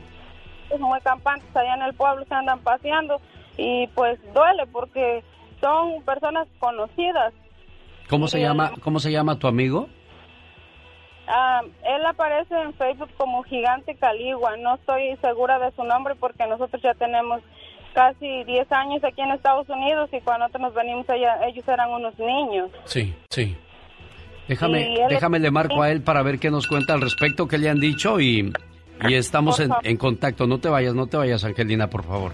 [0.73, 3.21] es muy campantes allá en el pueblo se andan paseando
[3.57, 5.23] y pues duele porque
[5.61, 7.33] son personas conocidas.
[8.09, 9.87] ¿Cómo se llama, cómo se llama tu amigo?
[11.27, 14.57] Ah, él aparece en Facebook como Gigante Caligua.
[14.57, 17.41] No estoy segura de su nombre porque nosotros ya tenemos
[17.93, 21.91] casi 10 años aquí en Estados Unidos y cuando nosotros nos venimos allá, ellos eran
[21.91, 22.69] unos niños.
[22.85, 23.55] Sí, sí.
[24.47, 27.69] Déjame, déjame le marco a él para ver qué nos cuenta al respecto, qué le
[27.69, 28.51] han dicho y,
[29.07, 30.47] y estamos en, en contacto.
[30.47, 32.33] No te vayas, no te vayas, Angelina, por favor.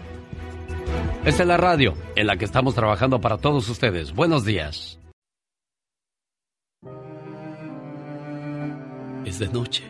[1.25, 4.13] Esta es la radio en la que estamos trabajando para todos ustedes.
[4.13, 4.99] Buenos días.
[9.25, 9.83] Es de noche.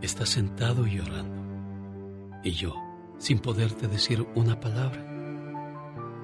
[0.00, 2.40] Estás sentado y llorando.
[2.42, 2.74] Y yo,
[3.18, 5.04] sin poderte decir una palabra.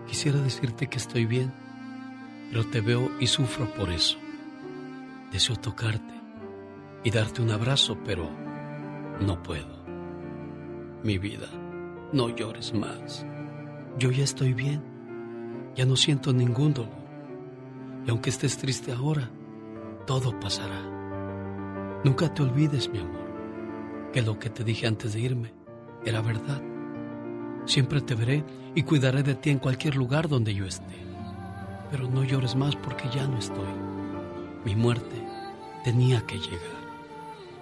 [0.06, 1.52] Quisiera decirte que estoy bien,
[2.50, 4.16] pero te veo y sufro por eso.
[5.30, 6.14] Deseo tocarte
[7.04, 8.30] y darte un abrazo, pero
[9.20, 9.84] no puedo.
[11.02, 11.48] Mi vida,
[12.12, 13.26] no llores más.
[13.98, 14.82] Yo ya estoy bien.
[15.74, 17.06] Ya no siento ningún dolor.
[18.06, 19.30] Y aunque estés triste ahora,
[20.06, 20.82] todo pasará.
[22.04, 25.54] Nunca te olvides, mi amor, que lo que te dije antes de irme
[26.04, 26.62] era verdad.
[27.64, 28.44] Siempre te veré
[28.74, 30.94] y cuidaré de ti en cualquier lugar donde yo esté.
[31.90, 33.68] Pero no llores más porque ya no estoy.
[34.64, 35.16] Mi muerte
[35.84, 36.76] tenía que llegar.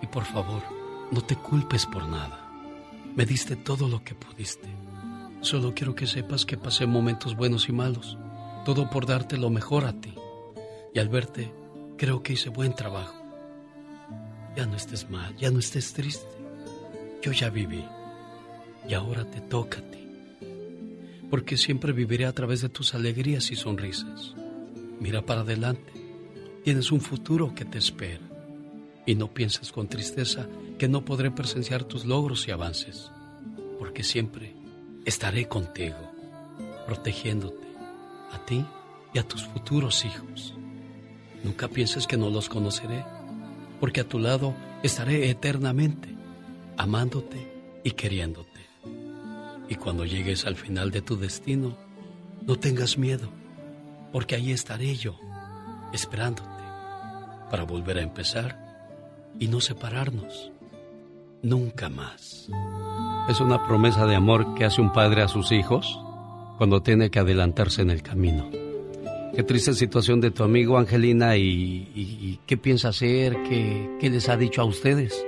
[0.02, 0.62] Y por favor,
[1.10, 2.50] no te culpes por nada.
[3.14, 4.83] Me diste todo lo que pudiste.
[5.44, 8.16] Solo quiero que sepas que pasé momentos buenos y malos.
[8.64, 10.14] Todo por darte lo mejor a ti.
[10.94, 11.52] Y al verte,
[11.98, 13.22] creo que hice buen trabajo.
[14.56, 16.26] Ya no estés mal, ya no estés triste.
[17.20, 17.84] Yo ya viví.
[18.88, 20.08] Y ahora te toca a ti.
[21.28, 24.34] Porque siempre viviré a través de tus alegrías y sonrisas.
[24.98, 25.92] Mira para adelante.
[26.64, 28.26] Tienes un futuro que te espera.
[29.04, 30.48] Y no pienses con tristeza
[30.78, 33.10] que no podré presenciar tus logros y avances.
[33.78, 34.63] Porque siempre
[35.04, 35.96] estaré contigo,
[36.86, 37.66] protegiéndote,
[38.32, 38.64] a ti
[39.12, 40.54] y a tus futuros hijos.
[41.42, 43.04] Nunca pienses que no los conoceré,
[43.80, 46.08] porque a tu lado estaré eternamente,
[46.76, 48.60] amándote y queriéndote.
[49.68, 51.76] Y cuando llegues al final de tu destino,
[52.46, 53.30] no tengas miedo,
[54.12, 55.18] porque ahí estaré yo,
[55.92, 56.48] esperándote,
[57.50, 58.58] para volver a empezar
[59.38, 60.50] y no separarnos
[61.44, 62.48] nunca más.
[63.28, 66.00] Es una promesa de amor que hace un padre a sus hijos
[66.58, 68.50] cuando tiene que adelantarse en el camino.
[69.34, 74.36] Qué triste situación de tu amigo Angelina y, qué piensa hacer, ¿Qué, qué les ha
[74.36, 75.26] dicho a ustedes.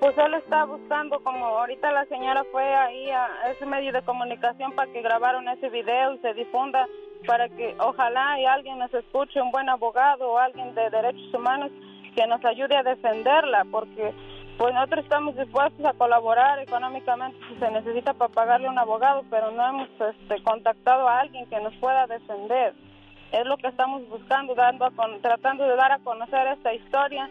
[0.00, 4.72] Pues él está buscando, como ahorita la señora fue ahí a ese medio de comunicación
[4.72, 6.86] para que grabaron ese video y se difunda,
[7.26, 11.70] para que ojalá y alguien nos escuche, un buen abogado o alguien de derechos humanos
[12.14, 14.12] que nos ayude a defenderla, porque
[14.58, 19.52] pues nosotros estamos dispuestos a colaborar económicamente si se necesita para pagarle un abogado, pero
[19.52, 22.74] no hemos este, contactado a alguien que nos pueda defender.
[23.30, 27.30] Es lo que estamos buscando, dando a tratando de dar a conocer esta historia.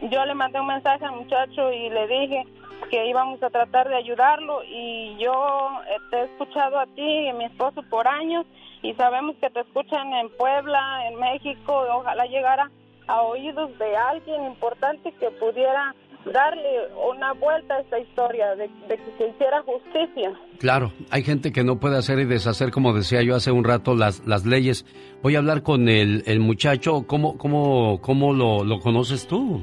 [0.00, 2.46] Yo le mandé un mensaje al muchacho y le dije
[2.90, 5.68] que íbamos a tratar de ayudarlo y yo
[6.10, 8.46] te he escuchado a ti y a mi esposo por años
[8.80, 12.70] y sabemos que te escuchan en Puebla, en México, ojalá llegara
[13.08, 15.94] a oídos de alguien importante que pudiera
[16.24, 20.32] darle una vuelta a esta historia, de, que se hiciera justicia.
[20.58, 23.94] Claro, hay gente que no puede hacer y deshacer, como decía yo hace un rato,
[23.94, 24.86] las, las leyes.
[25.22, 29.62] Voy a hablar con el, el muchacho, ¿cómo, cómo, cómo lo, lo conoces tú?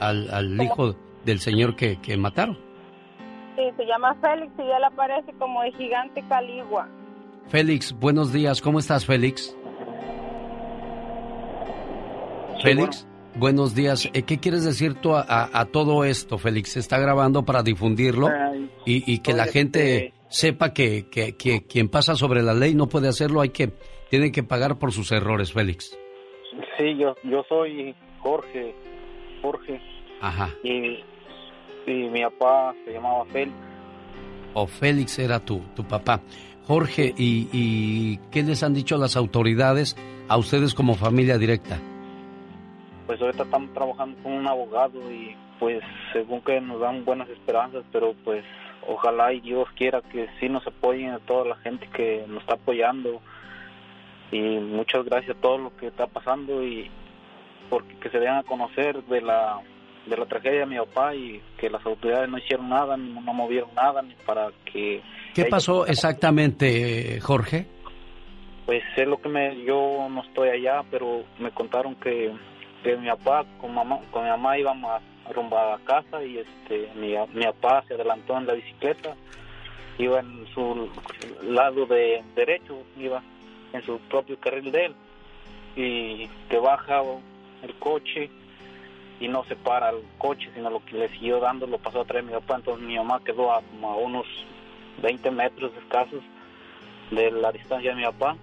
[0.00, 0.94] Al, al hijo
[1.24, 2.56] del señor que, que mataron.
[3.56, 6.88] Sí, se llama Félix y él aparece como el gigante Caligua.
[7.48, 9.56] Félix, buenos días, ¿cómo estás Félix?
[12.62, 13.08] Félix.
[13.38, 14.10] Buenos días.
[14.14, 16.72] Eh, ¿Qué quieres decir tú a, todo esto, Félix?
[16.72, 18.28] Se está grabando para difundirlo
[18.84, 21.06] y, que la gente sepa que,
[21.68, 23.70] quien pasa sobre la ley no puede hacerlo, hay que
[24.10, 25.96] tiene que pagar por sus errores, Félix.
[26.76, 28.74] Sí, yo yo soy Jorge,
[29.40, 29.80] Jorge.
[30.20, 30.50] Ajá.
[30.64, 30.98] Y,
[31.86, 33.56] mi papá se llamaba Félix.
[34.54, 36.22] O Félix era tu, tu papá.
[36.66, 39.96] Jorge, ¿y, ¿y qué les han dicho las autoridades
[40.26, 41.80] a ustedes como familia directa?
[43.08, 45.82] Pues ahorita estamos trabajando con un abogado y pues
[46.12, 48.44] según que nos dan buenas esperanzas, pero pues
[48.86, 52.56] ojalá y Dios quiera que sí nos apoyen a toda la gente que nos está
[52.56, 53.22] apoyando
[54.30, 56.90] y muchas gracias a todo lo que está pasando y
[57.70, 59.62] porque que se den a conocer de la
[60.04, 63.70] de la tragedia de mi papá y que las autoridades no hicieron nada, no movieron
[63.74, 65.00] nada ni para que
[65.34, 67.66] ¿Qué pasó exactamente, Jorge?
[68.66, 72.34] Pues es lo que me yo no estoy allá, pero me contaron que
[72.82, 76.90] que mi papá con mamá con mi mamá íbamos a rumbo a casa y este
[76.94, 79.14] mi, mi papá se adelantó en la bicicleta
[79.98, 80.88] iba en su
[81.42, 83.22] lado de derecho iba
[83.72, 84.94] en su propio carril de él
[85.76, 87.02] y que baja
[87.62, 88.30] el coche
[89.20, 92.04] y no se para el coche sino lo que le siguió dando lo pasó a
[92.04, 92.56] traer mi papá.
[92.56, 94.26] Entonces mi mamá quedó a a unos
[95.02, 96.22] 20 metros escasos
[97.10, 98.36] de la distancia de mi papá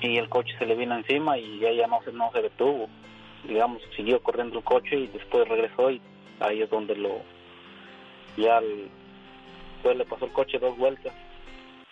[0.00, 2.88] y el coche se le vino encima y ella no se no se detuvo
[3.46, 6.00] digamos, siguió corriendo el coche y después regresó y
[6.40, 7.22] ahí es donde lo,
[8.36, 8.60] ya
[9.82, 11.12] pues le pasó el coche dos vueltas.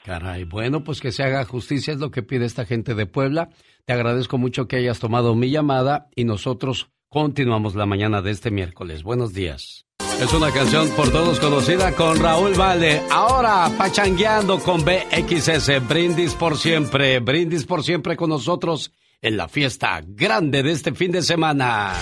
[0.04, 3.50] Caray, bueno, pues que se haga justicia es lo que pide esta gente de Puebla.
[3.84, 8.50] Te agradezco mucho que hayas tomado mi llamada y nosotros continuamos la mañana de este
[8.50, 9.02] miércoles.
[9.02, 9.86] Buenos días.
[10.20, 13.02] Es una canción por todos conocida con Raúl Vale.
[13.10, 15.86] Ahora pachangueando con BXS.
[15.88, 17.20] Brindis por siempre.
[17.20, 21.92] Brindis por siempre con nosotros en la fiesta grande de este fin de semana.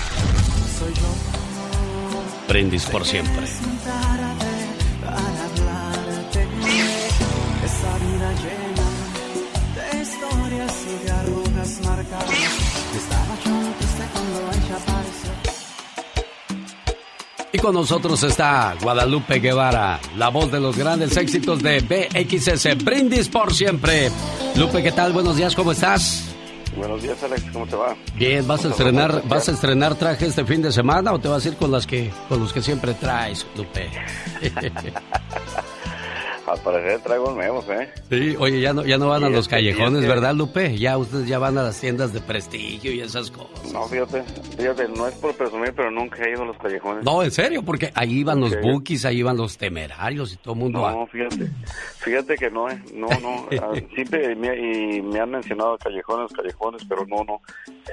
[2.48, 3.47] Brindis por siempre.
[17.52, 22.84] Y con nosotros está Guadalupe Guevara, la voz de los grandes éxitos de BXS.
[22.84, 24.10] Brindis por siempre.
[24.56, 25.12] Lupe, ¿qué tal?
[25.14, 26.35] Buenos días, ¿cómo estás?
[26.76, 27.96] Buenos días, Alex, ¿cómo te va?
[28.16, 31.44] Bien, ¿vas a estrenar, vas a estrenar traje este fin de semana o te vas
[31.44, 33.88] a ir con las que, con los que siempre traes, Lupe?
[36.47, 37.89] Al parecer traigo nuevos, ¿eh?
[38.09, 40.78] Sí, oye, ya no, ya no van a los callejones, que- ¿verdad, Lupe?
[40.78, 43.73] Ya ustedes ya van a las tiendas de prestigio y esas cosas.
[43.73, 44.23] No, fíjate,
[44.56, 47.05] fíjate, no es por presumir, pero nunca he ido a los callejones.
[47.05, 48.59] No, en serio, porque ahí iban los Ok.
[48.62, 50.89] bookies, ahí iban los temerarios y todo el mundo.
[50.89, 51.51] No, fíjate,
[51.98, 56.82] fíjate que no, eh, no, no, ah, siempre me, y me han mencionado callejones, callejones,
[56.89, 57.40] pero no, no,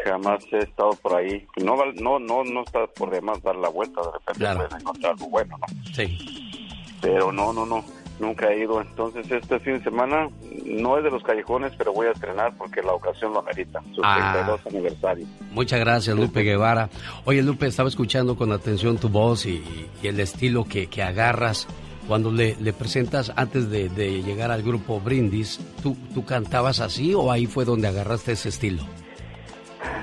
[0.05, 1.47] jamás he estado por ahí.
[1.63, 4.59] No, no, no, no está por demás dar la vuelta, de repente Claro.
[4.59, 5.65] puedes encontrar algo bueno, ¿no?
[5.95, 6.17] Sí.
[7.01, 7.83] Pero no, no, no,
[8.19, 8.81] nunca he ido.
[8.81, 10.29] Entonces este fin de semana
[10.65, 14.01] no es de los callejones, pero voy a estrenar porque la ocasión lo amerita, su
[14.03, 14.31] Ah.
[14.33, 15.25] 32 aniversario.
[15.51, 16.89] Muchas gracias, Lupe Guevara.
[17.25, 19.63] Oye, Lupe, estaba escuchando con atención tu voz y,
[20.01, 21.67] y el estilo que, que agarras.
[22.07, 27.13] Cuando le, le presentas antes de, de llegar al grupo Brindis, ¿tú, ¿tú cantabas así
[27.13, 28.83] o ahí fue donde agarraste ese estilo?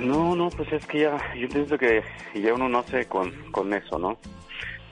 [0.00, 2.02] No, no, pues es que ya, yo pienso que
[2.34, 4.16] ya uno nace con, con eso, ¿no?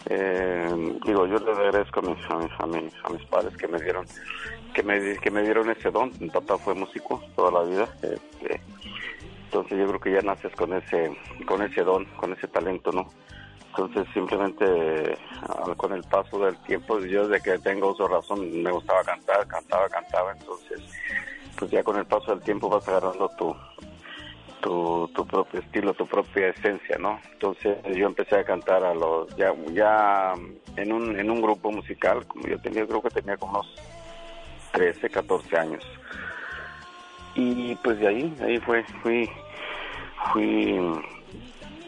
[0.07, 3.69] Eh, digo, yo le agradezco a mis, a, mis, a, mis, a mis padres que
[3.69, 4.07] me dieron
[4.75, 6.13] que me, que me dieron ese don.
[6.21, 7.89] Mi papá fue músico toda la vida.
[8.03, 8.61] este,
[9.45, 11.17] entonces yo creo que ya naces con ese
[11.47, 13.09] con ese don, con ese talento, ¿no?
[13.71, 18.71] Entonces simplemente ah, con el paso del tiempo, yo desde que tengo uso razón me
[18.71, 20.81] gustaba cantar, cantaba, cantaba, entonces
[21.59, 23.57] pues ya con el paso del tiempo vas agarrando tu,
[24.61, 27.21] tu, tu propio estilo, tu propia esencia, ¿no?
[27.33, 30.35] Entonces yo empecé a cantar a los, ya, ya
[30.77, 33.75] en un, en un grupo musical, como yo tenía, creo que tenía como unos
[34.73, 35.85] 13, 14 años.
[37.35, 39.29] Y pues de ahí, ahí fue, fui,
[40.33, 40.79] fui...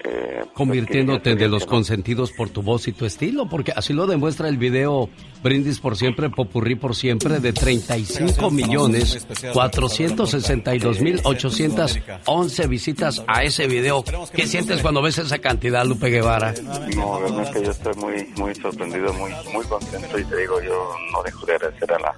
[0.03, 4.49] eh, Convirtiéndote de los consentidos por tu voz y tu estilo, porque así lo demuestra
[4.49, 5.09] el video
[5.43, 13.67] Brindis por Siempre, Popurrí por Siempre, de 35 millones 462 mil 811 visitas a ese
[13.67, 14.05] video.
[14.33, 16.55] ¿Qué sientes cuando ves esa cantidad, Lupe Guevara?
[16.97, 21.23] No, realmente yo estoy muy muy sorprendido, muy muy contento y te digo, yo no
[21.23, 22.15] dejo de agradecer a la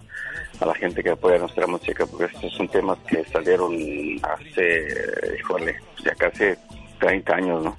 [0.61, 3.75] a la gente que apoya nuestra música porque estos son temas que salieron
[4.23, 4.87] hace,
[5.39, 6.45] híjole, ya casi
[7.03, 7.77] 30 años, ¿no?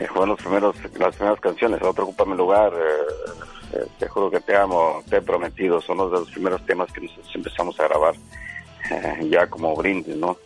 [0.00, 4.30] Eh, fueron los primeros, las primeras canciones, Otro Ocupa mi lugar, eh, eh, Te juro
[4.30, 7.78] que te amo, Te he prometido, son los de los primeros temas que nosotros empezamos
[7.78, 8.14] a grabar
[8.90, 10.36] eh, ya como brindis, ¿no?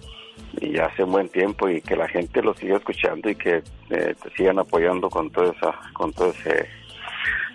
[0.60, 3.62] y ya hace un buen tiempo y que la gente lo siga escuchando y que
[3.88, 6.68] eh, te sigan apoyando con todo esa con todo ese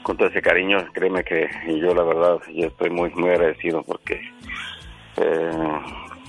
[0.01, 1.47] con todo ese cariño créeme que
[1.79, 4.19] yo la verdad yo estoy muy muy agradecido porque
[5.17, 5.79] eh,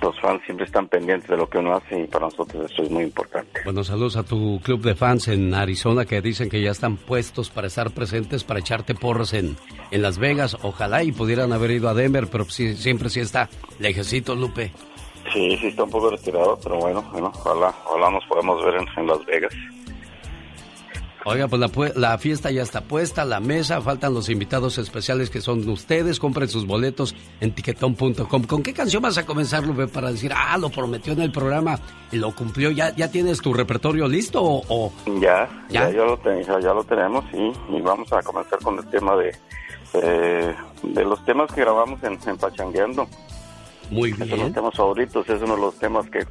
[0.03, 2.91] los fans siempre están pendientes de lo que uno hace y para nosotros eso es
[2.91, 6.71] muy importante Bueno, saludos a tu club de fans en Arizona que dicen que ya
[6.71, 9.57] están puestos para estar presentes, para echarte porras en,
[9.91, 10.57] en Las Vegas.
[10.63, 13.49] Ojalá y pudieran haber ido a Denver, pero sí- siempre sí está
[13.79, 14.73] lejecito, Lupe.
[15.33, 18.87] sí sí está un poco retirado pero bueno bueno ojalá ojalá nos podamos ver en,
[18.97, 19.53] en Las Vegas
[21.25, 25.41] Oiga, pues la, la fiesta ya está puesta, la mesa, faltan los invitados especiales que
[25.41, 26.19] son ustedes.
[26.21, 28.45] Compren sus boletos en tiquetón.com.
[28.45, 31.79] ¿Con qué canción vas a comenzar, Lupe, para decir, ah, lo prometió en el programa
[32.13, 32.71] y lo cumplió?
[32.71, 34.63] ¿Ya, ya tienes tu repertorio listo o...?
[34.69, 35.91] o- Ya, ¿Ya?
[35.91, 38.87] ya, ya lo, ten- ya, ya lo tenemos, sí, y vamos a comenzar con el
[38.87, 39.35] tema de,
[39.95, 43.07] eh, de los temas que grabamos en, en Pachangueando.
[43.91, 44.29] Muy bien.
[44.29, 46.27] Son los temas favoritos, es uno de los temas que,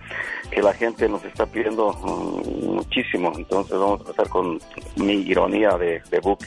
[0.52, 4.60] que la gente nos está pidiendo mm, muchísimo, entonces vamos a empezar con
[4.96, 6.40] mi ironía de, de Book.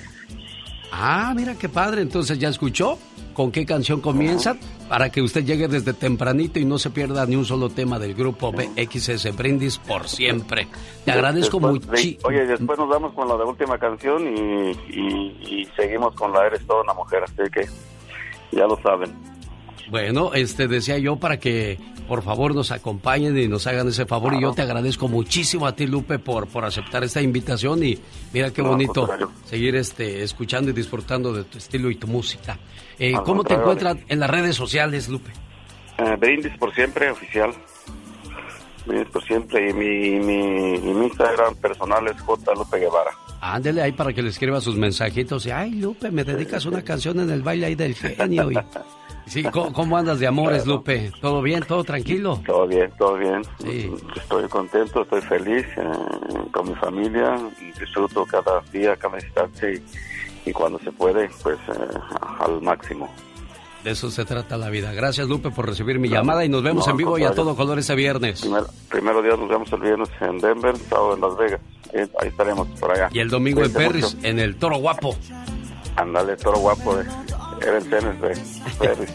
[0.93, 2.03] Ah, mira qué padre.
[2.03, 2.99] Entonces, ¿ya escuchó
[3.33, 4.57] con qué canción comienza?
[4.89, 8.15] Para que usted llegue desde tempranito y no se pierda ni un solo tema del
[8.15, 10.67] grupo BXS Brindis por siempre.
[11.05, 11.89] Te agradezco mucho.
[12.25, 16.47] Oye, después nos vamos con la de última canción y, y, y seguimos con la
[16.47, 17.69] Eres toda una mujer, así que
[18.51, 19.30] ya lo saben.
[19.91, 24.35] Bueno, este decía yo para que por favor nos acompañen y nos hagan ese favor
[24.35, 27.99] y yo te agradezco muchísimo a ti Lupe por por aceptar esta invitación y
[28.33, 29.09] mira qué No, bonito
[29.47, 32.59] seguir este escuchando y disfrutando de tu estilo y tu música.
[32.99, 35.31] Eh, ¿Cómo te encuentras en las redes sociales, Lupe?
[35.99, 37.53] Eh, Brindis por siempre, oficial.
[38.87, 39.71] Brindis por siempre.
[39.71, 42.55] Y mi, mi, y mi Instagram personal es J.
[42.55, 43.11] Lupe Guevara.
[43.41, 47.21] Ándele ahí para que le escriba sus mensajitos y ay Lupe, me dedicas una canción
[47.21, 48.59] en el baile ahí del genio y
[49.27, 51.13] sí, ¿cómo, cómo andas de amores, Lupe?
[51.21, 51.63] ¿Todo bien?
[51.67, 52.41] ¿Todo tranquilo?
[52.47, 53.43] Todo bien, todo bien.
[53.63, 53.91] Sí.
[54.17, 55.83] Estoy contento, estoy feliz eh,
[56.53, 57.37] con mi familia.
[57.79, 59.83] Disfruto cada día, cada instante
[60.45, 61.99] y, y cuando se puede, pues eh,
[62.41, 63.09] al máximo.
[63.85, 64.93] De eso se trata la vida.
[64.93, 67.57] Gracias, Lupe, por recibir mi llamada y nos vemos No, en vivo y a todo
[67.57, 68.43] color ese viernes.
[68.43, 71.61] Primer- primero día nos vemos el viernes en Denver, sábado en Las Vegas.
[71.95, 73.09] Eh, ahí estaremos por allá.
[73.11, 74.27] Y el domingo en Perris, mucho.
[74.29, 75.17] en el Toro Guapo.
[75.97, 77.05] Ándale, toro guapo de
[77.61, 79.11] Eren Tenes de Perris.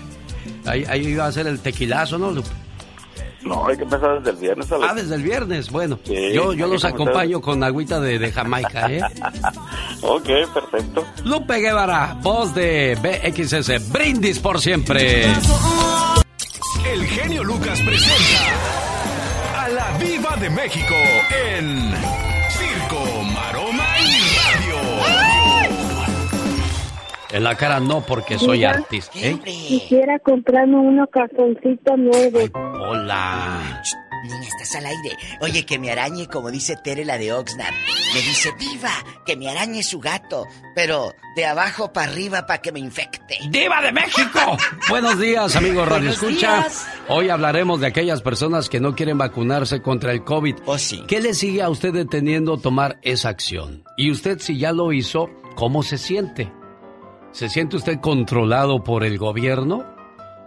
[0.66, 2.50] Ahí, ahí iba a ser el tequilazo, ¿no, Lupe?
[3.44, 4.68] No, hay que empezar desde el viernes.
[4.72, 5.70] Ah, desde el viernes.
[5.70, 9.02] Bueno, Sí, yo, yo los acompaño con agüita de, de Jamaica, ¿eh?
[10.02, 11.06] ok, perfecto.
[11.24, 15.26] Lupe Guevara, voz de BXS, brindis por siempre.
[16.92, 20.96] El genio Lucas presenta a la Viva de México
[21.56, 21.94] en
[27.36, 28.70] En la cara no, porque soy Mira.
[28.70, 29.12] artista.
[29.20, 29.38] ¿eh?
[29.44, 32.50] Quisiera comprarme unos calzoncitos nuevos.
[32.54, 33.82] Hola.
[34.24, 35.18] Niña, estás al aire.
[35.42, 37.74] Oye, que me arañe, como dice Tere, la de Oxnard.
[38.14, 38.94] Me dice, diva,
[39.26, 43.38] que me arañe su gato, pero de abajo para arriba para que me infecte.
[43.50, 44.40] ¡Diva de México!
[44.90, 46.60] Buenos días, amigos Radio Escucha.
[46.60, 46.88] días.
[47.10, 50.56] Hoy hablaremos de aquellas personas que no quieren vacunarse contra el COVID.
[50.68, 51.04] Oh, sí.
[51.06, 53.84] ¿Qué le sigue a usted deteniendo tomar esa acción?
[53.98, 56.50] Y usted, si ya lo hizo, ¿cómo se siente?
[57.36, 59.86] ¿Se siente usted controlado por el gobierno?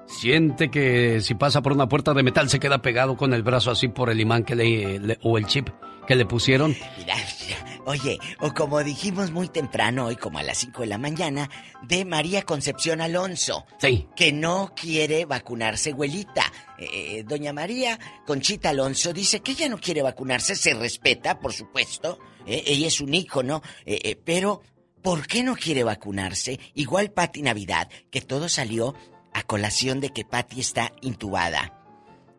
[0.07, 3.71] ¿Siente que si pasa por una puerta de metal se queda pegado con el brazo
[3.71, 5.69] así por el imán que le, le- o el chip
[6.07, 6.75] que le pusieron?
[6.97, 7.15] Mira,
[7.47, 7.83] mira.
[7.85, 11.51] Oye, o como dijimos muy temprano, hoy como a las 5 de la mañana,
[11.83, 13.67] de María Concepción Alonso.
[13.79, 14.09] Sí.
[14.17, 16.45] Que no quiere vacunarse, abuelita.
[16.79, 22.19] Eh, doña María Conchita Alonso dice que ella no quiere vacunarse, se respeta, por supuesto.
[22.47, 24.63] eh, ella es un ícono, eh, eh, pero
[25.03, 26.59] ¿por qué no quiere vacunarse?
[26.75, 28.95] Igual Patti Navidad, que todo salió
[29.33, 31.75] a colación de que Patti está intubada.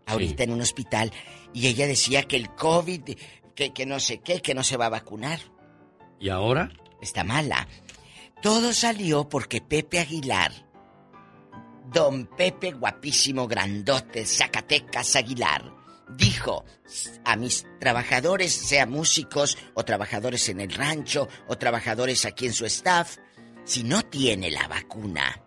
[0.06, 1.12] Ahorita en un hospital.
[1.54, 3.16] Y ella decía que el COVID,
[3.56, 5.40] que, que no sé qué, que no se va a vacunar.
[6.20, 6.72] ¿Y ahora?
[7.02, 7.68] Está mala.
[8.42, 10.52] Todo salió porque Pepe Aguilar,
[11.92, 15.79] don Pepe guapísimo, grandote, Zacatecas Aguilar,
[16.16, 16.66] dijo
[17.26, 22.66] a mis trabajadores, sea músicos o trabajadores en el rancho o trabajadores aquí en su
[22.66, 23.18] staff,
[23.64, 25.42] si no tiene la vacuna,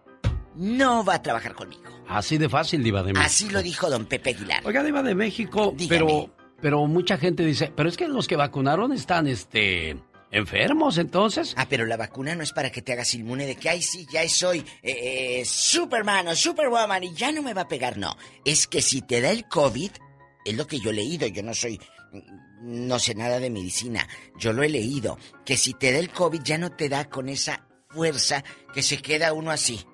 [0.54, 1.82] no va a trabajar conmigo.
[2.08, 3.26] Así de fácil, Diva de México.
[3.26, 4.62] Así lo dijo don Pepe Aguilar.
[4.64, 8.92] Oiga, Diva de México, pero, pero mucha gente dice, pero es que los que vacunaron
[8.92, 9.96] están, este,
[10.32, 11.54] enfermos, entonces.
[11.56, 14.06] Ah, pero la vacuna no es para que te hagas inmune de que, ay, sí,
[14.10, 17.98] ya soy eh, eh, Superman o Superwoman y ya no me va a pegar.
[17.98, 19.90] No, es que si te da el COVID,
[20.44, 21.80] es lo que yo he leído, yo no soy,
[22.62, 24.08] no sé nada de medicina,
[24.38, 27.28] yo lo he leído, que si te da el COVID ya no te da con
[27.28, 28.42] esa fuerza
[28.72, 29.84] que se queda uno así,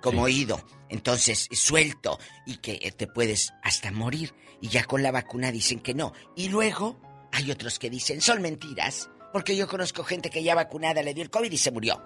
[0.00, 4.34] como oído, entonces suelto y que eh, te puedes hasta morir.
[4.60, 6.12] Y ya con la vacuna dicen que no.
[6.36, 7.00] Y luego
[7.32, 9.10] hay otros que dicen, son mentiras.
[9.32, 12.02] Porque yo conozco gente que ya vacunada le dio el COVID y se murió.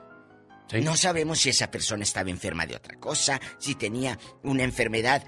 [0.82, 5.22] No sabemos si esa persona estaba enferma de otra cosa, si tenía una enfermedad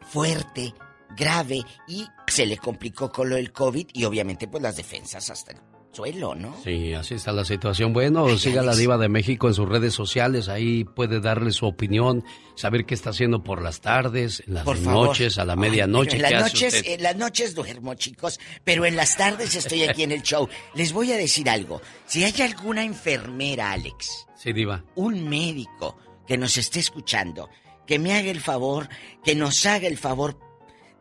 [0.00, 0.72] fuerte,
[1.16, 5.52] grave y se le complicó con lo del COVID y obviamente pues las defensas hasta
[5.52, 5.58] el
[5.92, 6.56] suelo, ¿no?
[6.64, 7.92] Sí, así está la situación.
[7.92, 12.24] Bueno, siga la Diva de México en sus redes sociales, ahí puede darle su opinión,
[12.56, 15.08] saber qué está haciendo por las tardes, en las Por favor.
[15.08, 16.16] noches, a la medianoche.
[16.16, 16.92] bueno, ¿qué en las noches, usted?
[16.92, 20.48] en las noches duermo, chicos, pero en las tardes estoy aquí en el show.
[20.74, 21.82] Les voy a decir algo.
[22.06, 24.82] Si hay alguna enfermera, Alex, Sí, Diva.
[24.94, 27.50] un médico que nos esté escuchando,
[27.86, 28.88] que me haga el favor,
[29.22, 30.38] que nos haga el favor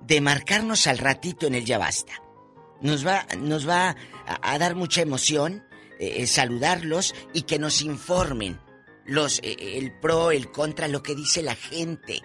[0.01, 2.13] de marcarnos al ratito en el Ya Basta.
[2.81, 3.95] Nos va, nos va
[4.25, 5.63] a, dar mucha emoción
[5.99, 8.59] eh, saludarlos y que nos informen
[9.05, 12.21] los, eh, el pro, el contra, lo que dice la gente.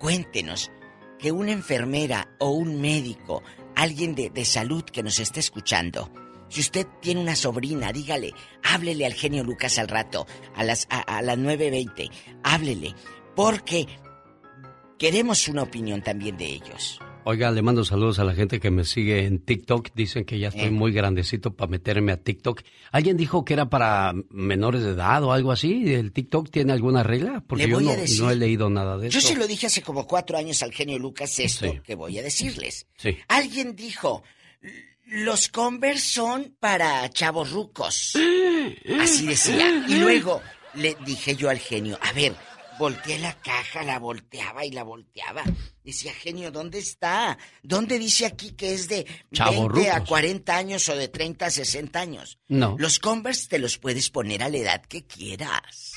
[0.00, 0.72] Cuéntenos
[1.18, 3.44] que una enfermera o un médico,
[3.76, 6.10] alguien de, de salud que nos esté escuchando,
[6.52, 11.00] si usted tiene una sobrina, dígale, háblele al genio Lucas al rato, a las, a,
[11.00, 12.10] a las 9.20,
[12.42, 12.94] háblele,
[13.34, 13.86] porque
[14.98, 17.00] queremos una opinión también de ellos.
[17.24, 19.90] Oiga, le mando saludos a la gente que me sigue en TikTok.
[19.94, 20.70] Dicen que ya estoy Eh.
[20.72, 22.62] muy grandecito para meterme a TikTok.
[22.90, 25.94] ¿Alguien dijo que era para menores de edad o algo así?
[25.94, 27.44] ¿El TikTok tiene alguna regla?
[27.46, 29.20] Porque yo no, a decir- no he leído nada de eso.
[29.20, 31.80] Yo se lo dije hace como cuatro años al genio Lucas esto Sí.
[31.84, 32.86] que voy a decirles.
[32.96, 33.16] Sí.
[33.28, 34.24] Alguien dijo,
[35.06, 38.14] los Converse son para chavos rucos.
[39.00, 39.84] Así decía.
[39.88, 40.40] Y luego
[40.74, 42.34] le dije yo al genio, a ver,
[42.78, 45.42] volteé la caja, la volteaba y la volteaba.
[45.84, 47.38] Decía, genio, ¿dónde está?
[47.62, 50.08] ¿Dónde dice aquí que es de 20 a Chavorrucos.
[50.08, 52.38] 40 años o de 30 a 60 años?
[52.48, 52.76] No.
[52.78, 55.92] Los Converse te los puedes poner a la edad que quieras.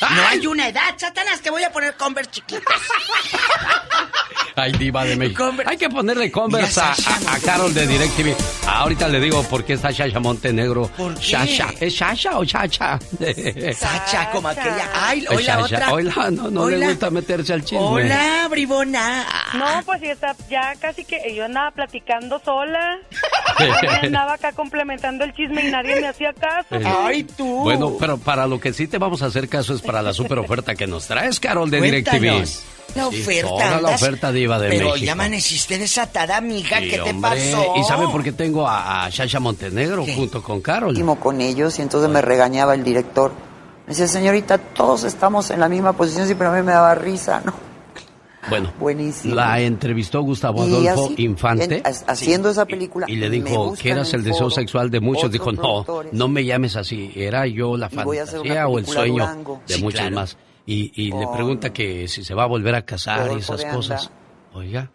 [0.00, 2.64] No hay una edad, Satanás, te voy a poner Converse chiquitos.
[4.60, 5.50] Ay, diva de México.
[5.66, 8.34] Hay que ponerle Converse a, a- a Carol de DirecTV.
[8.66, 10.88] Ahorita le digo por qué está Shasha Montenegro.
[10.96, 11.20] ¿Por qué?
[11.20, 11.68] Shasha.
[11.80, 12.98] ¿Es Shasha o Chacha?
[13.74, 14.88] Sacha, como aquella.
[14.94, 15.64] Ay, Ay, hola Shasha.
[15.64, 15.92] otra.
[15.92, 17.78] Hola, no, no le gusta meterse al chisme.
[17.84, 19.24] Hola, bribona.
[19.54, 22.98] No, pues ya está, ya casi que yo andaba platicando sola.
[23.58, 26.66] Yo andaba acá complementando el chisme y nadie me hacía caso.
[26.70, 30.14] Eh, Bueno, pero para lo que sí te vamos a hacer caso es para la
[30.14, 32.20] super oferta que nos traes, Carol de Cuéntanos.
[32.20, 32.79] DirecTV.
[32.94, 33.48] La Sí, oferta.
[33.48, 35.04] toda la oferta diva de Pero México.
[35.06, 36.78] ya amaneciste desatada, amiga.
[36.78, 37.30] Sí, ¿Qué te hombre.
[37.52, 37.74] pasó?
[37.76, 40.94] ¿Y sabe por qué tengo a, a Shasha Montenegro junto con Carol?
[41.20, 43.32] Con ellos y entonces me regañaba el director.
[43.86, 46.94] Me decía, señorita, todos estamos en la misma posición, sí, pero a mí me daba
[46.94, 47.52] risa, ¿no?
[48.48, 49.34] Bueno, Buenísimo.
[49.34, 51.76] la entrevistó Gustavo Adolfo así, Infante.
[51.76, 53.04] en- ha- haciendo esa película.
[53.08, 55.30] Y le dijo que eras el deseo sexual de muchos.
[55.30, 56.12] Dijo, no, productores.
[56.14, 57.12] no me llames así.
[57.14, 59.60] Era yo la fantasía o el sueño Durango.
[59.68, 60.16] de Sí, muchos claro.
[60.16, 60.36] más.
[60.70, 64.10] Y, y le pregunta que si se va a volver a casar y esas cosas.
[64.54, 64.90] Oiga.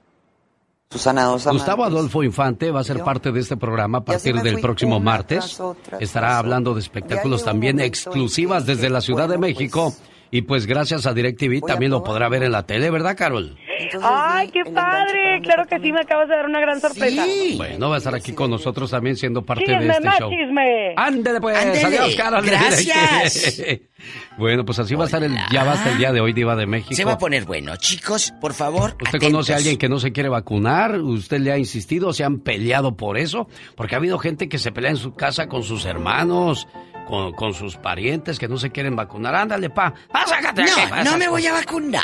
[0.89, 1.45] Susana Dos.
[1.47, 3.03] Gustavo Adolfo Infante va a ser Yo.
[3.03, 5.39] parte de este programa a partir del próximo martes.
[5.39, 9.91] tras otra, Estará tras hablando de espectáculos también exclusivas desde la Ciudad de bueno, México.
[9.91, 13.57] pues, y pues gracias a DirecTV también lo podrá ver en la tele, ¿verdad, Carol?
[14.01, 15.39] Ay, qué padre.
[15.43, 17.25] Claro que sí, me acabas de dar una gran sorpresa.
[17.57, 20.29] Bueno, va a estar aquí con nosotros también siendo parte de este más show.
[20.29, 20.93] chisme.
[20.95, 21.85] Ándele pues, Ándele.
[21.99, 22.45] adiós, Carol.
[22.45, 23.61] Gracias.
[24.37, 26.65] bueno, pues así va a estar el ya basta el día de hoy, Diva de
[26.65, 26.95] México.
[26.95, 27.75] Se va a poner bueno.
[27.77, 28.91] Chicos, por favor.
[28.91, 29.29] ¿Usted atentos.
[29.31, 30.99] conoce a alguien que no se quiere vacunar?
[31.01, 32.13] ¿Usted le ha insistido?
[32.13, 33.47] ¿Se han peleado por eso?
[33.75, 36.67] Porque ha habido gente que se pelea en su casa con sus hermanos,
[37.07, 39.35] con, con sus parientes que no se quieren vacunar.
[39.35, 39.93] Ándale, pa.
[40.27, 40.71] Sácate aquí,
[41.03, 42.03] No, no me voy a vacunar.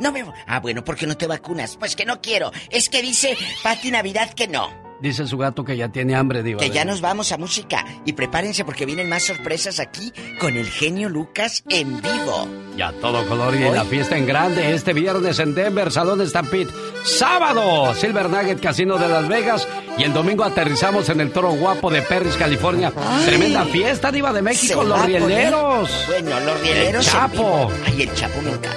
[0.00, 0.24] No me.
[0.46, 1.76] Ah, bueno, ¿por qué no te vacunas?
[1.76, 2.50] Pues que no quiero.
[2.70, 4.68] Es que dice Pati Navidad que no.
[5.00, 6.60] Dice su gato que ya tiene hambre, Diva.
[6.60, 7.86] Que ya nos vamos a música.
[8.04, 12.46] Y prepárense porque vienen más sorpresas aquí con el genio Lucas en vivo.
[12.76, 16.68] Ya todo color y la fiesta en grande este viernes en Denver, Salón Stampede.
[17.02, 19.66] Sábado, Silver Nugget Casino de Las Vegas.
[19.98, 22.92] Y el domingo aterrizamos en el Toro Guapo de Perris, California.
[23.24, 25.90] Tremenda fiesta, Diva de México, los poner- rieleros.
[26.08, 27.06] Bueno, los rieleros.
[27.06, 27.68] El en Chapo.
[27.68, 27.72] vivo.
[27.86, 28.76] Ay, el Chapo me encanta.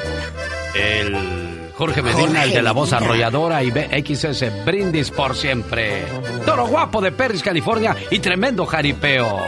[0.75, 1.13] El
[1.75, 6.03] Jorge Medina, Jorge el de la voz arrolladora y XS Brindis por siempre.
[6.45, 9.39] Toro Guapo de Perris, California y tremendo jaripeo.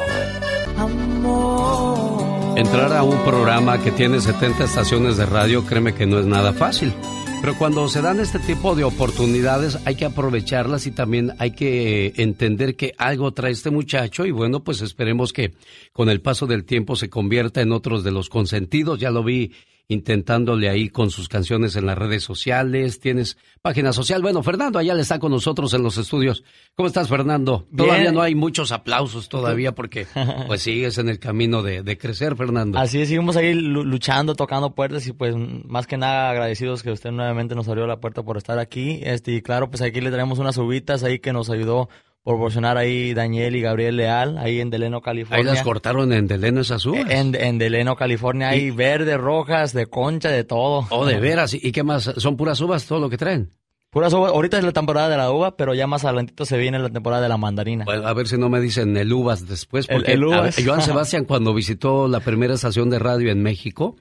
[2.55, 6.53] Entrar a un programa que tiene 70 estaciones de radio, créeme que no es nada
[6.53, 6.93] fácil.
[7.41, 12.13] Pero cuando se dan este tipo de oportunidades hay que aprovecharlas y también hay que
[12.17, 15.53] entender que algo trae este muchacho y bueno, pues esperemos que
[15.93, 18.99] con el paso del tiempo se convierta en otros de los consentidos.
[18.99, 19.51] Ya lo vi
[19.87, 22.99] intentándole ahí con sus canciones en las redes sociales.
[22.99, 24.21] Tienes página social.
[24.21, 26.43] Bueno, Fernando allá le está con nosotros en los estudios.
[26.75, 27.67] ¿Cómo estás, Fernando?
[27.71, 27.87] Bien.
[27.87, 30.07] Todavía no hay muchos aplausos todavía porque
[30.47, 32.77] pues sigues en el camino de, de crecer, Fernando.
[32.79, 35.35] Así es, seguimos ahí lu- luchando, tocando puertas y pues
[35.65, 38.99] más que nada agradecidos que usted nuevamente nos abrió la puerta por estar aquí.
[39.03, 41.89] Este, y claro, pues aquí le traemos unas uvitas ahí que nos ayudó
[42.25, 45.43] proporcionar ahí Daniel y Gabriel Leal, ahí en Deleno, Ahí California.
[45.45, 47.09] las cortaron en Deleno esas uvas.
[47.09, 50.87] En, en Deleno, California, hay verde, rojas, de concha, de todo.
[50.89, 51.53] Oh, de veras.
[51.53, 52.11] ¿Y qué más?
[52.17, 53.53] ¿Son puras uvas todo lo que traen?
[53.91, 54.31] Puras uvas.
[54.33, 57.21] Ahorita es la temporada de la uva, pero ya más adelantito se viene la temporada
[57.21, 57.85] de la mandarina.
[57.85, 59.87] Bueno, a ver si no me dicen el uvas después.
[59.87, 60.55] El- Porque el a uvas.
[60.57, 63.95] ver, Joan Sebastián, cuando visitó la primera estación de radio en México,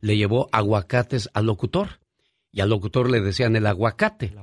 [0.00, 1.98] le llevó aguacates al locutor.
[2.52, 4.34] Y al locutor le decían el aguacate.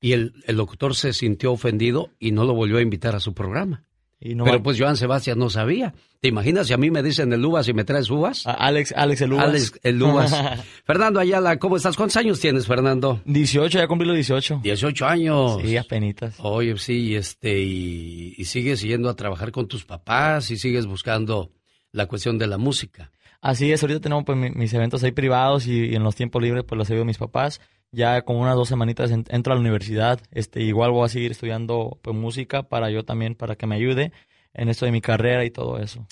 [0.00, 3.32] Y el, el locutor se sintió ofendido y no lo volvió a invitar a su
[3.34, 3.84] programa.
[4.20, 5.92] Y no Pero pues Joan Sebastián no sabía.
[6.20, 8.46] ¿Te imaginas si a mí me dicen el uvas y me traes uvas?
[8.46, 9.44] Alex, Alex el uvas.
[9.48, 10.34] Alex el uvas.
[10.86, 11.94] Fernando Ayala, ¿cómo estás?
[11.96, 13.20] ¿Cuántos años tienes, Fernando?
[13.26, 14.60] 18, ya cumplí los 18.
[14.62, 15.58] 18 años.
[15.62, 16.36] Sí, apenitas.
[16.38, 21.50] Oye, sí, este, y, y sigues yendo a trabajar con tus papás y sigues buscando
[21.92, 23.10] la cuestión de la música.
[23.42, 26.42] Así es, ahorita tenemos pues, mi- mis eventos ahí privados y, y en los tiempos
[26.42, 27.60] libres pues los ayudo a mis papás.
[27.94, 30.20] Ya con unas dos semanitas en- entro a la universidad.
[30.32, 34.12] Este, igual voy a seguir estudiando pues música para yo también, para que me ayude
[34.52, 36.06] en esto de mi carrera y todo eso.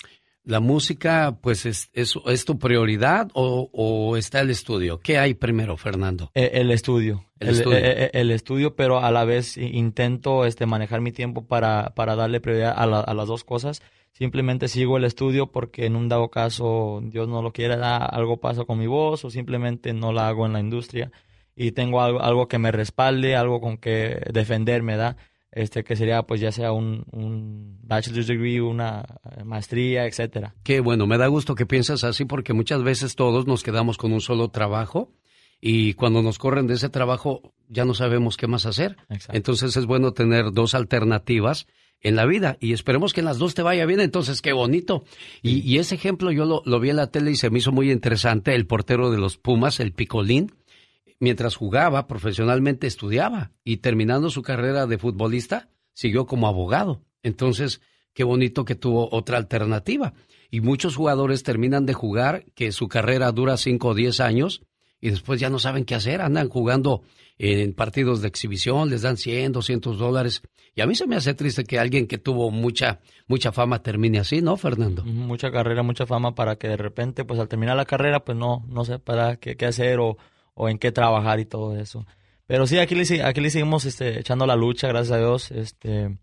[0.45, 4.99] ¿La música, pues, es, es, es tu prioridad o, o está el estudio?
[4.99, 6.31] ¿Qué hay primero, Fernando?
[6.35, 7.23] Eh, El, estudio.
[7.39, 7.77] El estudio.
[7.77, 12.17] eh, eh, el estudio, pero a la vez intento este, manejar mi tiempo para, para
[12.17, 13.81] darle prioridad a, la- a las dos cosas.
[14.11, 18.65] Simplemente sigo el estudio porque en un dado caso, Dios no lo quiera, algo pasa
[18.65, 21.09] con mi voz o simplemente no la hago en la industria
[21.55, 25.17] y tengo algo, algo que me respalde, algo con que defenderme, ¿da?
[25.51, 29.05] Este, que sería pues ya sea un, un bachelor's degree, una
[29.37, 30.55] eh, maestría, etcétera.
[30.63, 34.13] Qué bueno, me da gusto que piensas así porque muchas veces todos nos quedamos con
[34.13, 35.11] un solo trabajo
[35.61, 38.97] y cuando nos corren de ese trabajo ya no sabemos qué más hacer.
[39.31, 41.67] Entonces es bueno tener dos alternativas
[42.01, 44.01] en la vida y esperemos que en las dos te vaya bien.
[44.01, 45.05] Entonces, qué bonito.
[45.41, 47.71] Y, y ese ejemplo yo lo, lo vi en la tele y se me hizo
[47.71, 48.53] muy interesante.
[48.55, 50.51] El portero de los Pumas, el Picolín,
[51.19, 57.01] mientras jugaba profesionalmente estudiaba y terminando su carrera de futbolista siguió como abogado.
[57.23, 57.81] Entonces,
[58.13, 60.13] qué bonito que tuvo otra alternativa.
[60.49, 64.61] Y muchos jugadores terminan de jugar que su carrera dura 5 o 10 años
[65.01, 67.01] y después ya no saben qué hacer, andan jugando
[67.37, 70.43] en partidos de exhibición, les dan 100, 200 dólares.
[70.75, 74.19] Y a mí se me hace triste que alguien que tuvo mucha mucha fama termine
[74.19, 75.03] así, ¿no, Fernando?
[75.03, 78.63] Mucha carrera, mucha fama para que de repente, pues al terminar la carrera, pues no,
[78.69, 80.17] no sepa qué, qué hacer o,
[80.53, 82.05] o en qué trabajar y todo eso.
[82.45, 86.17] Pero sí, aquí le, aquí le seguimos este, echando la lucha, gracias a Dios, este,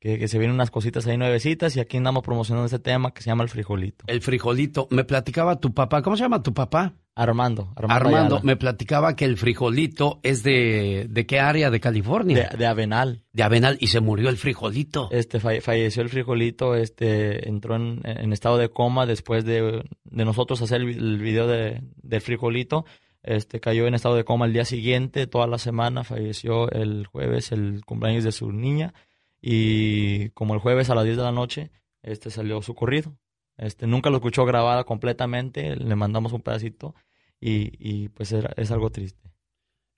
[0.00, 3.22] que, que se vienen unas cositas ahí nuevecitas y aquí andamos promocionando este tema que
[3.22, 4.04] se llama el frijolito.
[4.08, 4.88] El frijolito.
[4.90, 6.02] Me platicaba tu papá.
[6.02, 6.94] ¿Cómo se llama tu papá?
[7.14, 7.72] Armando.
[7.76, 11.06] Armando, Armando, me platicaba que el frijolito es de...
[11.10, 12.48] ¿De qué área de California?
[12.50, 13.24] De, de Avenal.
[13.32, 13.76] De Avenal.
[13.80, 15.08] Y se murió el frijolito.
[15.12, 20.24] Este, falle- falleció el frijolito, este, entró en, en estado de coma después de, de
[20.24, 22.86] nosotros hacer el, el video de, del frijolito.
[23.22, 27.52] Este, cayó en estado de coma el día siguiente, toda la semana, falleció el jueves,
[27.52, 28.94] el cumpleaños de su niña.
[29.42, 31.70] Y como el jueves a las 10 de la noche,
[32.02, 33.16] este, salió su corrido.
[33.56, 36.94] Este, nunca lo escuchó grabada completamente, le mandamos un pedacito
[37.40, 39.30] y, y pues era- es algo triste.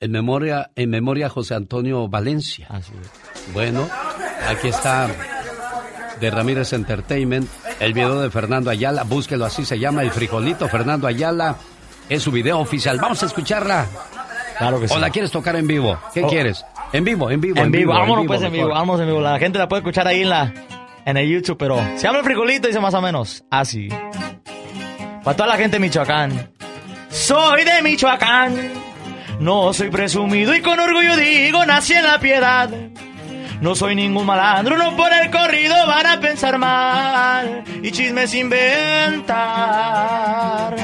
[0.01, 2.67] En memoria, en memoria José Antonio Valencia.
[2.71, 3.53] Así es.
[3.55, 3.89] Bueno,
[4.49, 5.09] aquí está
[6.21, 7.49] de Ramírez Entertainment,
[7.81, 11.57] el video de Fernando Ayala, búsquelo así se llama, el frijolito Fernando Ayala,
[12.15, 12.99] es su video oficial.
[13.01, 13.87] Vamos a escucharla.
[14.59, 14.95] Claro que sí.
[14.95, 15.99] ¿O la quieres tocar en vivo?
[16.15, 16.29] ¿Qué Oh.
[16.29, 16.65] quieres?
[16.93, 17.59] En vivo, en vivo.
[17.61, 19.21] En vivo, vámonos pues en vivo, vamos en vivo.
[19.21, 20.53] La gente la puede escuchar ahí en la
[21.05, 23.45] en el YouTube, pero se llama el frijolito, dice más o menos.
[23.51, 23.89] Así.
[25.25, 26.51] Para toda la gente de Michoacán.
[27.11, 28.71] Soy de Michoacán.
[29.41, 32.69] No soy presumido y con orgullo digo, nací en la piedad.
[33.61, 38.35] No soy ningún malandro, no por el corrido van a pensar mal y chismes
[39.43, 40.77] inventar.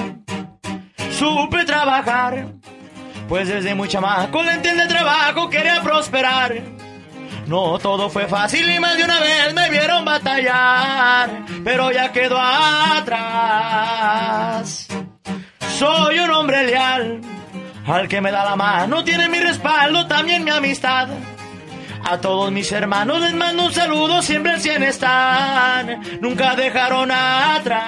[1.19, 2.47] Supe trabajar,
[3.29, 6.55] pues desde muy chamaco le entiende el trabajo, quería prosperar.
[7.49, 12.39] No todo fue fácil y más de una vez me vieron batallar, pero ya quedó
[12.41, 13.27] atrás.
[15.77, 17.21] Soy un hombre leal,
[17.85, 21.09] al que me da la mano tiene mi respaldo, también mi amistad.
[22.05, 27.79] A todos mis hermanos les mando un saludo, siempre al 100 están, nunca dejaron atrás.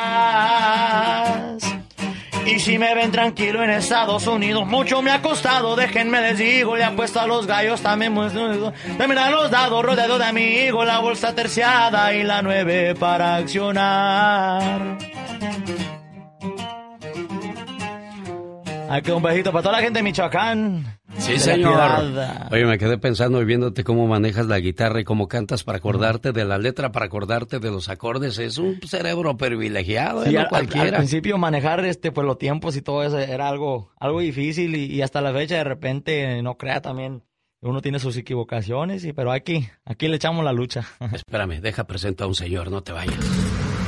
[2.47, 6.77] Y si me ven tranquilo en Estados Unidos, mucho me ha costado, déjenme les digo,
[6.77, 11.35] le apuesto a los gallos, también, también a los dados, rodeado de amigos, la bolsa
[11.35, 14.99] terciada y la nueve para accionar.
[18.89, 21.00] Aquí un besito para toda la gente de Michoacán.
[21.21, 21.79] Sí, señor.
[22.51, 26.33] Oye, me quedé pensando y viéndote cómo manejas la guitarra y cómo cantas para acordarte
[26.33, 28.39] de la letra, para acordarte de los acordes.
[28.39, 30.29] Es un cerebro privilegiado, ¿eh?
[30.29, 30.89] Sí, no al, al- cualquiera.
[30.89, 34.87] al principio manejar este pues los tiempos y todo eso era algo algo difícil y,
[34.87, 37.23] y hasta la fecha de repente no crea también
[37.63, 40.85] uno tiene sus equivocaciones y pero aquí aquí le echamos la lucha.
[41.13, 43.15] Espérame, deja presento a un señor, no te vayas.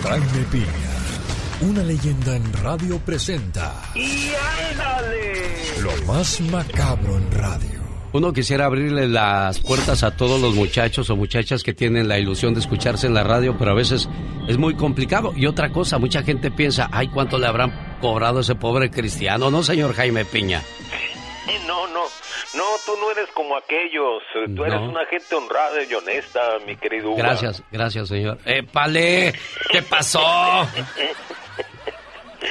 [0.02, 0.66] Jaime Piña,
[1.68, 4.30] una leyenda en radio presenta ¡Y
[4.70, 5.43] ándale!
[5.82, 7.82] lo más macabro en radio.
[8.12, 12.52] Uno quisiera abrirle las puertas a todos los muchachos o muchachas que tienen la ilusión
[12.52, 14.06] de escucharse en la radio, pero a veces
[14.48, 15.32] es muy complicado.
[15.34, 19.51] Y otra cosa, mucha gente piensa, ay, ¿cuánto le habrán cobrado a ese pobre cristiano?
[19.51, 20.62] No, señor Jaime Piña.
[21.66, 22.02] No, no,
[22.55, 24.22] no, tú no eres como aquellos.
[24.55, 24.90] Tú eres No.
[24.90, 27.22] una gente honrada y honesta, mi querido Uga.
[27.22, 28.39] Gracias, gracias, señor.
[28.44, 29.32] ¡Épale!
[29.70, 30.20] ¿Qué pasó?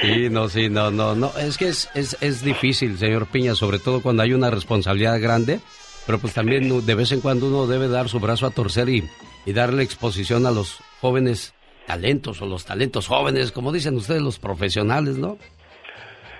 [0.02, 1.32] Sí, no, sí, no, no, no.
[1.38, 5.60] Es que es, es, es difícil, señor Piña, sobre todo cuando hay una responsabilidad grande.
[6.06, 9.08] Pero pues también de vez en cuando uno debe dar su brazo a torcer y,
[9.46, 11.54] y darle exposición a los jóvenes
[11.86, 15.38] talentos o los talentos jóvenes, como dicen ustedes, los profesionales, ¿no?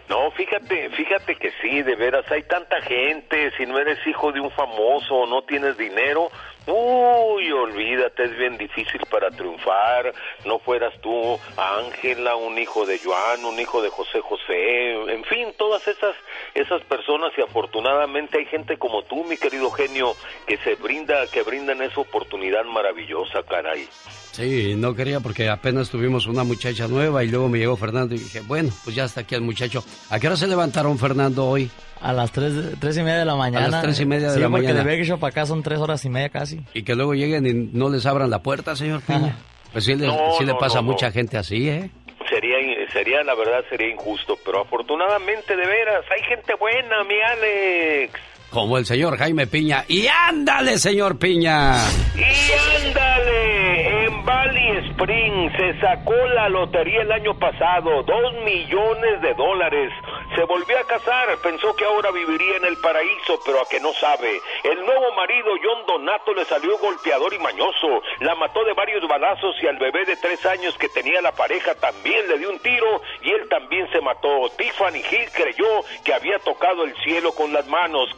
[0.09, 4.41] No, fíjate, fíjate que sí, de veras, hay tanta gente, si no eres hijo de
[4.41, 6.31] un famoso o no tienes dinero,
[6.67, 10.13] uy, olvídate, es bien difícil para triunfar,
[10.45, 15.53] no fueras tú Ángela, un hijo de Joan, un hijo de José José, en fin,
[15.57, 16.15] todas esas,
[16.55, 20.15] esas personas y afortunadamente hay gente como tú, mi querido genio,
[20.47, 23.89] que se brinda, que brindan esa oportunidad maravillosa, caray.
[24.33, 28.19] Sí, no quería porque apenas tuvimos una muchacha nueva y luego me llegó Fernando y
[28.19, 29.85] dije, bueno, pues ya está aquí el muchacho.
[30.11, 31.71] ¿A qué hora se levantaron Fernando hoy?
[32.01, 33.69] A las tres, tres y media de la mañana.
[33.69, 34.85] las tres y media de Sí, la porque mañana.
[34.85, 36.61] de Bakershow para acá son tres horas y media casi.
[36.75, 39.37] Y que luego lleguen y no les abran la puerta, señor Piña.
[39.71, 41.13] Pues sí, le, No, sí le no, pasa a mucha no.
[41.13, 41.91] gente así, ¿eh?
[42.31, 42.57] Sería,
[42.93, 48.13] sería, la verdad, sería injusto, pero afortunadamente, de veras, hay gente buena, mi Alex.
[48.53, 49.85] Como el señor Jaime Piña.
[49.89, 51.77] ¡Y ándale, señor Piña!
[52.15, 59.33] Y ándale, en Valley Spring se sacó la lotería el año pasado, dos millones de
[59.35, 59.91] dólares.
[60.37, 63.93] Se volvió a casar, pensó que ahora viviría en el paraíso, pero a que no
[63.95, 64.41] sabe.
[64.65, 68.03] El nuevo marido, John Donato, le salió golpeador y mañoso.
[68.21, 71.75] La mató de varios balazos y al bebé de tres años que tenía la pareja
[71.75, 74.49] también le dio un tiro y él también se mató.
[74.57, 75.67] Tiffany Hill creyó
[76.05, 78.09] que había tocado el cielo con las manos.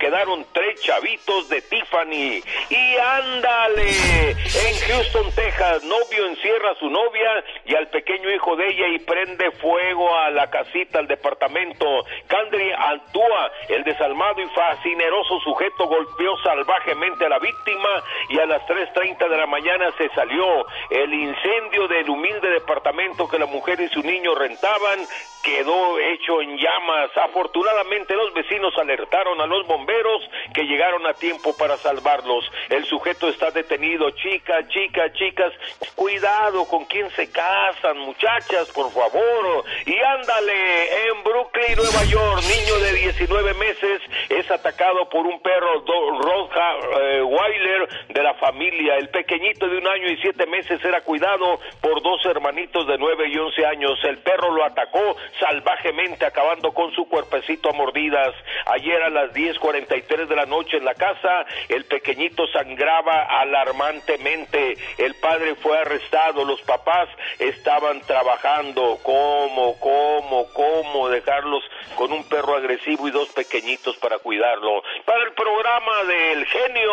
[0.52, 2.42] Tres chavitos de Tiffany.
[2.70, 3.90] Y ándale,
[4.30, 8.98] en Houston, Texas, novio encierra a su novia y al pequeño hijo de ella y
[9.01, 11.86] prende fuego a la casita, al departamento.
[12.26, 17.88] Candri Antúa, el desalmado y fascineroso sujeto golpeó salvajemente a la víctima
[18.30, 20.66] y a las 3.30 de la mañana se salió.
[20.90, 25.01] El incendio del humilde departamento que la mujer y su niño rentaban
[25.44, 27.10] quedó hecho en llamas.
[27.16, 30.13] Afortunadamente los vecinos alertaron a los bomberos
[30.52, 32.50] que llegaron a tiempo para salvarlos.
[32.68, 34.10] El sujeto está detenido.
[34.10, 35.52] Chicas, chicas, chicas,
[35.94, 39.64] cuidado con quién se casan, muchachas, por favor.
[39.86, 45.84] Y ándale, en Brooklyn, Nueva York, niño de 19 meses es atacado por un perro
[46.20, 48.96] Roja eh, Weiler de la familia.
[48.96, 53.28] El pequeñito de un año y siete meses era cuidado por dos hermanitos de 9
[53.28, 53.98] y 11 años.
[54.04, 58.34] El perro lo atacó salvajemente, acabando con su cuerpecito a mordidas.
[58.66, 64.76] Ayer a las 10.43 de la noche en la casa, el pequeñito sangraba alarmantemente.
[64.98, 67.09] El padre fue arrestado, los papás
[67.39, 68.98] estaban trabajando.
[69.02, 71.64] ¿Cómo, cómo, cómo dejarlos
[71.97, 74.82] con un perro agresivo y dos pequeñitos para cuidarlo?
[75.05, 76.93] Para el programa del genio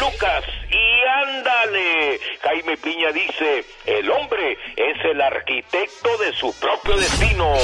[0.00, 0.44] Lucas.
[0.70, 7.54] Y ándale, Jaime Piña dice, el hombre es el arquitecto de su propio destino.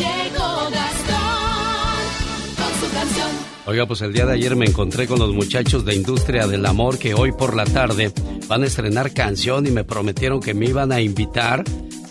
[0.00, 2.00] Llegó Gastón
[2.56, 3.28] con su canción.
[3.66, 6.98] Oiga, pues el día de ayer me encontré con los muchachos de Industria del Amor
[6.98, 8.10] que hoy por la tarde
[8.48, 11.64] van a estrenar canción y me prometieron que me iban a invitar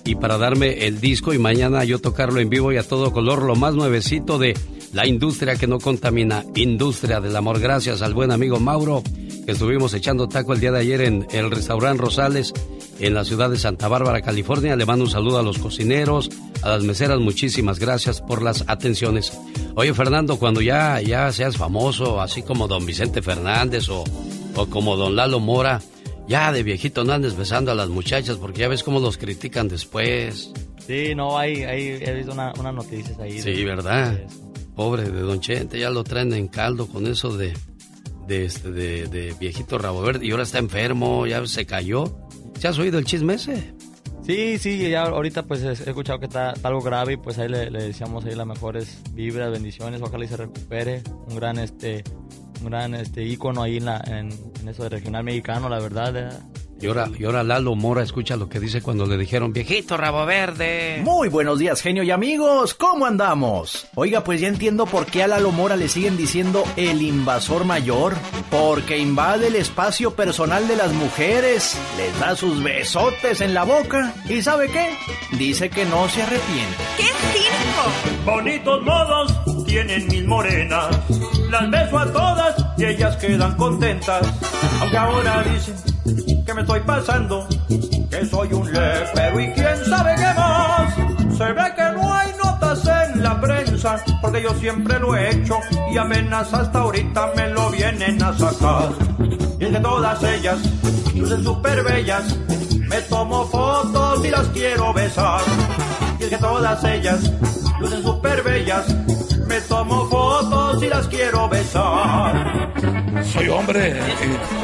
[0.05, 3.43] y para darme el disco y mañana yo tocarlo en vivo y a todo color,
[3.43, 4.55] lo más nuevecito de
[4.93, 7.59] la industria que no contamina, Industria del Amor.
[7.59, 9.03] Gracias al buen amigo Mauro
[9.45, 12.53] que estuvimos echando taco el día de ayer en el restaurante Rosales
[12.99, 14.75] en la ciudad de Santa Bárbara, California.
[14.75, 16.29] Le mando un saludo a los cocineros,
[16.61, 19.31] a las meseras, muchísimas gracias por las atenciones.
[19.75, 24.03] Oye, Fernando, cuando ya, ya seas famoso, así como don Vicente Fernández o,
[24.55, 25.81] o como don Lalo Mora,
[26.29, 29.67] ya de viejito no andes besando a las muchachas porque ya ves cómo los critican
[29.67, 30.51] después.
[30.87, 33.41] Sí, no, hay, hay he visto una- unas noticias ahí.
[33.41, 34.13] Sí, de- ¿verdad?
[34.13, 34.27] de.
[34.75, 37.53] Pobre de Don Chente, ya lo traen en caldo con eso de,
[38.27, 42.17] de, este, de, de viejito rabo verde y ahora está enfermo, ya se cayó.
[42.57, 43.73] ¿Se has oído el chisme ese?
[44.25, 47.49] Sí, sí, ya ahorita pues he escuchado que está, está algo grave y pues ahí
[47.49, 51.01] le, le deseamos ahí las mejores vibras, bendiciones, ojalá y se recupere.
[51.27, 52.03] Un gran este
[52.63, 54.29] gran este ícono ahí en, la, en,
[54.61, 56.15] en eso de regional mexicano, la verdad.
[56.15, 56.29] eh.
[56.81, 60.25] Y ahora, y ahora Lalo Mora escucha lo que dice cuando le dijeron, viejito rabo
[60.25, 61.01] verde.
[61.03, 62.73] Muy buenos días, genio y amigos.
[62.73, 63.87] ¿Cómo andamos?
[63.95, 68.13] Oiga, pues ya entiendo por qué a Lalo Mora le siguen diciendo el invasor mayor.
[68.49, 74.13] Porque invade el espacio personal de las mujeres, les da sus besotes en la boca.
[74.29, 74.87] ¿Y sabe qué?
[75.37, 76.77] Dice que no se arrepiente.
[76.95, 78.31] ¡Qué circo!
[78.31, 80.95] Bonitos modos tienen mis morenas.
[81.49, 84.21] Las beso a todas y ellas quedan contentas.
[84.81, 87.47] Aunque ahora dicen que me estoy pasando,
[88.09, 90.93] que soy un lepero y quién sabe qué más.
[91.37, 95.57] Se ve que no hay notas en la prensa, porque yo siempre lo he hecho
[95.91, 98.89] y apenas hasta ahorita me lo vienen a sacar.
[99.59, 100.57] Y es que todas ellas
[101.15, 102.37] lucen súper bellas,
[102.89, 105.41] me tomo fotos y las quiero besar.
[106.19, 107.31] Y es que todas ellas
[107.79, 108.85] lucen súper bellas,
[109.49, 112.71] me tomo fotos y las quiero besar.
[113.23, 113.99] Soy hombre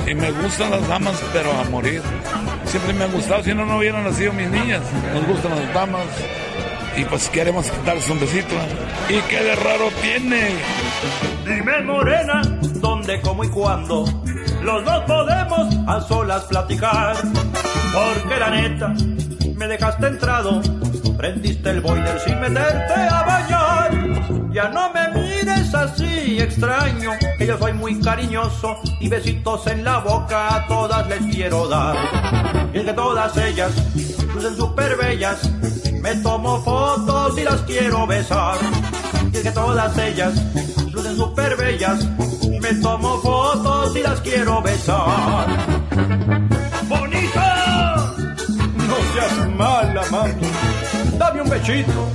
[0.06, 2.02] y, y me gustan las damas, pero a morir.
[2.66, 4.82] Siempre me han gustado, si no, no hubieran nacido mis niñas.
[5.14, 6.06] Nos gustan las damas
[6.96, 8.56] y pues queremos darles un besito.
[9.10, 10.50] ¿Y qué de raro tiene?
[11.46, 12.42] Dime morena,
[12.76, 14.06] dónde, cómo y cuándo.
[14.62, 17.16] Los dos podemos a solas platicar.
[17.94, 18.94] Porque la neta,
[19.56, 20.62] me dejaste entrado.
[21.18, 24.05] Prendiste el boiler sin meterte a bañar.
[24.52, 30.00] Ya no me mires así extraño, que yo soy muy cariñoso y besitos en la
[30.00, 31.96] boca a todas les quiero dar.
[32.74, 33.72] Y es que todas ellas
[34.34, 35.50] lucen súper bellas,
[36.02, 38.58] me tomo fotos y las quiero besar.
[39.32, 40.34] Y es que todas ellas
[40.92, 42.06] lucen súper bellas,
[42.62, 45.48] me tomo fotos y las quiero besar.
[46.88, 48.14] ¡Bonita!
[48.76, 50.55] No seas mala, mami.
[51.42, 52.12] Un bechito.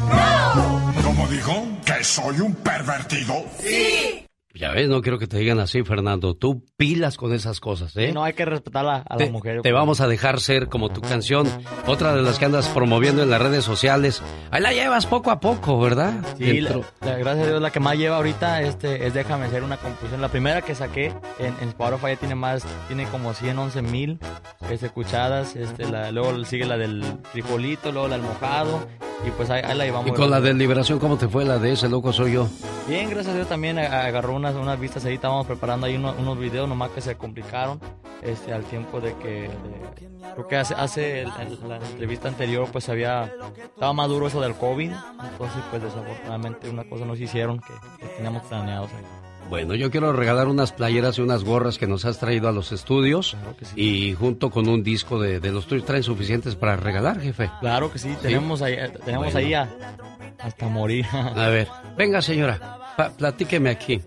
[1.04, 1.66] ¿Cómo dijo?
[1.84, 3.44] ¿Que soy un pervertido?
[3.58, 4.29] Sí.
[4.60, 6.34] Ya ves, no quiero que te digan así, Fernando.
[6.36, 8.12] Tú pilas con esas cosas, ¿eh?
[8.12, 9.62] No hay que respetar a, a la te, mujer.
[9.62, 11.48] te vamos a dejar ser como tu canción,
[11.86, 14.22] otra de las que andas promoviendo en las redes sociales.
[14.50, 16.12] Ahí la llevas poco a poco, ¿verdad?
[16.36, 19.78] Sí, la- gracias a Dios la que más lleva ahorita este, es Déjame hacer una
[19.78, 20.20] composición.
[20.20, 21.06] La primera que saqué
[21.38, 24.18] en, en Spotify ya tiene más, tiene como 111 mil
[24.68, 25.56] este, escuchadas.
[25.56, 28.86] Este, la- luego sigue la del frijolito, luego la del mojado.
[29.26, 30.08] Y pues ahí, ahí la llevamos.
[30.08, 32.48] y con la de Liberación, ¿cómo te fue la de ese loco soy yo?
[32.88, 35.14] Bien, gracias a Dios también agarró unas, unas vistas ahí.
[35.14, 37.80] Estábamos preparando ahí uno- unos videos nomás que se complicaron.
[38.22, 42.68] este, al tiempo de que, de- creo que hace, hace el- el- la entrevista anterior,
[42.70, 43.32] pues había,
[43.64, 44.90] estaba más duro eso del COVID,
[45.32, 49.04] entonces pues desafortunadamente una cosa nos hicieron que, que teníamos planeados ahí.
[49.48, 52.72] Bueno, yo quiero regalar unas playeras y unas gorras que nos has traído a los
[52.72, 53.38] estudios
[53.74, 57.50] y junto con un disco de, de los tuyos traen suficientes para regalar, jefe.
[57.60, 59.38] Claro que sí, tenemos ahí, eh, tenemos Bueno.
[59.38, 59.70] ahí a-
[60.40, 61.06] hasta morir.
[61.12, 64.00] A ver, venga señora, pa- platíqueme aquí.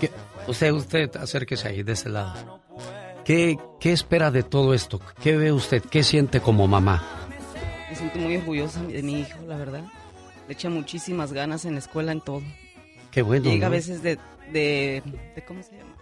[0.00, 0.10] ¿Qué-
[0.48, 2.60] usted, usted, acérquese ahí de ese lado.
[3.24, 5.00] ¿Qué, ¿Qué espera de todo esto?
[5.22, 5.82] ¿Qué ve usted?
[5.82, 7.02] ¿Qué siente como mamá?
[7.88, 9.84] Me siento muy orgullosa de mi hijo, la verdad.
[10.46, 12.42] Le echa muchísimas ganas en la escuela, en todo.
[13.10, 13.44] Qué bueno.
[13.44, 14.18] Llega a veces de,
[14.52, 15.02] de,
[15.34, 15.94] de- ¿Cómo se llama?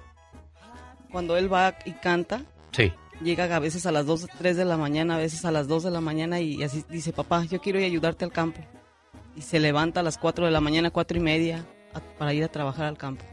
[1.13, 2.43] Cuando él va y canta,
[2.73, 2.93] Sí.
[3.23, 5.85] llega a veces a las 2, 3 de la mañana, a veces a las 2
[5.85, 8.61] de la mañana y así dice, papá, yo quiero ir a ayudarte al campo.
[9.37, 11.65] Y se levanta a las 4 de la mañana, cuatro y media,
[11.95, 13.25] a- para ir a trabajar al campo.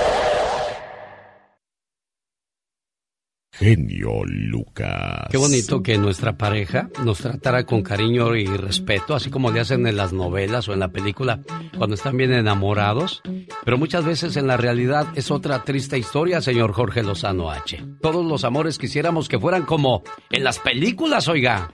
[3.65, 5.27] Genio Lucas.
[5.31, 9.87] Qué bonito que nuestra pareja nos tratara con cariño y respeto, así como le hacen
[9.87, 11.41] en las novelas o en la película
[11.79, 13.23] cuando están bien enamorados.
[13.65, 17.83] Pero muchas veces en la realidad es otra triste historia, señor Jorge Lozano H.
[18.03, 21.73] Todos los amores quisiéramos que fueran como en las películas, oiga.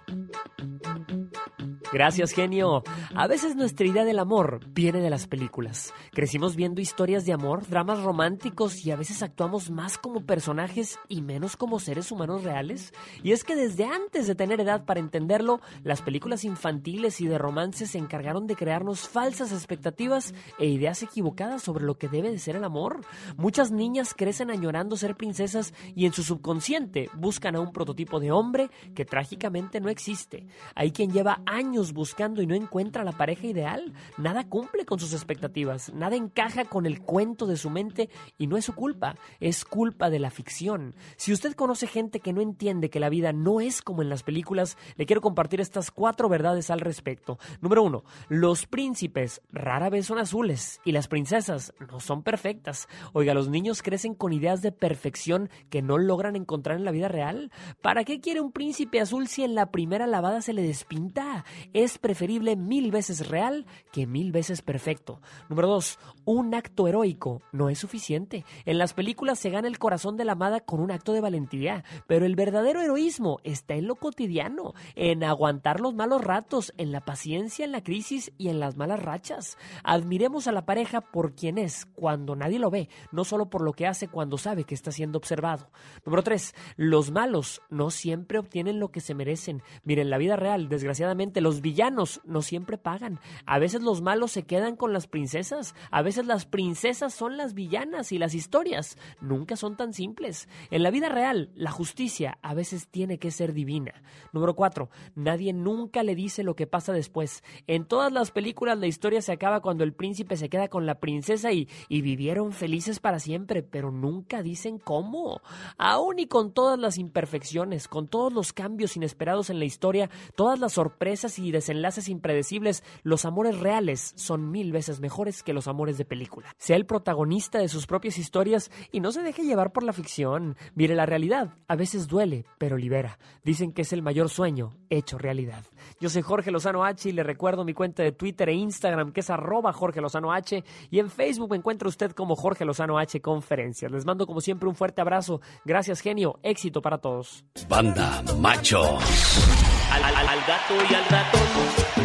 [1.92, 2.84] Gracias, genio.
[3.16, 5.92] A veces nuestra idea del amor viene de las películas.
[6.12, 11.20] Crecimos viendo historias de amor, dramas románticos y a veces actuamos más como personajes y
[11.20, 12.92] menos como seres humanos reales.
[13.24, 17.38] Y es que desde antes de tener edad para entenderlo, las películas infantiles y de
[17.38, 22.38] romance se encargaron de crearnos falsas expectativas e ideas equivocadas sobre lo que debe de
[22.38, 23.00] ser el amor.
[23.36, 28.30] Muchas niñas crecen añorando ser princesas y en su subconsciente buscan a un prototipo de
[28.30, 30.46] hombre que trágicamente no existe.
[30.76, 33.92] Hay quien lleva años buscando y no encuentra la pareja ideal.
[34.18, 38.56] Nada cumple con sus expectativas, nada encaja con el cuento de su mente y no
[38.56, 40.94] es su culpa, es culpa de la ficción.
[41.16, 44.22] Si usted conoce gente que no entiende que la vida no es como en las
[44.22, 47.38] películas, le quiero compartir estas cuatro verdades al respecto.
[47.60, 52.88] Número uno, los príncipes rara vez son azules y las princesas no son perfectas.
[53.12, 57.08] Oiga, los niños crecen con ideas de perfección que no logran encontrar en la vida
[57.08, 57.50] real.
[57.80, 61.44] ¿Para qué quiere un príncipe azul si en la primera lavada se le despinta?
[61.72, 65.20] Es preferible mil veces real que mil veces perfecto.
[65.48, 68.44] Número dos, un acto heroico no es suficiente.
[68.64, 71.84] En las películas se gana el corazón de la amada con un acto de valentía,
[72.08, 77.04] pero el verdadero heroísmo está en lo cotidiano, en aguantar los malos ratos, en la
[77.04, 79.56] paciencia, en la crisis y en las malas rachas.
[79.84, 83.74] Admiremos a la pareja por quien es cuando nadie lo ve, no solo por lo
[83.74, 85.70] que hace cuando sabe que está siendo observado.
[86.04, 89.62] Número tres, los malos no siempre obtienen lo que se merecen.
[89.84, 93.20] Miren, la vida real, desgraciadamente, los villanos no siempre pagan.
[93.46, 97.54] A veces los malos se quedan con las princesas, a veces las princesas son las
[97.54, 100.48] villanas y las historias nunca son tan simples.
[100.70, 104.02] En la vida real, la justicia a veces tiene que ser divina.
[104.32, 107.42] Número cuatro, nadie nunca le dice lo que pasa después.
[107.66, 111.00] En todas las películas la historia se acaba cuando el príncipe se queda con la
[111.00, 115.40] princesa y, y vivieron felices para siempre, pero nunca dicen cómo.
[115.78, 120.58] Aún y con todas las imperfecciones, con todos los cambios inesperados en la historia, todas
[120.58, 125.98] las sorpresas y desenlaces impredecibles, los amores reales son mil veces mejores que los amores
[125.98, 126.54] de película.
[126.58, 130.56] Sea el protagonista de sus propias historias y no se deje llevar por la ficción.
[130.74, 133.18] Mire la realidad, a veces duele, pero libera.
[133.44, 135.64] Dicen que es el mayor sueño hecho realidad.
[136.00, 139.20] Yo soy Jorge Lozano H y le recuerdo mi cuenta de Twitter e Instagram que
[139.20, 143.20] es arroba Jorge Lozano H y en Facebook me encuentra usted como Jorge Lozano H
[143.20, 143.90] Conferencias.
[143.90, 145.40] Les mando como siempre un fuerte abrazo.
[145.64, 147.44] Gracias genio, éxito para todos.
[147.68, 149.69] Banda Machos.
[149.92, 151.42] Al, al- al gato y al ratón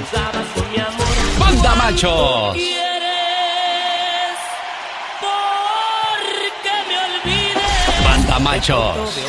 [0.01, 1.39] usabas con mi amor.
[1.39, 2.53] Banda Machos.
[2.53, 2.85] ¿Quieres?
[5.21, 6.97] Porque me
[7.31, 8.03] olvides.
[8.03, 9.19] Banda Machos.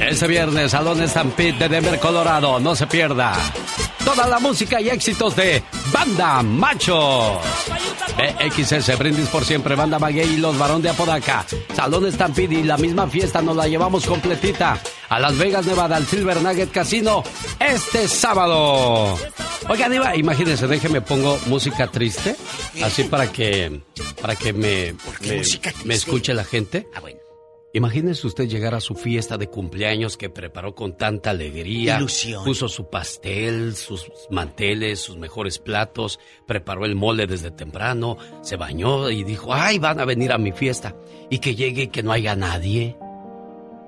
[0.00, 2.58] Este viernes, Salón Stampede de Denver, Colorado.
[2.60, 3.34] No se pierda.
[4.04, 7.38] Toda la música y éxitos de Banda Machos.
[8.16, 11.44] BXS, Brindis por siempre, Banda Maguey y los Barón de Apodaca.
[11.74, 14.78] Salón Stampede y la misma fiesta nos la llevamos completita
[15.08, 17.22] a Las Vegas, Nevada, al Silver Nugget Casino
[17.58, 19.18] este sábado.
[19.68, 22.36] Oigan, Iba, imagínense, déjeme pongo música triste,
[22.82, 23.80] así para que,
[24.20, 25.42] para que me, me,
[25.84, 26.88] me escuche la gente.
[26.94, 27.21] Ah, bueno.
[27.74, 31.96] Imagínese usted llegar a su fiesta de cumpleaños que preparó con tanta alegría.
[31.96, 32.44] Ilusión.
[32.44, 39.08] Puso su pastel, sus manteles, sus mejores platos, preparó el mole desde temprano, se bañó
[39.08, 40.94] y dijo, ay, van a venir a mi fiesta.
[41.30, 42.96] Y que llegue y que no haya nadie.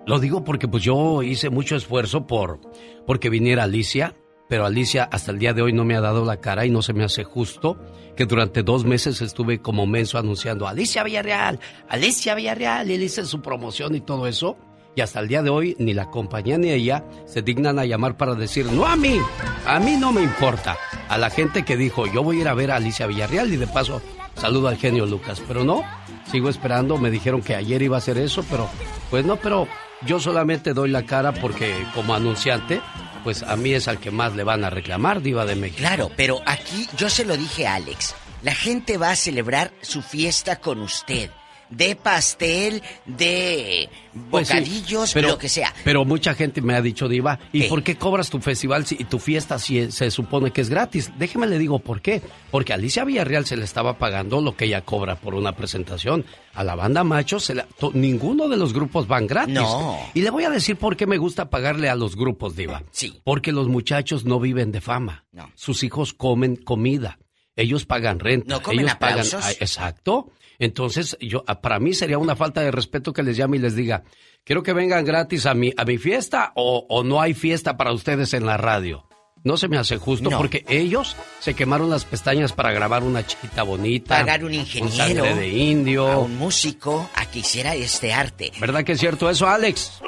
[0.07, 2.61] Lo digo porque pues yo hice mucho esfuerzo por
[3.07, 4.17] porque viniera Alicia,
[4.49, 6.83] pero Alicia hasta el día de hoy no me ha dado la cara y no
[6.83, 7.79] se me hace justo
[8.17, 11.59] que durante dos meses estuve como menso anunciando Alicia Villarreal,
[11.89, 14.57] Alicia Villarreal, y le hice su promoción y todo eso.
[14.97, 18.17] Y hasta el día de hoy ni la compañía ni ella se dignan a llamar
[18.17, 19.19] para decir, no a mí,
[19.67, 20.77] a mí no me importa.
[21.09, 23.57] A la gente que dijo, yo voy a ir a ver a Alicia Villarreal y
[23.57, 24.01] de paso
[24.37, 25.43] saludo al genio Lucas.
[25.47, 25.83] Pero no,
[26.31, 28.69] sigo esperando, me dijeron que ayer iba a hacer eso, pero
[29.11, 29.67] pues no, pero
[30.07, 32.81] yo solamente doy la cara porque como anunciante,
[33.25, 35.81] pues a mí es al que más le van a reclamar, diva de México.
[35.81, 38.15] Claro, pero aquí yo se lo dije a Alex.
[38.43, 41.31] La gente va a celebrar su fiesta con usted.
[41.77, 43.89] De pastel, de
[44.31, 45.73] Pues sí, bocadillos, pero- lo que sea.
[45.85, 47.69] Pero mucha gente me ha dicho, Diva, ¿y ¿Qué?
[47.69, 51.11] por qué cobras tu festival si, y tu fiesta si se supone que es gratis?
[51.19, 52.23] Déjeme le digo por qué.
[52.51, 56.25] Porque a Alicia Villarreal se le estaba pagando lo que ella cobra por una presentación.
[56.55, 59.55] A la banda macho, se la- to- ninguno de los grupos van gratis.
[59.55, 59.99] No.
[60.15, 62.83] Y le voy a decir por qué me gusta pagarle a los grupos, Diva.
[62.93, 63.21] Sí.
[63.25, 65.25] Porque los muchachos no viven de fama.
[65.33, 65.51] No.
[65.57, 67.19] Sus hijos comen comida.
[67.57, 68.47] Ellos pagan renta.
[68.55, 69.19] No comen Ellos pagan.
[69.21, 69.45] aplausos.
[69.45, 70.31] Ah, Exacto.
[70.59, 73.75] Entonces, yo, ah, para mí sería una falta de respeto que les llame y les
[73.77, 74.05] diga,
[74.45, 77.93] quiero que vengan gratis a mi, a mi fiesta o, o no hay fiesta para
[77.93, 79.07] ustedes en la radio.
[79.43, 80.39] No se me hace justo No.
[80.39, 84.17] porque ellos se quemaron las pestañas para grabar una chiquita bonita.
[84.17, 86.07] Pagar un ingeniero, sangre de indio.
[86.11, 88.53] a un músico a que hiciera este arte.
[88.59, 90.01] ¿Verdad que es cierto eso, Alex?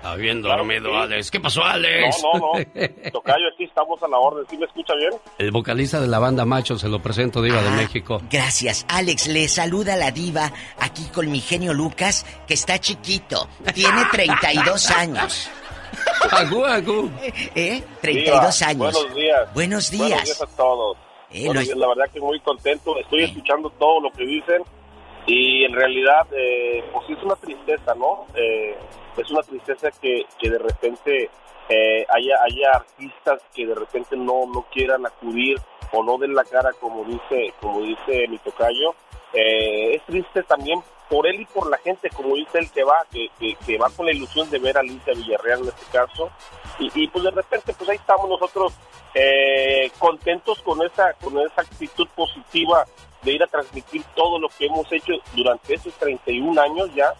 [0.00, 1.30] Está bien dormido, Alex.
[1.30, 2.22] ¿Qué pasó, Alex?
[2.22, 3.10] No, no, no.
[3.12, 4.46] Tocayo, aquí estamos a la orden.
[4.48, 5.10] ¿Sí me escucha bien?
[5.38, 8.22] El vocalista de la banda Macho, se lo presento, Diva de Ah, México.
[8.30, 8.86] Gracias.
[8.88, 13.46] Alex, le saluda la diva aquí con mi genio Lucas, que está chiquito.
[13.74, 15.50] Tiene 32 años.
[16.30, 17.10] Agú, agú.
[17.54, 17.82] ¿Eh?
[18.00, 18.94] 32 Diva, años.
[18.94, 19.54] Buenos días.
[19.54, 20.08] Buenos días.
[20.08, 20.96] Buenos días a todos.
[21.30, 22.98] Eh, lo- la verdad que muy contento.
[22.98, 24.62] Estoy escuchando todo lo que dicen
[25.26, 28.24] y en realidad, eh, pues sí es una tristeza, ¿no?
[28.34, 28.76] Eh,
[29.20, 31.30] es una tristeza que, que de repente
[31.68, 35.58] eh, haya, haya artistas que de repente no, no quieran acudir
[35.92, 38.94] o no den la cara como dice, como dice mi tocayo.
[39.32, 42.96] Eh, es triste también por él y por la gente, como dice él, que va,
[43.10, 46.30] que, que, va con la ilusión de ver a Alicia Villarreal en este caso.
[46.78, 48.72] Y, y pues de repente, pues ahí estamos nosotros
[49.14, 52.84] eh, contentos con esa, con esa actitud positiva
[53.22, 57.12] de ir a transmitir todo lo que hemos hecho durante estos 31 años ya.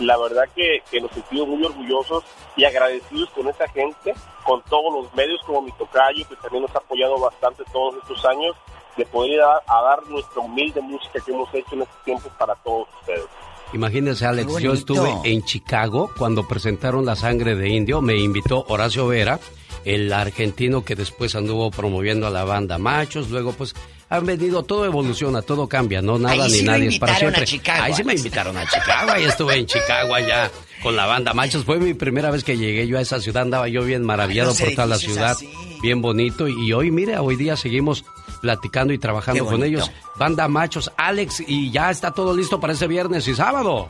[0.00, 2.24] La verdad que, que nos sentimos muy orgullosos
[2.56, 4.14] y agradecidos con esa gente,
[4.44, 8.24] con todos los medios como mi tocayo, que también nos ha apoyado bastante todos estos
[8.24, 8.56] años,
[8.96, 12.28] de poder ir a, a dar nuestra humilde música que hemos hecho en este tiempo
[12.38, 13.26] para todos ustedes.
[13.72, 18.02] Imagínense, Alex, yo estuve en Chicago cuando presentaron La Sangre de Indio.
[18.02, 19.38] Me invitó Horacio Vera,
[19.84, 23.30] el argentino que después anduvo promoviendo a la banda Machos.
[23.30, 23.74] Luego, pues,
[24.10, 27.16] han venido, todo evoluciona, todo cambia, no nada Ahí ni sí nadie es para a
[27.16, 27.44] siempre.
[27.44, 27.84] Chicago.
[27.84, 30.50] Ahí sí me invitaron a Chicago, ahí estuve en Chicago allá
[30.82, 31.64] con la banda Machos.
[31.64, 34.68] Fue mi primera vez que llegué yo a esa ciudad, andaba yo bien maravillado por
[34.72, 35.48] toda la ciudad, así.
[35.80, 36.48] bien bonito.
[36.48, 38.04] Y hoy, mire, hoy día seguimos
[38.40, 39.90] platicando y trabajando con ellos.
[40.16, 43.88] Banda Machos, Alex, y ya está todo listo para ese viernes y sábado.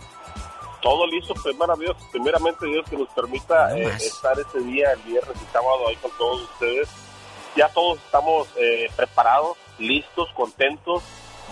[0.82, 5.36] todo listo, primero Dios, primeramente Dios que nos permita eh, estar ese día, el viernes
[5.36, 6.88] y sábado ahí con todos ustedes.
[7.56, 11.02] Ya todos estamos eh, preparados, listos, contentos,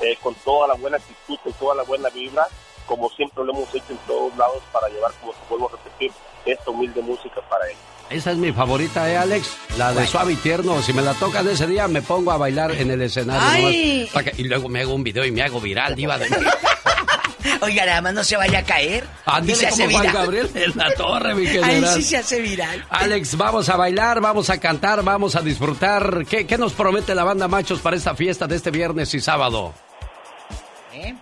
[0.03, 2.47] eh, con toda la buena actitud, con toda la buena vibra.
[2.87, 6.11] como siempre lo hemos hecho en todos lados para llevar, como te vuelvo a repetir,
[6.47, 7.79] esta humilde música para ellos.
[8.09, 9.55] Esa es mi favorita, ¿eh, Alex?
[9.77, 10.81] La de Suave y Tierno.
[10.81, 13.67] Si me la tocan ese día, me pongo a bailar en el escenario.
[13.69, 14.09] ¡Ay!
[14.15, 16.29] nomás que- y luego me hago un video y me hago viral, diva de
[17.62, 19.05] Oiga, nada más no se vaya a caer.
[19.27, 20.23] Ándele se hace como Juan viral.
[20.23, 21.95] Gabriel en la torre, mi Ahí general.
[21.95, 22.85] sí se hace viral.
[22.91, 26.25] Alex, vamos a bailar, vamos a cantar, vamos a disfrutar.
[26.27, 29.75] ¿Qué, qué nos promete la banda Machos para esta fiesta de este viernes y sábado?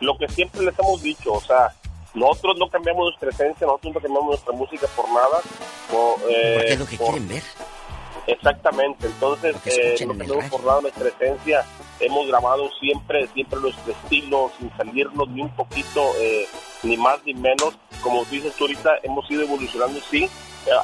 [0.01, 1.69] Lo que siempre les hemos dicho, o sea,
[2.15, 5.39] nosotros no cambiamos nuestra esencia, nosotros no cambiamos nuestra música por nada.
[5.93, 7.43] o, eh, Porque es lo que por- quieren ver.
[8.27, 11.65] Exactamente, entonces eh, no cambiamos por nada nuestra esencia.
[12.01, 16.47] Hemos grabado siempre, siempre nuestro estilo, sin salirnos ni un poquito, eh,
[16.83, 17.75] ni más ni menos.
[18.03, 20.29] Como dices tú ahorita, hemos ido evolucionando, sí,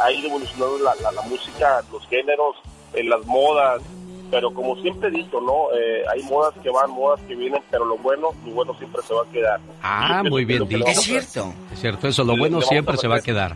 [0.00, 2.56] ha ido evolucionando la, la- la música, los géneros,
[2.94, 3.82] eh, las modas,
[4.30, 5.66] pero como siempre he dicho, ¿no?
[5.78, 9.12] Eh, hay modas que van, modas que vienen, pero lo bueno, lo bueno siempre se
[9.12, 9.60] va a quedar.
[9.82, 10.88] Ah, muy bien dicho.
[10.88, 11.52] dicho.
[11.72, 13.54] Es cierto, eso, lo bueno siempre se va a quedar.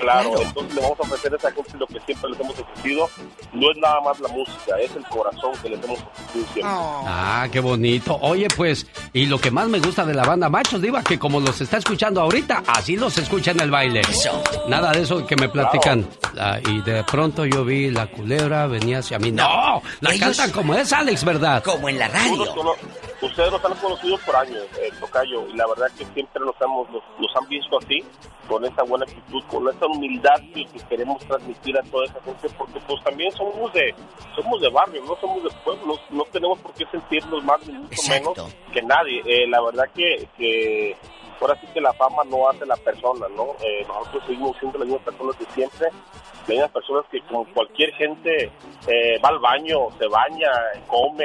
[0.00, 3.08] Claro, entonces le vamos a ofrecer a esa gente lo que siempre les hemos ofrecido.
[3.52, 6.62] No es nada más la música, es el corazón que les hemos ofrecido siempre.
[6.64, 8.18] Ah, qué bonito.
[8.20, 11.40] Oye, pues, y lo que más me gusta de la banda Machos, Diva, que como
[11.40, 14.02] los está escuchando ahorita, así los escucha en el baile.
[14.68, 16.06] Nada de eso que me platican.
[16.38, 19.32] Ah, y de pronto yo vi la culebra, venía hacia mí.
[19.32, 19.82] ¡No!
[20.00, 21.62] La ellos- cantan como es, Alex, ¿verdad?
[21.64, 22.74] Como en la cono-
[23.22, 26.88] Ustedes nos han conocido por años, eh, Tocayo, y la verdad que siempre nos, hemos,
[26.90, 28.04] nos, nos han visto así,
[28.46, 32.48] con esa buena actitud, con esa humildad que, que queremos transmitir a toda esa gente,
[32.58, 33.94] porque pues también somos de
[34.34, 37.72] somos de barrio, no somos de pueblo, no, no tenemos por qué sentirnos más ni
[37.72, 39.22] mucho menos que nadie.
[39.24, 40.96] Eh, la verdad que, que
[41.40, 43.54] ahora sí que la fama no hace la persona, ¿no?
[43.64, 45.88] Eh, nosotros seguimos siendo las mismas personas de siempre,
[46.40, 48.50] las mismas personas que como cualquier gente
[48.86, 50.48] eh, va al baño, se baña,
[50.86, 51.24] come,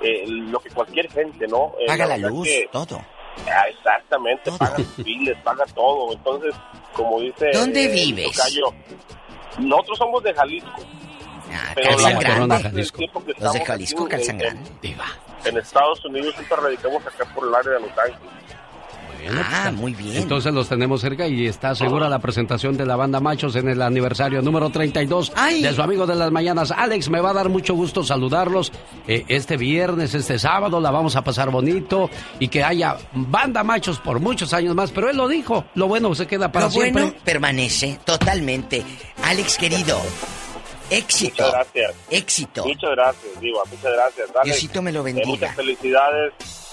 [0.00, 1.72] eh, lo que cualquier gente, ¿no?
[1.80, 3.00] Eh, Paga la luz, que- todo.
[3.46, 6.12] Ah, exactamente, paga sus biles, paga todo.
[6.12, 6.54] Entonces,
[6.92, 7.50] como dice...
[7.52, 8.32] ¿Dónde eh, vives?
[8.36, 8.74] Tocayo,
[9.60, 10.70] nosotros somos de Jalisco.
[11.74, 12.72] pero Calzan Grande.
[12.96, 13.08] que
[13.38, 14.70] Los de Jalisco aquí, calzan en- grande.
[15.44, 18.32] En Estados Unidos siempre radicamos acá por el área de Los Ángeles.
[19.50, 20.16] Ah, muy bien.
[20.16, 23.82] Entonces los tenemos cerca y está segura la presentación de la banda Machos en el
[23.82, 25.32] aniversario número 32
[25.62, 26.70] de su amigo de las mañanas.
[26.70, 28.72] Alex, me va a dar mucho gusto saludarlos
[29.06, 33.98] eh, este viernes, este sábado, la vamos a pasar bonito y que haya banda Machos
[33.98, 37.02] por muchos años más, pero él lo dijo, lo bueno se queda para Lo siempre.
[37.02, 38.84] bueno permanece totalmente.
[39.24, 40.00] Alex, querido,
[40.90, 41.42] éxito.
[41.42, 41.94] Muchas gracias.
[42.10, 42.64] Éxito.
[42.64, 44.32] Muchas gracias, Diva, muchas gracias.
[44.32, 44.50] Dale.
[44.50, 45.26] Diosito me lo Eh, bendiga.
[45.28, 46.32] muchas felicidades.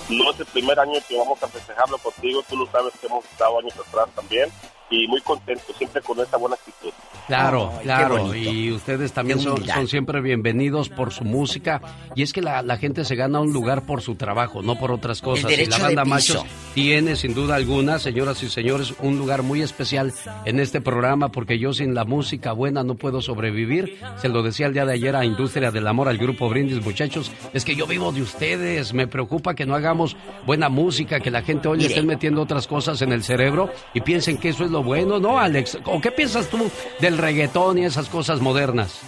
[0.09, 3.25] No es el primer año que vamos a festejarlo contigo, tú lo sabes que hemos
[3.25, 4.49] estado años atrás también.
[4.89, 6.91] Y muy contento, siempre con esa buena actitud.
[7.27, 8.35] Claro, Ay, claro.
[8.35, 11.81] Y ustedes también son, son siempre bienvenidos por su música.
[12.13, 14.91] Y es que la, la gente se gana un lugar por su trabajo, no por
[14.91, 15.51] otras cosas.
[15.51, 16.35] y la de banda piso.
[16.35, 16.45] Machos
[16.75, 20.13] tiene, sin duda alguna, señoras y señores, un lugar muy especial
[20.45, 23.97] en este programa porque yo sin la música buena no puedo sobrevivir.
[24.17, 27.31] Se lo decía el día de ayer a Industria del Amor, al grupo Brindis, muchachos.
[27.53, 28.93] Es que yo vivo de ustedes.
[28.93, 33.01] Me preocupa que no hagamos buena música, que la gente hoy estén metiendo otras cosas
[33.01, 35.79] en el cerebro y piensen que eso es lo bueno, ¿no, Alex?
[35.85, 36.69] ¿O qué piensas tú
[36.99, 39.01] del reggaetón y esas cosas modernas?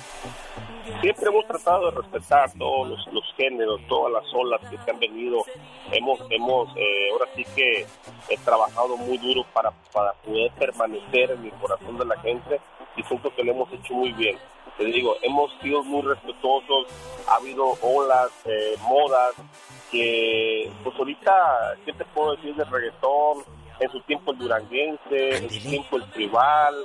[1.02, 5.44] Siempre hemos tratado de respetar todos los, géneros, todas las olas que se han venido.
[5.92, 7.86] Hemos, hemos eh, ahora sí que
[8.30, 12.62] he trabajado muy duro para, para poder permanecer en el corazón de la gente
[12.96, 14.38] y siento que lo hemos hecho muy bien.
[14.78, 16.88] Te digo, hemos sido muy respetuosos,
[17.28, 19.34] ha habido olas, eh, modas,
[19.92, 23.57] que pues ahorita, ¿qué te puedo decir del reggaetón?
[23.80, 26.76] En su tiempo el duranguense, en su tiempo el tribal,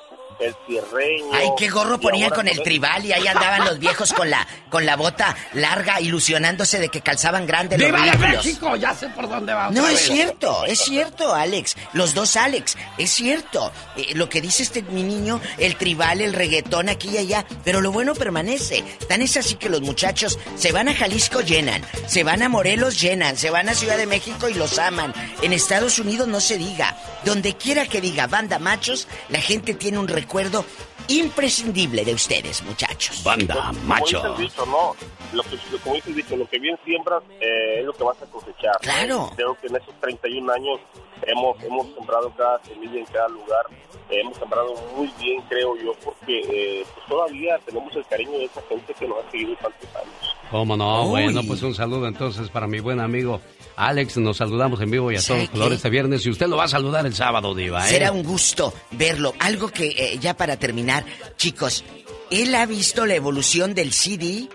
[0.40, 1.30] el cierreño.
[1.32, 4.86] Ay, qué gorro ponían con el tribal y ahí andaban los viejos con la con
[4.86, 8.18] la bota larga ilusionándose de que calzaban grande los ¡Viva de.
[8.18, 8.76] México!
[8.76, 9.70] Ya sé por dónde va.
[9.70, 11.76] No es cierto, es cierto, Alex.
[11.92, 13.72] Los dos Alex, es cierto.
[13.96, 17.80] Eh, lo que dice este mi niño, el tribal, el reggaetón aquí y allá, pero
[17.80, 18.84] lo bueno permanece.
[19.08, 23.00] Tan es así que los muchachos se van a Jalisco llenan, se van a Morelos
[23.00, 25.12] llenan, se van a Ciudad de México y los aman.
[25.42, 26.96] En Estados Unidos no se diga.
[27.24, 30.64] Donde quiera que diga banda machos, la gente tiene un recuerdo
[31.08, 33.22] imprescindible de ustedes, muchachos.
[33.24, 34.94] Banda Como dice el dicho, ¿no?
[35.32, 38.22] Lo que, como dice el dicho, lo que bien siembras eh, es lo que vas
[38.22, 38.76] a cosechar.
[38.80, 39.30] Claro.
[39.34, 40.80] Creo que en esos 31 años
[41.22, 43.66] hemos, hemos sembrado cada semilla en cada lugar.
[44.10, 48.44] Eh, hemos sembrado muy bien, creo yo, porque eh, pues todavía tenemos el cariño de
[48.44, 50.36] esa gente que nos ha seguido tantos años.
[50.50, 51.04] ¿Cómo no?
[51.06, 51.24] Uy.
[51.24, 53.40] Bueno, pues un saludo entonces para mi buen amigo
[53.76, 54.16] Alex.
[54.18, 56.24] Nos saludamos en vivo y a ¿Sabe todos colores este viernes.
[56.26, 57.90] Y usted lo va a saludar el sábado, Diva, ¿eh?
[57.90, 59.34] Será un gusto verlo.
[59.38, 61.04] Algo que, eh, ya para terminar,
[61.36, 61.84] chicos,
[62.30, 64.48] él ha visto la evolución del CD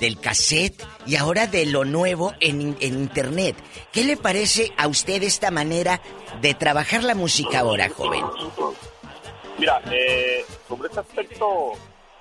[0.00, 3.56] del cassette y ahora de lo nuevo en, en internet.
[3.92, 6.00] ¿Qué le parece a usted esta manera
[6.40, 8.24] de trabajar la música ahora, joven?
[9.58, 11.72] Mira, eh, sobre este aspecto,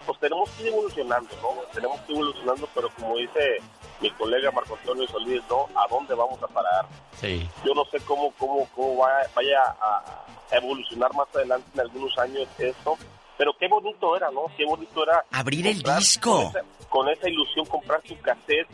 [0.06, 1.50] pues tenemos que ir evolucionando, ¿no?
[1.74, 3.58] Tenemos que ir evolucionando, pero como dice
[4.02, 5.68] mi colega Marco Antonio Solís, ¿no?
[5.76, 6.86] ¿A dónde vamos a parar?
[7.20, 7.48] Sí.
[7.66, 12.48] Yo no sé cómo, cómo, cómo va- vaya a evolucionar más adelante en algunos años
[12.58, 12.98] esto,
[13.38, 14.46] pero qué bonito era, ¿no?
[14.58, 16.32] Qué bonito era Abrir el disco.
[16.32, 18.68] Con esa, con esa ilusión, comprar tu cassette,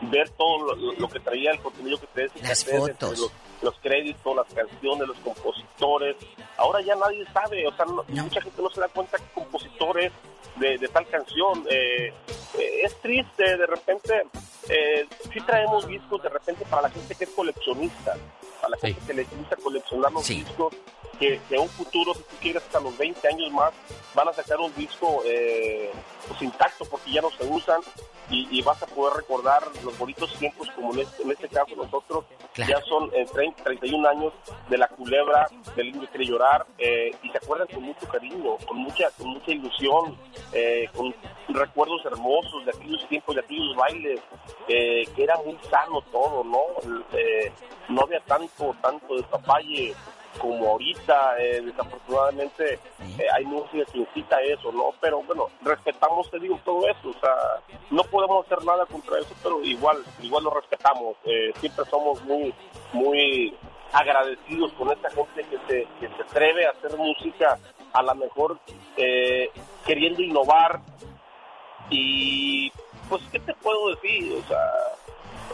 [0.00, 2.92] ver todo lo, lo que traía el contenido que traía Las cassette, fotos.
[2.92, 3.32] entre Los,
[3.62, 6.16] los créditos, las canciones, los compositores.
[6.56, 10.12] Ahora ya nadie sabe, o sea, no- mucha gente no se da cuenta que compositores
[10.56, 11.64] de, de tal canción.
[11.70, 12.12] eh,
[12.58, 14.22] eh, es triste, de repente,
[14.68, 18.16] eh, sí traemos discos de repente para la gente que es coleccionista,
[18.60, 20.74] para la gente que le gusta coleccionar los discos,
[21.18, 23.72] que, que en un futuro, si tú quieres, hasta los 20 años más,
[24.14, 25.90] van a sacar un disco eh,
[26.28, 27.80] pues, intacto porque ya no se usan
[28.30, 31.74] y, y vas a poder recordar los bonitos tiempos como en este, en este caso
[31.76, 32.24] nosotros.
[32.54, 34.32] Ya son eh, 30, 31 años
[34.68, 38.56] de la culebra, del niño que quiere llorar eh, y se acuerdan con mucho cariño,
[38.66, 40.16] con mucha, con mucha ilusión,
[40.52, 41.14] eh, con
[41.48, 44.20] recuerdos hermosos de aquellos tiempos, de aquellos bailes,
[44.68, 46.60] eh, que era muy sano todo, ¿no?
[47.12, 47.52] Eh,
[47.88, 49.94] no había tanto, tanto despapalle
[50.38, 54.92] como ahorita, eh, desafortunadamente eh, hay música que incita eso, ¿no?
[55.00, 57.34] Pero bueno, respetamos, te digo, todo eso, o sea,
[57.90, 61.16] no podemos hacer nada contra eso, pero igual, igual lo respetamos,
[61.60, 62.54] siempre somos muy,
[62.92, 63.54] muy
[63.92, 67.58] agradecidos con esta gente que se, que se atreve a hacer música,
[67.92, 68.58] a lo mejor
[68.96, 69.50] eh,
[69.86, 70.80] queriendo innovar
[71.90, 72.70] y
[73.08, 74.34] pues, ¿qué te puedo decir?
[74.44, 74.64] O sea,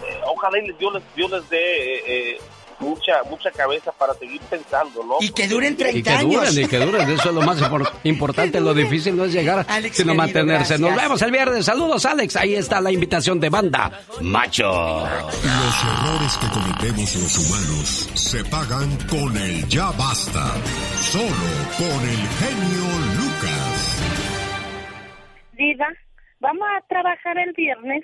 [0.08, 2.38] eh, ojalá Dios les, Dios les dé eh, eh,
[2.80, 5.14] mucha mucha cabeza para seguir pensando, ¿no?
[5.20, 8.60] Y que duren Y que duren, y que duren, eso es lo más impor- importante,
[8.60, 10.78] lo difícil no es llegar, Alex, sino querido, mantenerse.
[10.78, 14.64] Nos vemos el viernes, saludos Alex, ahí está la invitación de banda, macho.
[14.64, 20.52] Los errores que cometemos los humanos se pagan con el ya basta.
[21.00, 21.24] Solo
[21.78, 22.84] con el genio
[23.16, 23.98] Lucas.
[25.52, 25.86] Diva,
[26.40, 28.02] vamos a trabajar el viernes.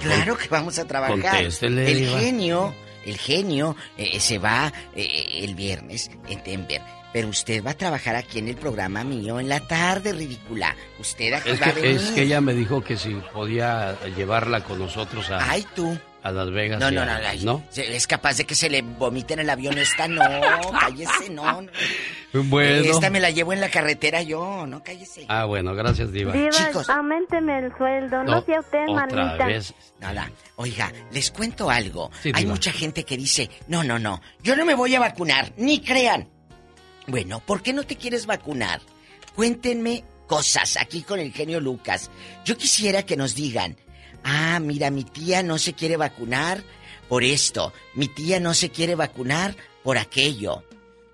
[0.00, 1.42] Claro que vamos a trabajar.
[1.44, 2.74] El genio,
[3.04, 6.80] el genio eh, se va eh, el viernes en Denver.
[7.12, 10.76] Pero usted va a trabajar aquí en el programa mío en la tarde, ridícula.
[11.00, 11.96] Usted aquí Es va a que, venir.
[12.00, 15.98] es que ella me dijo que si podía llevarla con nosotros a, Ay, tú.
[16.22, 16.80] A Las Vegas.
[16.80, 17.62] No, y no, a- no, ¿no?
[17.76, 20.20] Es capaz de que se le vomite en el avión esta, no,
[20.80, 21.62] cállese, no.
[21.62, 21.70] no.
[22.32, 22.84] Bueno.
[22.90, 25.24] Esta me la llevo en la carretera yo, no, cállese.
[25.28, 26.32] Ah, bueno, gracias, Diva.
[26.50, 26.88] Chicos.
[26.88, 29.74] aumenteme el sueldo, No, sea usted otra vez.
[29.98, 30.30] Nada.
[30.56, 32.10] Oiga, les cuento algo.
[32.22, 32.52] Sí, Hay diva.
[32.54, 36.28] mucha gente que dice, no, no, no, yo no me voy a vacunar, ni crean.
[37.06, 38.80] Bueno, ¿por qué no te quieres vacunar?
[39.34, 42.10] Cuéntenme cosas aquí con el genio Lucas.
[42.44, 43.76] Yo quisiera que nos digan,
[44.30, 46.62] ah, mira, mi tía no se quiere vacunar
[47.08, 50.62] por esto, mi tía no se quiere vacunar por aquello.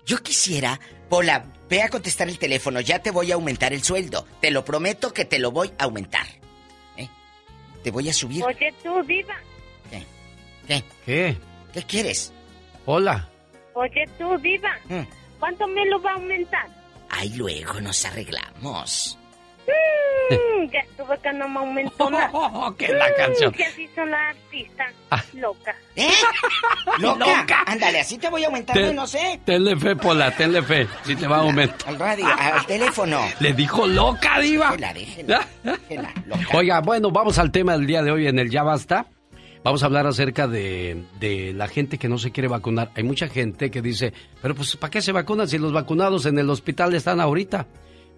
[0.05, 0.79] Yo quisiera,
[1.09, 4.25] Pola, ve a contestar el teléfono, ya te voy a aumentar el sueldo.
[4.39, 6.27] Te lo prometo que te lo voy a aumentar.
[6.97, 7.09] ¿Eh?
[7.83, 8.43] Te voy a subir.
[8.43, 9.35] Oye, tú, Diva.
[10.67, 10.83] ¿Qué?
[11.05, 11.37] ¿Qué?
[11.73, 12.33] ¿Qué quieres?
[12.85, 13.29] Hola.
[13.73, 14.77] Oye, tú, Diva.
[14.89, 15.07] Mm.
[15.39, 16.67] ¿Cuánto me lo va a aumentar?
[17.09, 19.17] Ay, luego nos arreglamos.
[19.67, 22.31] Mm, ya estuve que no me aumentó nada.
[22.77, 23.51] ¿Qué es la canción?
[23.53, 24.93] Que así son las artistas.
[25.33, 25.75] Loca.
[25.95, 26.09] ¿Eh?
[26.99, 27.63] ¡Loca!
[27.65, 29.39] Ándale, así te voy a aumentar, Te- no sé.
[29.45, 30.87] Tenle fe, Pola, tenle fe.
[31.03, 31.77] Si te va a aumentar.
[31.87, 33.19] Al radio, al teléfono.
[33.39, 34.71] Le dijo loca, Diva.
[34.71, 36.57] Déjela, déjela, déjela, loca.
[36.57, 39.05] Oiga, bueno, vamos al tema del día de hoy en el Ya Basta.
[39.63, 42.91] Vamos a hablar acerca de, de la gente que no se quiere vacunar.
[42.95, 46.39] Hay mucha gente que dice, pero pues ¿para qué se vacunan si los vacunados en
[46.39, 47.65] el hospital están ahorita?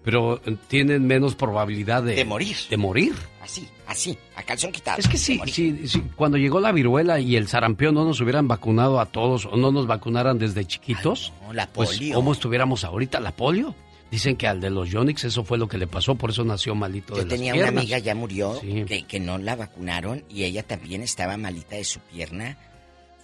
[0.02, 2.14] Pero eh, tienen menos probabilidad de...
[2.14, 2.56] De morir.
[2.70, 3.12] De morir.
[3.42, 4.98] Así, así, a calzón quitado.
[4.98, 8.48] Es que sí, sí, sí, cuando llegó la viruela y el sarampión no nos hubieran
[8.48, 12.14] vacunado a todos o no nos vacunaran desde chiquitos, no, la pues polio.
[12.14, 13.20] ¿cómo estuviéramos ahorita?
[13.20, 13.74] ¿La polio?
[14.10, 16.74] Dicen que al de los Yonix eso fue lo que le pasó, por eso nació
[16.74, 18.84] malito de Yo las tenía una amiga, ya murió, Sí.
[18.86, 22.56] que, que no la vacunaron y ella también estaba malita de su pierna.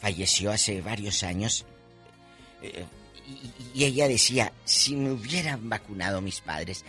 [0.00, 1.64] Falleció hace varios años.
[2.62, 2.84] Eh,
[3.28, 6.84] y, y ella decía, si me hubieran vacunado mis padres,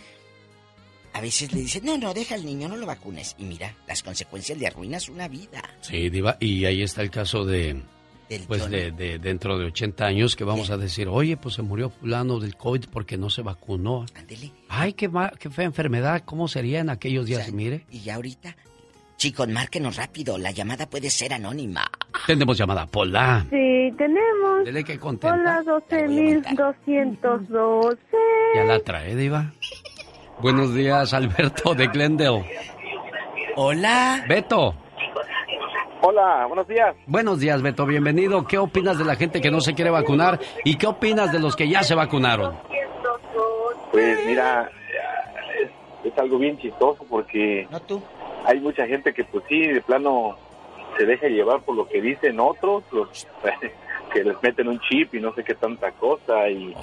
[1.12, 3.34] a veces le dicen, no, no, deja al niño, no lo vacunes.
[3.38, 5.62] Y mira, las consecuencias le arruinas una vida.
[5.80, 7.82] Sí, Diva, y ahí está el caso de,
[8.28, 11.62] Del pues de, de dentro de 80 años que vamos a decir, oye, pues se
[11.62, 14.06] murió fulano del COVID porque no se vacunó.
[14.68, 17.50] Ay, qué, ma- qué fea enfermedad, ¿cómo sería en aquellos días?
[17.52, 18.54] Mire, Y ya ahorita,
[19.18, 21.84] chicos, márquenos rápido, la llamada puede ser anónima.
[22.26, 23.44] tenemos llamada Pola.
[23.50, 24.64] Sí, tenemos.
[24.64, 25.34] Dile que contenta.
[25.34, 27.98] Hola, 12.212.
[28.54, 29.52] Ya la trae, Diva.
[30.40, 32.44] Buenos días, Alberto de Glendale.
[33.56, 34.24] Hola.
[34.28, 34.74] Beto.
[36.00, 36.94] Hola, buenos días.
[37.06, 37.84] Buenos días, Beto.
[37.84, 38.46] Bienvenido.
[38.46, 41.56] ¿Qué opinas de la gente que no se quiere vacunar y qué opinas de los
[41.56, 42.56] que ya se vacunaron?
[43.90, 44.70] Pues mira,
[45.60, 45.70] es,
[46.04, 47.66] es algo bien chistoso porque
[48.48, 50.36] hay mucha gente que pues sí, de plano
[50.96, 53.28] se deja llevar por lo que dicen otros, los,
[54.12, 56.48] que les meten un chip y no sé qué tanta cosa.
[56.48, 56.74] y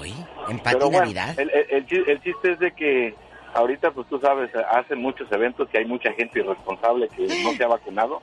[0.47, 1.37] en Pero bueno, Navidad.
[1.39, 3.15] el, el- el chiste es de que
[3.55, 7.63] ahorita pues tú sabes, hacen muchos eventos y hay mucha gente irresponsable que no se
[7.63, 8.21] ha vacunado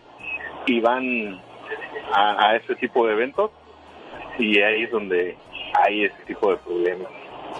[0.67, 1.41] y van
[2.13, 3.51] a, a este tipo de eventos
[4.39, 5.37] y ahí es donde
[5.85, 7.09] hay ese tipo de problemas.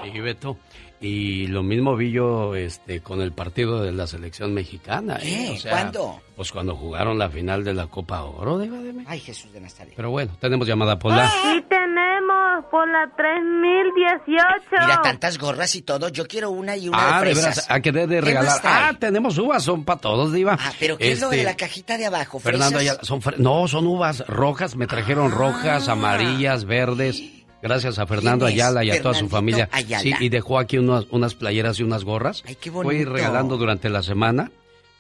[0.03, 0.57] Sí, Beto.
[1.03, 5.17] Y lo mismo vi yo este, con el partido de la selección mexicana.
[5.21, 5.47] ¿eh?
[5.49, 5.51] ¿Qué?
[5.51, 6.21] O sea, ¿Cuándo?
[6.37, 9.11] Pues cuando jugaron la final de la Copa Oro, Diva de México.
[9.11, 9.93] Ay, Jesús de Nazaret.
[9.97, 11.29] Pero bueno, tenemos llamada Pola.
[11.29, 14.65] Sí tenemos por la 3018.
[14.81, 16.09] Mira, tantas gorras y todo.
[16.09, 17.45] Yo quiero una y una Ah, de fresas.
[17.57, 18.61] veras, a que debe de ¿Qué regalar.
[18.63, 20.57] Ah, tenemos uvas, son para todos, Diva.
[20.61, 22.39] Ah, pero ¿qué es lo de Este, la cajita de abajo?
[22.39, 27.23] Fernando son fre- no, son uvas rojas, me trajeron rojas, amarillas, verdes.
[27.63, 28.45] Gracias a Fernando.
[28.45, 29.69] Ayala y a toda su familia.
[29.73, 30.03] Ayala.
[30.03, 32.43] Sí, y dejó aquí unas, unas playeras y unas gorras.
[32.61, 33.13] qué Voy a ir bonito.
[33.13, 34.51] regalando durante la semana.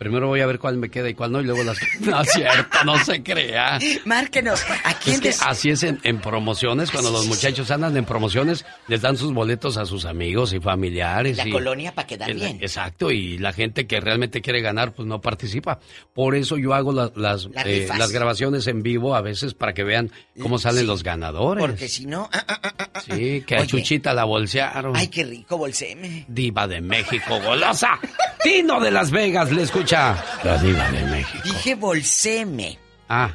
[0.03, 1.79] Primero voy a ver cuál me queda y cuál no, y luego las...
[2.01, 3.79] No es cierto, no se crea.
[4.05, 4.61] Márquenos.
[4.85, 8.05] ¿A quién Es que des- así es en, en promociones, cuando los muchachos andan en
[8.05, 11.37] promociones, les dan sus boletos a sus amigos y familiares.
[11.37, 12.59] La y- colonia para quedar el- bien.
[12.61, 15.79] Exacto, y la gente que realmente quiere ganar, pues no participa.
[16.13, 19.73] Por eso yo hago la- las, Las eh, las grabaciones en vivo a veces para
[19.73, 20.11] que vean
[20.41, 21.65] cómo salen los ganadores.
[21.65, 22.29] Porque si no...
[22.33, 23.67] ah, ah, ah, Sí, que a.
[23.67, 24.95] Chuchita la bolsearon.
[24.97, 26.25] Ay, qué rico, bolseme.
[26.29, 27.99] Diva de México, golosa.
[28.43, 29.63] Tino de Las Vegas, le
[29.93, 30.25] escucha.
[30.45, 31.43] La diva de México.
[31.45, 32.79] Dije bolseme.
[33.09, 33.31] Ah.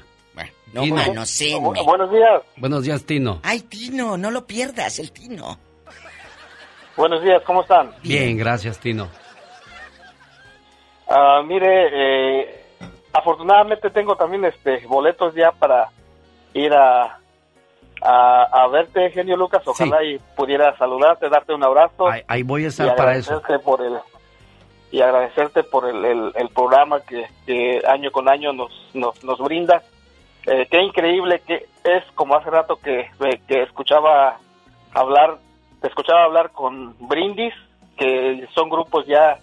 [0.74, 0.96] No Tino.
[0.96, 1.82] manoseme.
[1.84, 2.42] Buenos días.
[2.58, 3.40] Buenos días, Tino.
[3.42, 5.58] Ay, Tino, no lo pierdas, el Tino.
[6.98, 7.92] Buenos días, ¿cómo están?
[8.04, 9.08] Bien, gracias, Tino.
[11.10, 11.70] Ah, mire,
[12.42, 12.66] eh,
[13.14, 15.88] afortunadamente tengo también este boletos ya para
[16.54, 17.18] ir a,
[18.02, 19.66] a, a verte, genio Lucas.
[19.66, 22.10] Ojalá y pudiera saludarte, darte un abrazo.
[22.10, 23.42] Ahí, ahí voy a estar para eso.
[23.64, 23.98] por el
[24.92, 29.40] y agradecerte por el, el, el programa que, que año con año nos nos, nos
[29.40, 29.82] brinda.
[30.46, 34.38] Eh, qué increíble que es, como hace rato que, eh, que escuchaba
[34.94, 35.40] hablar,
[35.82, 37.54] te escuchaba hablar con Brindis,
[37.98, 39.40] que son grupos ya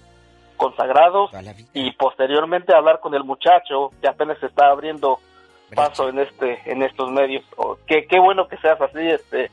[0.57, 1.31] consagrados,
[1.75, 5.19] y posteriormente hablar con el muchacho que apenas se está abriendo
[5.75, 7.45] paso en este en estos medios.
[7.57, 9.51] Oh, qué, qué bueno que seas así, este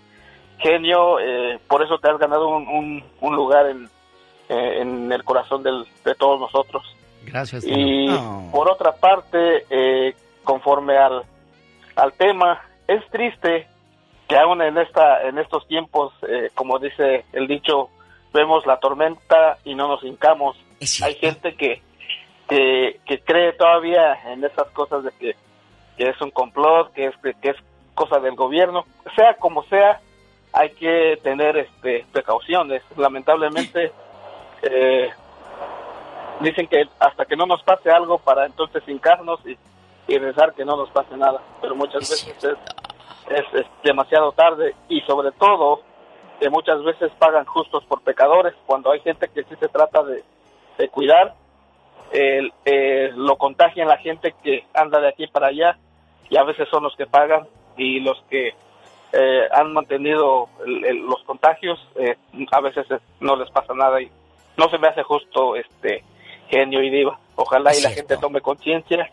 [0.60, 3.90] genio, eh, por eso te has ganado un, un, un lugar en,
[4.52, 6.84] eh, en el corazón del- de todos nosotros.
[7.24, 8.08] Gracias, Y
[8.52, 11.24] por otra parte, eh, conforme al,
[11.96, 13.68] al tema, es triste
[14.28, 17.90] que aún en esta en estos tiempos, eh, como dice el dicho,
[18.34, 20.58] vemos la tormenta y no nos hincamos.
[21.04, 21.82] Hay gente que,
[22.50, 25.36] que que cree todavía en esas cosas de que,
[25.98, 27.58] que es un complot, que es que es
[27.94, 30.00] cosa del gobierno, sea como sea,
[30.54, 32.82] hay que tener este precauciones.
[32.98, 33.92] Lamentablemente
[34.64, 35.10] eh,
[36.40, 39.58] dicen que hasta que no nos pase algo para entonces hincarnos y,
[40.08, 41.42] y rezar que no nos pase nada.
[41.62, 42.44] Pero muchas veces es,
[43.30, 45.82] es- es demasiado tarde y sobre todo
[46.40, 50.24] que muchas veces pagan justos por pecadores cuando hay gente que sí se trata de,
[50.78, 51.36] de cuidar.
[52.14, 55.78] eh, lo contagian la gente que anda de aquí para allá
[56.30, 57.48] y a veces son los que pagan
[57.78, 58.54] y los que
[59.14, 62.18] eh, han mantenido el- el- los contagios eh,
[62.52, 62.86] a veces
[63.22, 64.10] no les pasa nada y
[64.58, 66.04] no se me hace justo este
[66.50, 69.10] genio y diva ojalá y la gente tome conciencia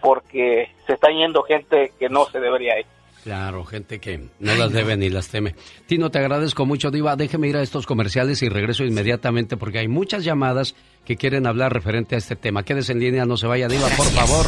[0.00, 2.86] porque se está yendo gente que no se debería ir
[3.22, 5.54] Claro, gente que no las debe ni las teme.
[5.86, 7.16] Tino, te agradezco mucho, Diva.
[7.16, 11.72] Déjeme ir a estos comerciales y regreso inmediatamente porque hay muchas llamadas que quieren hablar
[11.72, 12.64] referente a este tema.
[12.64, 14.44] Quédese en línea, no se vaya, Diva, por favor.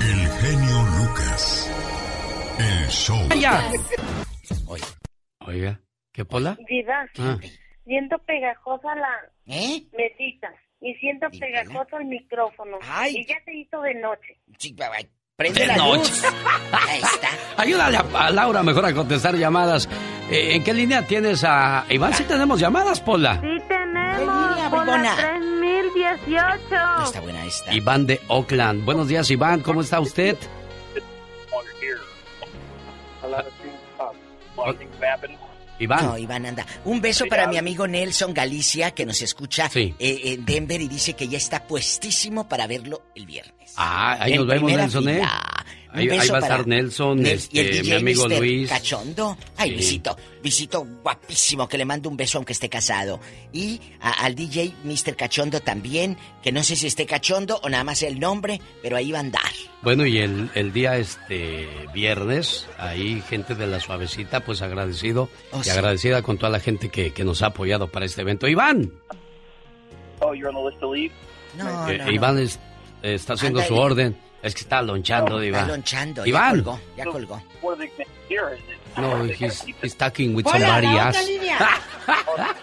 [0.00, 1.70] El genio Lucas.
[2.58, 3.18] El show.
[3.28, 3.64] ¡Vaya!
[5.46, 5.80] Oiga,
[6.12, 6.56] ¿qué pola?
[6.68, 7.36] Diva, Ah,
[7.90, 9.08] siento pegajosa la
[9.46, 9.82] ¿Eh?
[9.98, 10.48] mesita
[10.80, 12.78] y siento pegajoso el micrófono.
[13.10, 14.38] Y ya se hizo de noche.
[15.34, 15.98] Prende De la noche.
[15.98, 16.24] luz.
[16.72, 17.28] Ahí está.
[17.56, 19.88] Ayúdale a, a Laura mejor a contestar llamadas.
[20.30, 22.14] Eh, ¿En qué línea tienes a Iván?
[22.14, 23.40] Sí tenemos llamadas, Pola.
[23.40, 26.60] Sí tenemos por la 3018.
[26.70, 27.74] No está buena esta.
[27.74, 28.84] Iván de Oakland.
[28.84, 29.62] Buenos días, Iván.
[29.62, 30.36] ¿Cómo está usted?
[35.80, 36.04] Iván.
[36.04, 36.66] No, Iván anda.
[36.84, 41.14] Un beso para mi amigo Nelson Galicia, que nos escucha eh, en Denver y dice
[41.14, 43.59] que ya está puestísimo para verlo el viernes.
[43.76, 45.22] Ah, ahí En nos vemos, Nelson, ¿eh?
[45.92, 48.28] Ahí, va a estar Nelson, Nel- este, y el DJ mi amigo.
[48.28, 48.68] Luis.
[48.68, 49.36] Cachondo.
[49.56, 49.74] Ay, Sí.
[49.74, 53.18] Luisito, Luisito guapísimo, que le mando un beso aunque esté casado.
[53.52, 55.16] Y a- al DJ Mr.
[55.16, 59.10] Cachondo también, que no sé si esté cachondo o nada más el nombre, pero ahí
[59.10, 59.50] va a andar.
[59.82, 65.58] Bueno, y el, el día este viernes, ahí gente de la suavecita, pues agradecido Oh,
[65.60, 65.70] y sí.
[65.70, 68.46] agradecida con toda la gente que, que nos ha apoyado para este evento.
[68.46, 68.92] Iván,
[70.20, 71.12] Oh, you're on the list to leave?
[71.56, 72.12] No, eh, no, no.
[72.12, 72.60] Iván es-
[73.02, 74.16] está haciendo su orden.
[74.42, 75.62] Es que está lonchando, Iván.
[75.62, 76.50] Está lonchando, ya Iván.
[76.62, 77.42] colgó, ya colgó.
[77.84, 78.06] Is it-
[78.96, 81.40] No, he's, he's talking with Hola, somebody else.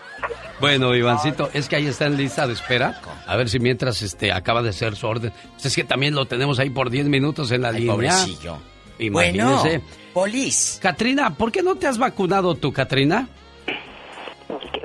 [0.59, 2.99] Bueno, Ivancito, es que ahí está en lista de espera.
[3.27, 5.31] A ver si mientras este acaba de hacer su orden.
[5.53, 7.93] Pues es que también lo tenemos ahí por 10 minutos en la Ay, línea.
[7.93, 8.57] pobrecillo.
[8.97, 9.43] Imagínese.
[9.77, 9.83] Bueno,
[10.13, 10.79] Polis.
[10.81, 13.29] Catrina, ¿por qué no te has vacunado tú, Catrina?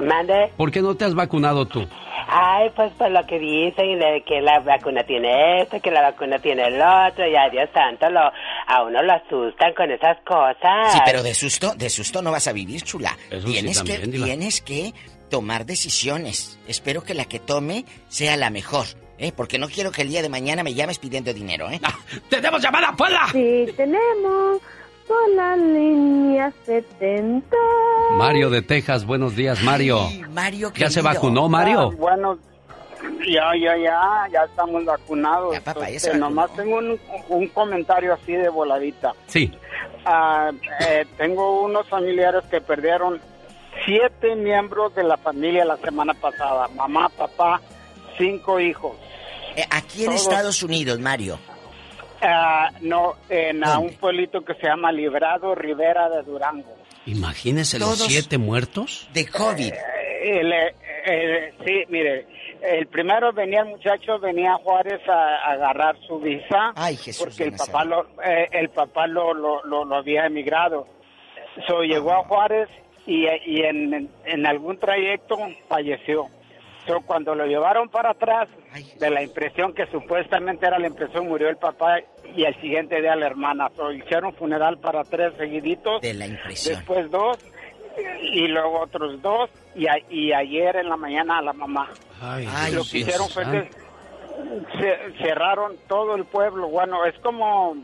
[0.01, 0.51] Mande.
[0.57, 1.87] ¿Por qué no te has vacunado tú?
[2.29, 6.39] Ay, pues por lo que dicen de que la vacuna tiene esto, que la vacuna
[6.39, 10.93] tiene el otro, y a Dios santo, lo, a uno lo asustan con esas cosas.
[10.93, 13.17] Sí, pero de susto, de susto no vas a vivir, chula.
[13.31, 14.95] Eso sí tienes que, tienes que
[15.31, 16.59] tomar decisiones.
[16.67, 18.87] Espero que la que tome sea la mejor,
[19.19, 19.33] ¿eh?
[19.35, 21.81] Porque no quiero que el día de mañana me llames pidiendo dinero, ¿eh?
[22.29, 23.29] ¡Tenemos llamada, Pola!
[23.33, 24.61] Sí, tenemos
[25.09, 27.57] por la línea 70.
[28.17, 30.01] Mario de Texas, buenos días, Mario.
[30.31, 31.91] Mario, ¿Ya se vacunó, Mario?
[31.93, 32.39] Ah, bueno,
[33.27, 34.01] ya, ya, ya,
[34.33, 35.59] ya estamos vacunados.
[35.61, 36.99] papá, ya Este, se nomás tengo un,
[37.29, 39.13] un comentario así de voladita.
[39.27, 39.53] Sí.
[40.05, 40.51] Ah,
[40.81, 43.21] eh, tengo unos familiares que perdieron
[43.85, 46.69] siete miembros de la familia la semana pasada.
[46.77, 47.61] Mamá, papá,
[48.19, 48.93] cinco hijos.
[49.57, 51.39] Eh, aquí en Todos- Estados Unidos, Mario.
[52.23, 56.73] Ah, no, en ah, un pueblito que se llama Librado Rivera de Durango.
[57.07, 59.09] Imagínese los siete muertos.
[59.13, 59.73] De COVID.
[59.73, 60.75] Eh, el, eh,
[61.05, 62.27] eh, sí, mire,
[62.63, 66.73] el primero venía el muchacho, venía a Juárez a, a agarrar su visa,
[67.19, 70.87] porque el papá lo, eh, el papá lo, lo, lo, lo había emigrado.
[71.67, 72.69] So, llegó a Juárez
[73.05, 75.37] y, y en, en algún trayecto
[75.69, 76.29] falleció.
[76.87, 78.49] So, cuando lo llevaron para atrás,
[78.99, 82.01] de la impresión que supuestamente era la impresión, murió el papá
[82.35, 83.71] y el siguiente día la hermana.
[83.77, 86.01] So, hicieron funeral para tres seguiditos.
[86.01, 86.75] De la impresión.
[86.77, 87.39] Después dos
[88.23, 91.89] y luego otros dos y, a- y ayer en la mañana a la mamá.
[92.21, 93.69] Ay, lo Dios que hicieron fue que
[95.23, 96.69] cerraron todo el pueblo.
[96.69, 97.77] Bueno, es como,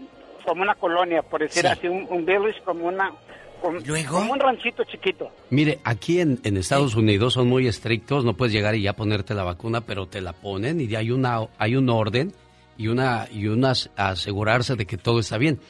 [0.44, 1.68] como una colonia, por decir Sí.
[1.68, 3.12] así, un, un village como una...
[3.60, 3.78] Como,
[4.08, 5.30] como un ranchito chiquito.
[5.50, 9.34] Mire, aquí en, en Estados Unidos son muy estrictos, no puedes llegar y ya ponerte
[9.34, 12.32] la vacuna, pero te la ponen y hay una hay un orden
[12.76, 15.60] y una y unas asegurarse de que todo está bien.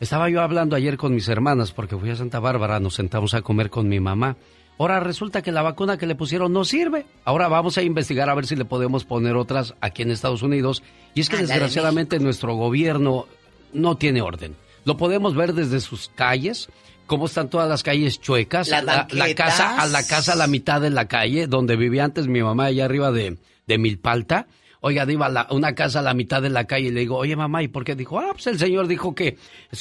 [0.00, 3.42] Estaba yo hablando ayer con mis hermanas porque fui a Santa Bárbara, nos sentamos a
[3.42, 4.36] comer con mi mamá.
[4.76, 7.06] Ahora resulta que la vacuna que le pusieron no sirve.
[7.24, 10.82] Ahora vamos a investigar a ver si le podemos poner otras aquí en Estados Unidos.
[11.14, 13.26] Y es que desgraciadamente nuestro gobierno
[13.72, 14.56] no tiene orden.
[14.84, 16.68] Lo podemos ver desde sus calles,
[17.06, 20.46] cómo están todas las calles chuecas, Las la, la casa a la casa a la
[20.46, 24.46] mitad de la calle donde vivía antes mi mamá allá arriba de, de Milpalta.
[24.86, 27.16] Oiga, iba a la- una casa a la mitad de la calle y le digo,
[27.16, 27.94] oye mamá, ¿y por qué?
[27.94, 29.38] Dijo, ah, pues el señor dijo que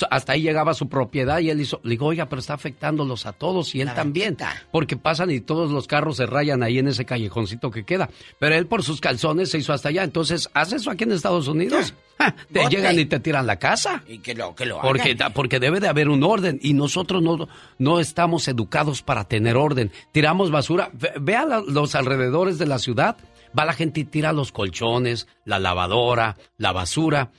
[0.09, 3.33] hasta ahí llegaba su propiedad y él hizo, le digo, oiga, pero está afectándolos a
[3.33, 4.38] todos y él también,
[4.72, 8.09] porque pasan y todos los carros se rayan ahí en ese callejoncito que queda.
[8.40, 10.03] Pero él por sus calzones se hizo hasta allá.
[10.03, 11.93] Entonces, ¿haz eso aquí en Estados Unidos?
[12.17, 12.75] Ja, te Bote.
[12.75, 14.03] llegan y te tiran la casa.
[14.07, 15.17] Y que lo, que lo Porque, hagan.
[15.17, 19.57] da- porque debe de haber un orden y nosotros no, no estamos educados para tener
[19.57, 19.91] orden.
[20.14, 20.90] Tiramos basura.
[20.93, 23.17] Ve, ve a la- los alrededores de la ciudad.
[23.57, 27.32] Va la gente y tira los colchones, la lavadora, la basura.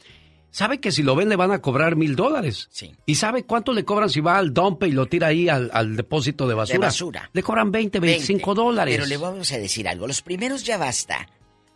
[0.51, 2.69] Sabe que si lo ven le van a cobrar mil dólares.
[2.71, 2.95] Sí.
[3.07, 5.97] ¿Y sabe cuánto le cobran si va al dump y lo tira ahí al, al
[5.97, 6.75] depósito de basura?
[6.79, 7.31] De basura.
[7.33, 8.63] Le cobran 20, 25 20.
[8.63, 8.95] dólares.
[8.97, 10.07] Pero le vamos a decir algo.
[10.07, 11.29] Los primeros ya basta.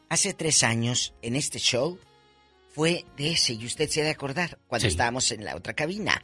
[0.08, 1.98] Hace tres años, en este show,
[2.72, 4.92] fue de ese, y usted se ha de acordar, cuando Sí.
[4.92, 6.22] estábamos en la otra cabina.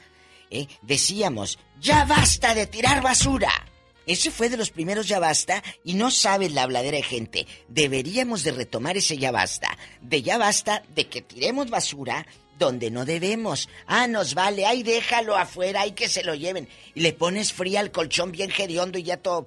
[0.51, 0.69] ¿eh?
[0.83, 3.51] Decíamos, ya basta de tirar basura.
[4.07, 7.47] Ese fue de los primeros ya basta y no sabe la habladera de gente.
[7.69, 9.77] Deberíamos de retomar ese ya basta.
[10.01, 12.27] De ya basta de que tiremos basura
[12.59, 13.69] donde no debemos.
[13.87, 16.69] Ah, nos vale, ay, déjalo afuera, hay que se lo lleven.
[16.95, 19.47] Y le pones fría al colchón bien hediondo y ya todo...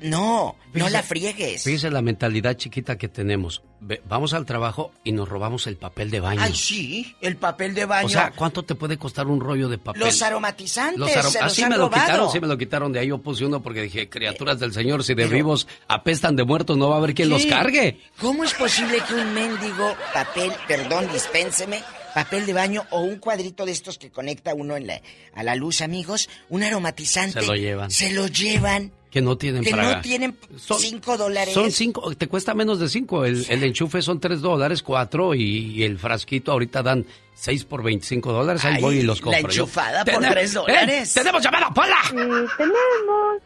[0.00, 1.62] no, no la friegues.
[1.64, 3.62] Fíjese la mentalidad chiquita que tenemos.
[3.80, 6.40] Ve- vamos al trabajo y nos robamos el papel de baño.
[6.42, 8.06] Ay, sí, el papel de baño.
[8.06, 10.00] O sea, ¿cuánto te puede costar un rollo de papel?
[10.00, 12.04] los aromatizantes Los arom- se Ah, los sí han me lo robado.
[12.06, 13.08] quitaron, sí me lo quitaron de ahí.
[13.08, 16.76] Yo puse uno porque dije, criaturas del Señor, si de Pero- vivos apestan de muertos,
[16.78, 17.48] no va a haber quien los Sí.
[17.48, 18.00] cargue.
[18.18, 21.82] ¿Cómo es posible que un mendigo papel, perdón, dispénseme,
[22.14, 25.00] papel de baño o un cuadrito de estos que conecta uno en la,
[25.34, 27.40] a la luz, amigos, un aromatizante.
[27.40, 27.90] Se lo llevan.
[27.90, 28.92] Se lo llevan.
[29.14, 29.94] Que no tienen que para...
[29.94, 31.54] no tienen cinco dólares.
[31.54, 33.24] Son cinco, te cuesta menos de cinco.
[33.24, 37.84] El, el enchufe son tres dólares, cuatro, y, y el frasquito ahorita dan seis por
[37.84, 38.64] 25 dólares.
[38.64, 39.40] Ahí Ay, voy y los la compro.
[39.52, 39.62] yo.
[39.62, 40.54] enchufada por tres ¡Eh!
[40.54, 41.14] dólares.
[41.14, 41.94] ¡Tenemos llamada, Pola!
[42.10, 43.42] Sí, tenemos.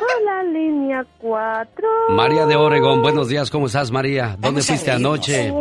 [0.00, 1.88] Hola, línea 4.
[2.10, 4.28] María de Oregón, buenos días, ¿cómo estás, María?
[4.38, 5.52] ¿Dónde Vamos fuiste anoche?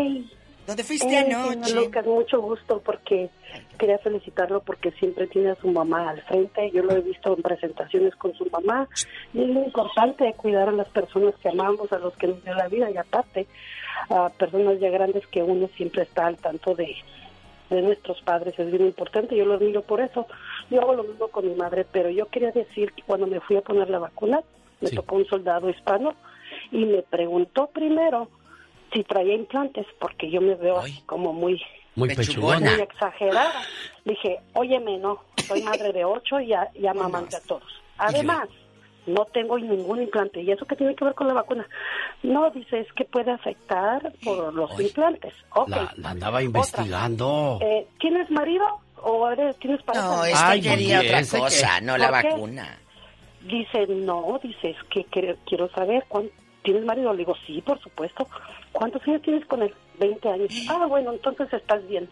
[0.66, 1.74] ¿Dónde fuiste Eh, anoche?
[1.76, 3.30] Lucas, mucho gusto porque
[3.82, 6.70] quería felicitarlo porque siempre tiene a su mamá al frente.
[6.70, 8.88] Yo lo he visto en presentaciones con su mamá
[9.34, 12.54] y es muy importante cuidar a las personas que amamos, a los que nos dio
[12.54, 13.48] la vida y aparte
[14.12, 16.96] a personas ya grandes que uno siempre está al tanto de,
[17.72, 18.54] de nuestros padres.
[18.60, 20.28] Es bien importante, yo lo admiro por eso.
[20.70, 23.58] Yo hago lo mismo con mi madre, pero yo quería decir que cuando me fui
[23.58, 24.42] a poner la vacuna,
[24.80, 26.14] me tocó un soldado hispano
[26.72, 28.30] y me preguntó primero
[28.94, 31.60] si traía implantes, porque yo me veo así como muy
[31.96, 32.74] Muy muy pechugona.
[32.76, 33.62] exagerada.
[34.06, 37.64] Dije, óyeme, no, soy madre de ocho y ya, ya mamante a todos.
[37.98, 38.48] Además,
[39.06, 40.42] no tengo ningún implante.
[40.42, 41.68] ¿Y eso qué tiene que ver con la vacuna?
[42.24, 45.34] No, dice, es que puede afectar por los implantes.
[45.56, 45.70] Ok.
[45.70, 47.60] La, la andaba investigando.
[47.62, 48.64] Eh, ¿Tienes marido
[49.04, 50.06] o eres, tienes pareja?
[50.06, 50.22] No,
[50.62, 52.78] quería oye, otra que- cosa, no la vacuna.
[53.42, 56.30] Dice, no, dice, es que quiero, quiero saber, ¿cuán-
[56.64, 57.12] ¿tienes marido?
[57.12, 58.28] Le digo, sí, por supuesto.
[58.72, 59.74] ¿Cuántos años tienes con él?
[60.02, 60.50] 20 años.
[60.70, 62.10] Ah, bueno, entonces estás bien.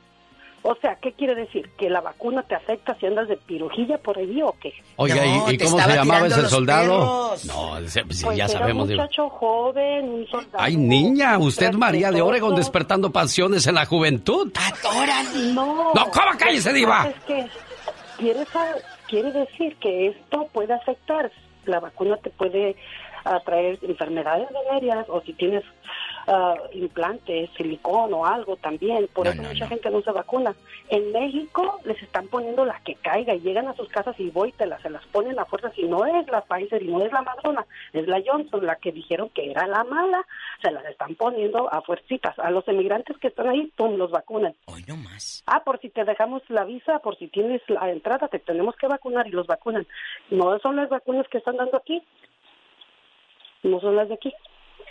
[0.62, 1.70] O sea, ¿qué quiere decir?
[1.78, 4.74] ¿Que la vacuna te afecta si andas de pirujilla por ahí o qué?
[4.98, 7.30] Oiga, ¿y- ¿y, cómo se llamaba ese soldado?
[7.38, 7.46] perros.
[7.46, 8.84] No, ese- pues, Pues ya era sabemos.
[8.84, 9.02] un digo.
[9.02, 10.58] muchacho joven, un soldado.
[10.60, 12.22] Ay, niña, usted María de.
[12.22, 14.52] Oregón despertando pasiones en la juventud.
[15.54, 15.94] No.
[15.94, 17.08] No, ¿cómo cállese, diva?
[17.08, 17.48] Es que
[18.18, 18.42] quiere,
[19.08, 21.32] quiere decir que esto puede afectar.
[21.66, 22.76] La vacuna te puede
[23.24, 25.64] atraer enfermedades venéreas o si tienes
[26.28, 29.08] ah, implantes, silicón o algo también.
[29.14, 30.56] Por eso mucha gente no se vacuna.
[30.90, 34.52] En México les están poniendo la que caiga y llegan a sus casas y voy,
[34.52, 35.72] te las, se las ponen a fuerza.
[35.72, 38.92] Si no es la Pfizer y no es la Madonna, es la Johnson, la que
[38.92, 40.26] dijeron que era la mala,
[40.62, 42.38] se las están poniendo a fuercitas.
[42.40, 44.56] A los emigrantes que están ahí, pum, los vacunan.
[44.66, 45.44] Hoy no más.
[45.46, 48.88] Ah, por si te dejamos la visa, por si tienes la entrada, te tenemos que
[48.88, 49.86] vacunar y los vacunan.
[50.30, 52.02] No son las vacunas que están dando aquí.
[53.64, 54.34] No son las de aquí.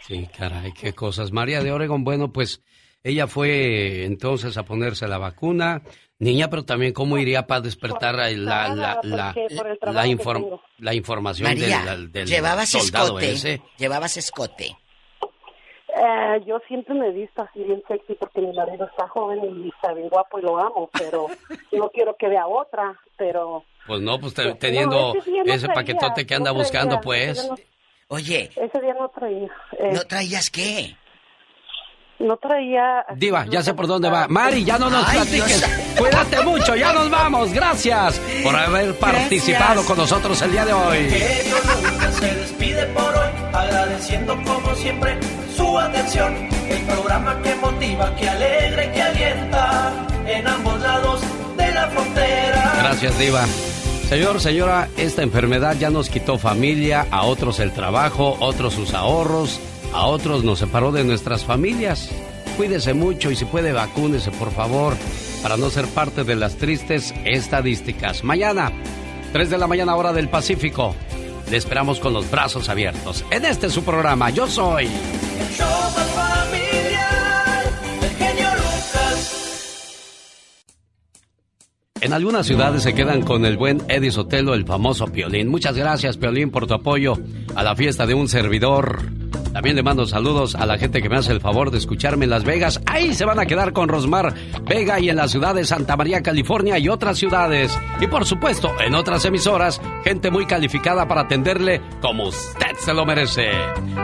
[0.07, 1.33] Sí, caray, qué cosas.
[1.33, 2.63] María de Oregón, bueno, pues
[3.03, 5.83] ella fue entonces a ponerse la vacuna.
[6.21, 9.33] Niña, pero también cómo iría para despertar la, la, la,
[9.83, 10.61] la, inform-
[10.95, 13.31] información María, del, del llevabas soldado escote.
[13.33, 13.63] ese.
[13.77, 14.77] Llevabas escote.
[15.97, 19.69] Eh, yo siempre me he visto así bien sexy porque mi marido está joven y
[19.69, 21.27] está bien guapo y lo amo, pero
[21.73, 23.65] no quiero que vea otra, pero...
[23.87, 25.15] Pues no, pues te- No, teniendo
[25.47, 27.49] ese paquetote que anda no buscando, pues.
[28.09, 29.49] Oye, Ese día no traía.
[29.79, 30.97] eh, ¿no traías qué?
[32.21, 33.05] no traía...
[33.15, 34.27] Diva, ya sé por dónde va.
[34.27, 35.61] Mari, ya no nos Ay, platiques.
[35.61, 35.99] Dios.
[35.99, 37.53] Cuídate mucho, ya nos vamos.
[37.53, 41.09] Gracias por haber participado con nosotros el día de hoy.
[41.11, 41.57] Genio
[41.93, 45.17] Lucas se despide por hoy, agradeciendo como siempre
[45.55, 46.35] su atención.
[46.69, 49.93] El programa que motiva, que alegra y que alienta
[50.27, 51.21] en ambos lados
[51.57, 52.73] de la frontera.
[52.83, 53.45] Gracias, Diva.
[54.09, 59.61] Señor, señora, esta enfermedad ya nos quitó familia, a otros el trabajo, otros sus ahorros,
[59.93, 62.09] a otros nos separó de nuestras familias.
[62.57, 64.97] Cuídese mucho y si puede vacúnese, por favor,
[65.43, 68.25] para no ser parte de las tristes estadísticas.
[68.25, 68.73] Mañana,
[69.35, 70.95] 3 de la mañana hora del Pacífico,
[71.51, 73.27] le esperamos con los brazos abiertos.
[73.31, 74.89] En este su programa, yo soy...
[82.01, 85.49] En algunas ciudades se quedan con el buen Eddie Sotelo, el famoso Piolín.
[85.49, 87.15] Muchas gracias, Piolín, por tu apoyo
[87.55, 89.03] a la fiesta de un servidor.
[89.59, 92.31] También le mando saludos a la gente que me hace el favor de escucharme en
[92.31, 92.81] Las Vegas.
[92.87, 96.23] Ahí se van a quedar con Rosmar Vega y en la ciudad de Santa María,
[96.23, 97.77] California y otras ciudades.
[98.01, 103.05] Y por supuesto, en otras emisoras, gente muy calificada para atenderle como usted se lo
[103.05, 103.51] merece.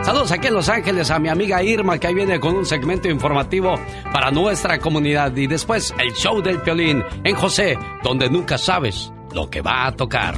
[0.03, 3.07] Saludos aquí en Los Ángeles a mi amiga Irma, que ahí viene con un segmento
[3.07, 3.75] informativo
[4.11, 5.33] para nuestra comunidad.
[5.37, 9.95] Y después, el show del Piolín en José, donde nunca sabes lo que va a
[9.95, 10.35] tocar.